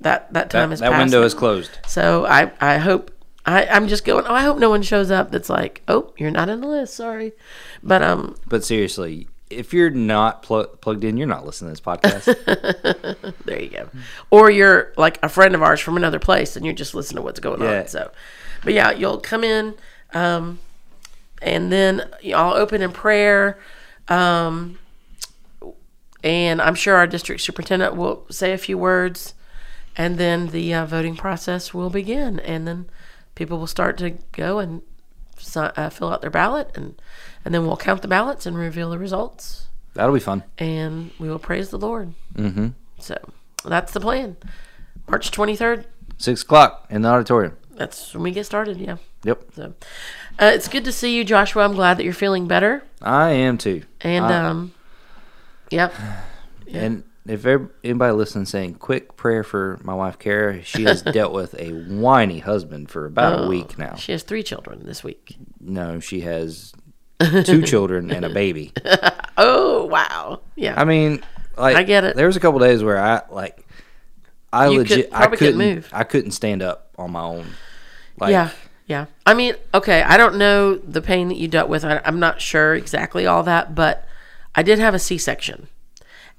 that 0.02 0.32
that 0.34 0.50
time 0.50 0.70
that 0.70 0.74
is 0.76 0.80
that 0.82 0.98
window 0.98 1.24
is 1.24 1.34
closed. 1.34 1.72
So 1.88 2.26
I 2.26 2.52
I 2.62 2.78
hope 2.78 3.12
I 3.46 3.66
I'm 3.66 3.88
just 3.88 4.06
going. 4.06 4.26
Oh, 4.28 4.34
I 4.34 4.42
hope 4.44 4.58
no 4.58 4.70
one 4.70 4.82
shows 4.84 5.12
up 5.12 5.32
that's 5.32 5.50
like, 5.50 5.82
oh, 5.88 6.14
you're 6.18 6.32
not 6.32 6.50
in 6.50 6.62
the 6.62 6.68
list. 6.68 6.94
Sorry, 6.96 7.34
but 7.82 8.02
um, 8.02 8.36
But 8.48 8.64
seriously, 8.64 9.28
if 9.50 9.74
you're 9.74 9.90
not 9.90 10.44
pl- 10.44 10.68
plugged 10.82 11.04
in, 11.04 11.18
you're 11.18 11.28
not 11.28 11.46
listening 11.46 11.74
to 11.74 11.82
this 11.82 11.82
podcast. 11.82 13.36
there 13.46 13.62
you 13.62 13.70
go. 13.70 13.90
Or 14.32 14.50
you're 14.50 14.94
like 14.98 15.20
a 15.24 15.30
friend 15.30 15.56
of 15.56 15.62
ours 15.64 15.80
from 15.80 15.98
another 15.98 16.20
place, 16.20 16.56
and 16.56 16.66
you're 16.66 16.74
just 16.76 16.94
listening 16.96 17.18
to 17.18 17.22
what's 17.24 17.40
going 17.40 17.62
Yeah. 17.62 17.82
on. 17.82 17.88
So, 17.88 18.12
but 18.64 18.74
yeah, 18.74 18.92
you'll 18.92 19.20
come 19.20 19.44
in, 19.44 19.74
um, 20.14 20.60
and 21.42 21.72
then 21.72 22.10
I'll 22.36 22.54
open 22.54 22.82
in 22.82 22.92
prayer. 22.92 23.58
Um, 24.08 24.80
and 26.24 26.62
I'm 26.62 26.76
sure 26.76 26.96
our 26.96 27.08
district 27.08 27.42
superintendent 27.42 27.96
will 27.96 28.26
say 28.30 28.54
a 28.54 28.58
few 28.58 28.78
words, 28.78 29.34
and 29.96 30.18
then 30.18 30.48
the 30.48 30.74
uh, 30.74 30.86
voting 30.86 31.16
process 31.16 31.74
will 31.74 31.90
begin, 31.90 32.40
and 32.40 32.68
then 32.68 32.86
people 33.36 33.60
will 33.60 33.68
start 33.68 33.98
to 34.00 34.12
go 34.32 34.60
and 34.60 34.82
uh, 35.56 35.90
fill 35.90 36.12
out 36.12 36.22
their 36.22 36.30
ballot, 36.30 36.70
and 36.76 37.02
and 37.46 37.54
then 37.54 37.66
we'll 37.68 37.76
count 37.78 38.02
the 38.02 38.08
ballots 38.08 38.46
and 38.46 38.58
reveal 38.58 38.90
the 38.90 38.98
results. 38.98 39.68
That'll 39.96 40.14
be 40.14 40.20
fun. 40.20 40.44
and 40.58 41.12
we 41.20 41.30
will 41.30 41.38
praise 41.40 41.70
the 41.70 41.78
Lord. 41.78 42.14
Mm-hmm. 42.36 42.70
So 43.00 43.18
that's 43.66 43.92
the 43.92 44.00
plan. 44.00 44.38
March 45.08 45.30
23rd, 45.30 45.86
Six 46.18 46.42
o'clock 46.42 46.88
in 46.90 47.02
the 47.02 47.10
auditorium. 47.10 47.58
that's 47.76 48.14
when 48.14 48.24
we 48.24 48.32
get 48.32 48.46
started. 48.46 48.78
Yeah. 48.78 48.98
Yep. 49.24 49.44
So 49.56 49.74
uh, 50.40 50.52
it's 50.56 50.68
good 50.68 50.86
to 50.86 50.92
see 50.92 51.16
you, 51.16 51.24
Joshua. 51.24 51.64
I'm 51.66 51.74
glad 51.74 51.98
that 51.98 52.06
you're 52.06 52.14
feeling 52.14 52.48
better. 52.48 52.84
I 53.02 53.32
am 53.32 53.58
too. 53.58 53.84
And, 54.02 54.26
I- 54.26 54.46
um, 54.48 54.74
yep. 55.74 55.94
And 56.72 57.04
if 57.28 57.46
anybody 57.84 58.14
listening 58.14 58.46
saying 58.46 58.76
quick 58.76 59.16
prayer 59.16 59.44
for 59.44 59.80
my 59.84 59.94
wife 59.94 60.18
Kara, 60.18 60.64
she 60.64 60.84
has 60.84 61.02
dealt 61.18 61.34
with 61.34 61.54
a 61.60 61.70
whiny 61.72 62.40
husband 62.40 62.90
for 62.90 63.06
about 63.06 63.40
Oh. 63.40 63.44
a 63.44 63.48
week 63.48 63.78
now. 63.78 63.96
She 63.96 64.12
has 64.12 64.24
three 64.24 64.44
children 64.44 64.86
this 64.86 65.04
week. 65.04 65.38
No, 65.60 66.00
she 66.00 66.22
has 66.22 66.74
two 67.44 67.62
children 67.62 68.12
and 68.12 68.26
a 68.26 68.30
baby. 68.30 68.72
Oh, 69.36 69.86
wow. 69.86 70.42
Yeah. 70.56 70.80
I 70.80 70.86
mean, 70.86 71.24
like 71.58 71.76
I 71.76 71.82
get 71.82 72.04
it. 72.04 72.16
There 72.16 72.28
was 72.28 72.36
a 72.36 72.40
couple 72.40 72.60
days 72.60 72.84
where 72.84 73.00
I 73.00 73.22
like, 73.32 73.66
I 74.52 74.68
You 74.68 74.80
legit, 74.80 75.10
I 75.12 75.24
couldn't 75.26 75.38
couldn't, 75.40 75.58
move. 75.58 75.90
I 75.92 76.04
couldn't 76.04 76.32
stand 76.32 76.62
up 76.62 76.90
on 77.00 77.12
my 77.14 77.22
own. 77.24 77.48
Like, 78.20 78.30
yeah. 78.32 78.52
Yeah. 78.86 79.06
I 79.26 79.34
mean, 79.34 79.56
okay, 79.74 80.04
I 80.04 80.18
don't 80.18 80.36
know 80.38 80.76
the 80.76 81.02
pain 81.02 81.30
that 81.30 81.38
you 81.38 81.48
dealt 81.48 81.68
with. 81.68 81.84
I, 81.84 82.00
I'm 82.06 82.20
not 82.20 82.42
sure 82.42 82.76
exactly 82.76 83.26
all 83.26 83.42
that, 83.44 83.74
but 83.74 84.08
I 84.56 84.64
did 84.64 84.80
have 84.80 84.94
a 84.94 85.00
C 85.00 85.18
section. 85.18 85.68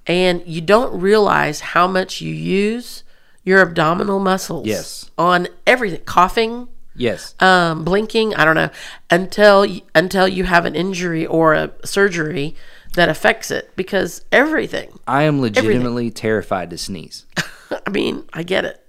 And 0.06 0.42
you 0.46 0.60
don't 0.60 1.00
realize 1.00 1.60
how 1.60 1.86
much 1.86 2.20
you 2.20 2.32
use 2.32 3.04
your 3.42 3.60
abdominal 3.62 4.20
muscles 4.20 4.66
Yes. 4.66 5.10
on 5.16 5.48
everything 5.66 6.02
coughing, 6.04 6.68
yes, 6.94 7.34
um, 7.40 7.84
blinking, 7.84 8.34
I 8.34 8.44
don't 8.44 8.54
know, 8.54 8.70
until 9.10 9.66
until 9.94 10.28
you 10.28 10.44
have 10.44 10.64
an 10.66 10.74
injury 10.74 11.26
or 11.26 11.54
a 11.54 11.70
surgery 11.84 12.54
that 12.94 13.08
affects 13.08 13.50
it 13.50 13.74
because 13.76 14.22
everything. 14.30 14.98
I 15.06 15.22
am 15.24 15.40
legitimately 15.40 16.10
terrified 16.10 16.70
to 16.70 16.78
sneeze. 16.78 17.24
I 17.86 17.90
mean, 17.90 18.24
I 18.32 18.42
get 18.42 18.64
it. 18.64 18.80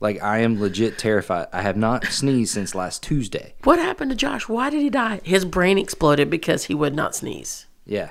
Like 0.00 0.22
I 0.22 0.38
am 0.38 0.60
legit 0.60 0.98
terrified. 0.98 1.48
I 1.52 1.62
have 1.62 1.76
not 1.76 2.06
sneezed 2.06 2.54
since 2.54 2.74
last 2.74 3.02
Tuesday. 3.02 3.54
What 3.64 3.78
happened 3.78 4.10
to 4.12 4.16
Josh? 4.16 4.48
Why 4.48 4.70
did 4.70 4.80
he 4.80 4.88
die? 4.88 5.20
His 5.24 5.44
brain 5.44 5.78
exploded 5.78 6.30
because 6.30 6.64
he 6.64 6.74
would 6.74 6.94
not 6.94 7.14
sneeze. 7.14 7.66
Yeah. 7.90 8.10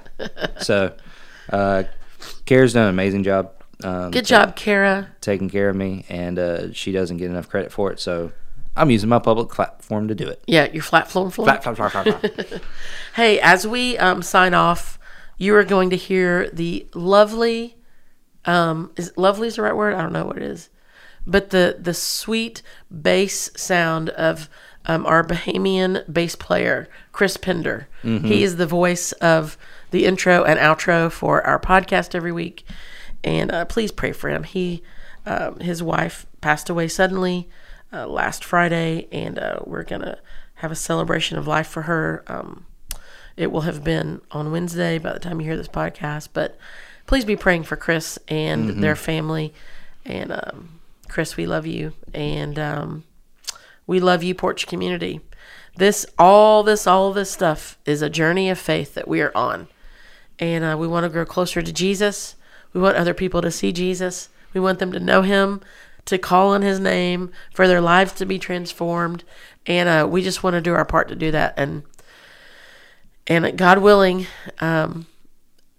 So, 0.60 0.94
uh, 1.52 1.84
Kara's 2.46 2.74
done 2.74 2.84
an 2.84 2.90
amazing 2.90 3.24
job. 3.24 3.54
Um, 3.82 4.12
Good 4.12 4.26
job, 4.26 4.58
Kara. 4.58 5.08
taking 5.22 5.50
care 5.50 5.70
of 5.70 5.76
me, 5.76 6.06
and 6.10 6.38
uh, 6.38 6.74
she 6.74 6.92
doesn't 6.92 7.18
get 7.18 7.30
enough 7.32 7.48
credit 7.48 7.72
for 7.72 7.92
it. 7.92 8.00
So, 8.00 8.34
I'm 8.76 8.92
using 8.92 9.10
my 9.10 9.20
public 9.20 9.50
platform 9.50 10.10
to 10.10 10.16
do 10.16 10.28
it. 10.28 10.44
Yeah, 10.48 10.70
your 10.72 10.84
flat 10.84 11.10
floor 11.10 11.32
floor. 11.32 11.46
Flat, 11.48 11.64
flat, 11.64 11.78
flat, 11.78 11.92
flat, 11.92 12.22
flat. 12.22 12.62
Hey, 13.16 13.40
as 13.40 13.66
we 13.66 13.98
um, 13.98 14.22
sign 14.22 14.54
off, 14.54 15.00
you 15.38 15.56
are 15.56 15.64
going 15.64 15.90
to 15.92 15.96
hear 15.98 16.50
the 16.50 16.88
lovely. 16.94 17.78
Um, 18.46 18.92
is 18.98 19.14
lovely 19.16 19.48
is 19.48 19.56
the 19.56 19.62
right 19.62 19.76
word? 19.76 19.94
I 19.96 20.02
don't 20.02 20.14
know 20.14 20.26
what 20.26 20.38
it 20.38 20.44
is, 20.44 20.70
but 21.26 21.50
the 21.52 21.78
the 21.80 21.94
sweet 21.94 22.62
bass 22.90 23.50
sound 23.56 24.10
of 24.10 24.50
um, 24.90 25.06
our 25.06 25.24
Bahamian 25.24 26.12
bass 26.12 26.36
player 26.36 26.90
Chris 27.12 27.38
Pender. 27.38 27.88
He 28.02 28.44
is 28.44 28.56
the 28.56 28.66
voice 28.66 29.12
of 29.14 29.56
the 29.92 30.06
intro 30.06 30.44
and 30.44 30.60
outro 30.60 31.12
for 31.12 31.46
our 31.46 31.60
podcast 31.60 32.16
every 32.16 32.32
week, 32.32 32.66
and 33.24 33.52
uh, 33.52 33.66
please 33.66 33.92
pray 33.92 34.12
for 34.12 34.30
him. 34.30 34.44
He 34.44 34.82
um, 35.28 35.60
his 35.60 35.84
wife 35.84 36.26
passed 36.42 36.70
away 36.72 36.88
suddenly 36.88 37.48
uh, 37.94 38.08
last 38.08 38.44
Friday, 38.44 39.08
and 39.12 39.38
uh, 39.38 39.60
we're 39.64 39.84
gonna 39.84 40.18
have 40.56 40.72
a 40.72 40.76
celebration 40.76 41.38
of 41.38 41.46
life 41.46 41.68
for 41.68 41.84
her. 41.84 42.24
Um, 42.26 42.66
it 43.38 43.52
will 43.52 43.62
have 43.62 43.84
been 43.84 44.22
on 44.32 44.52
Wednesday 44.52 44.98
by 44.98 45.14
the 45.14 45.20
time 45.20 45.40
you 45.40 45.46
hear 45.46 45.58
this 45.58 45.68
podcast. 45.68 46.30
But 46.34 46.58
please 47.06 47.26
be 47.26 47.36
praying 47.36 47.64
for 47.64 47.76
Chris 47.76 48.18
and 48.28 48.84
their 48.84 48.96
family. 48.96 49.54
And 50.06 50.32
um, 50.32 50.80
Chris, 51.08 51.38
we 51.38 51.46
love 51.46 51.68
you, 51.68 51.94
and 52.14 52.58
um, 52.58 53.04
we 53.90 54.00
love 54.00 54.22
you, 54.22 54.36
Porch 54.36 54.68
community. 54.68 55.20
This, 55.76 56.06
all 56.20 56.62
this, 56.62 56.86
all 56.86 57.12
this 57.12 57.32
stuff 57.32 57.80
is 57.88 58.04
a 58.04 58.10
journey 58.10 58.48
of 58.52 58.60
faith 58.60 58.94
that 58.94 59.08
we 59.08 59.20
are 59.20 59.36
on, 59.36 59.68
and 60.38 60.64
uh, 60.64 60.78
we 60.78 60.86
want 60.86 61.06
to 61.06 61.10
grow 61.10 61.26
closer 61.26 61.64
to 61.64 61.74
Jesus. 61.74 62.36
We 62.72 62.82
want 62.82 62.98
other 62.98 63.16
people 63.16 63.42
to 63.42 63.50
see 63.50 63.72
Jesus. 63.72 64.30
We 64.54 64.62
want 64.62 64.78
them 64.78 64.92
to 64.92 65.00
know 65.00 65.24
Him, 65.24 65.62
to 66.06 66.20
call 66.20 66.50
on 66.50 66.62
His 66.62 66.80
name, 66.80 67.32
for 67.52 67.68
their 67.68 67.82
lives 67.82 68.14
to 68.14 68.28
be 68.28 68.38
transformed, 68.38 69.24
and 69.66 69.90
uh, 69.90 70.08
we 70.08 70.22
just 70.22 70.44
want 70.44 70.54
to 70.54 70.62
do 70.62 70.76
our 70.76 70.86
part 70.86 71.08
to 71.08 71.16
do 71.16 71.32
that. 71.32 71.56
And 71.58 71.82
and 73.26 73.58
God 73.58 73.80
willing, 73.80 74.28
um, 74.60 75.08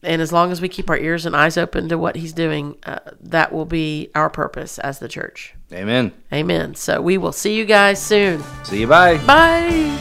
and 0.02 0.22
as 0.22 0.32
long 0.32 0.51
as 0.51 0.60
we 0.60 0.68
keep 0.68 0.89
our 0.89 0.97
ears 0.97 1.27
and 1.27 1.36
eyes 1.36 1.56
open 1.56 1.89
to 1.89 1.98
what 1.98 2.16
He's 2.16 2.32
doing, 2.32 2.77
uh, 2.85 2.98
that 3.20 3.52
will 3.52 3.66
be 3.66 4.10
our 4.14 4.31
purpose 4.31 4.78
as 4.78 4.98
the 4.98 5.09
church. 5.09 5.55
Amen. 5.72 6.12
Amen. 6.32 6.74
So 6.74 7.01
we 7.01 7.18
will 7.18 7.32
see 7.32 7.55
you 7.56 7.64
guys 7.64 8.02
soon. 8.02 8.43
See 8.64 8.81
you. 8.81 8.86
Bye. 8.86 9.18
Bye. 9.27 9.98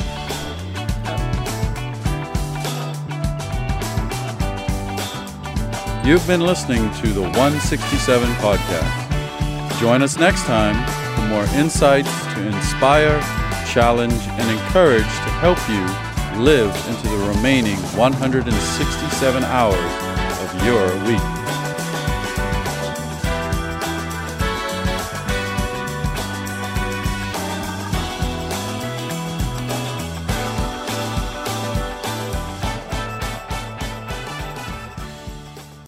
You've 6.03 6.25
been 6.25 6.41
listening 6.41 6.91
to 7.01 7.07
the 7.09 7.21
167 7.21 8.29
podcast. 8.35 9.79
Join 9.79 10.01
us 10.01 10.17
next 10.17 10.43
time 10.45 10.75
for 11.15 11.27
more 11.27 11.43
insights 11.59 12.09
to 12.33 12.47
inspire, 12.47 13.19
challenge, 13.67 14.13
and 14.13 14.49
encourage 14.49 15.03
to 15.03 15.29
help 15.39 15.59
you 15.69 16.08
live 16.39 16.73
into 16.87 17.07
the 17.09 17.17
remaining 17.35 17.75
167 17.97 19.43
hours 19.43 19.75
of 19.75 20.65
your 20.65 20.87
week. 21.05 21.58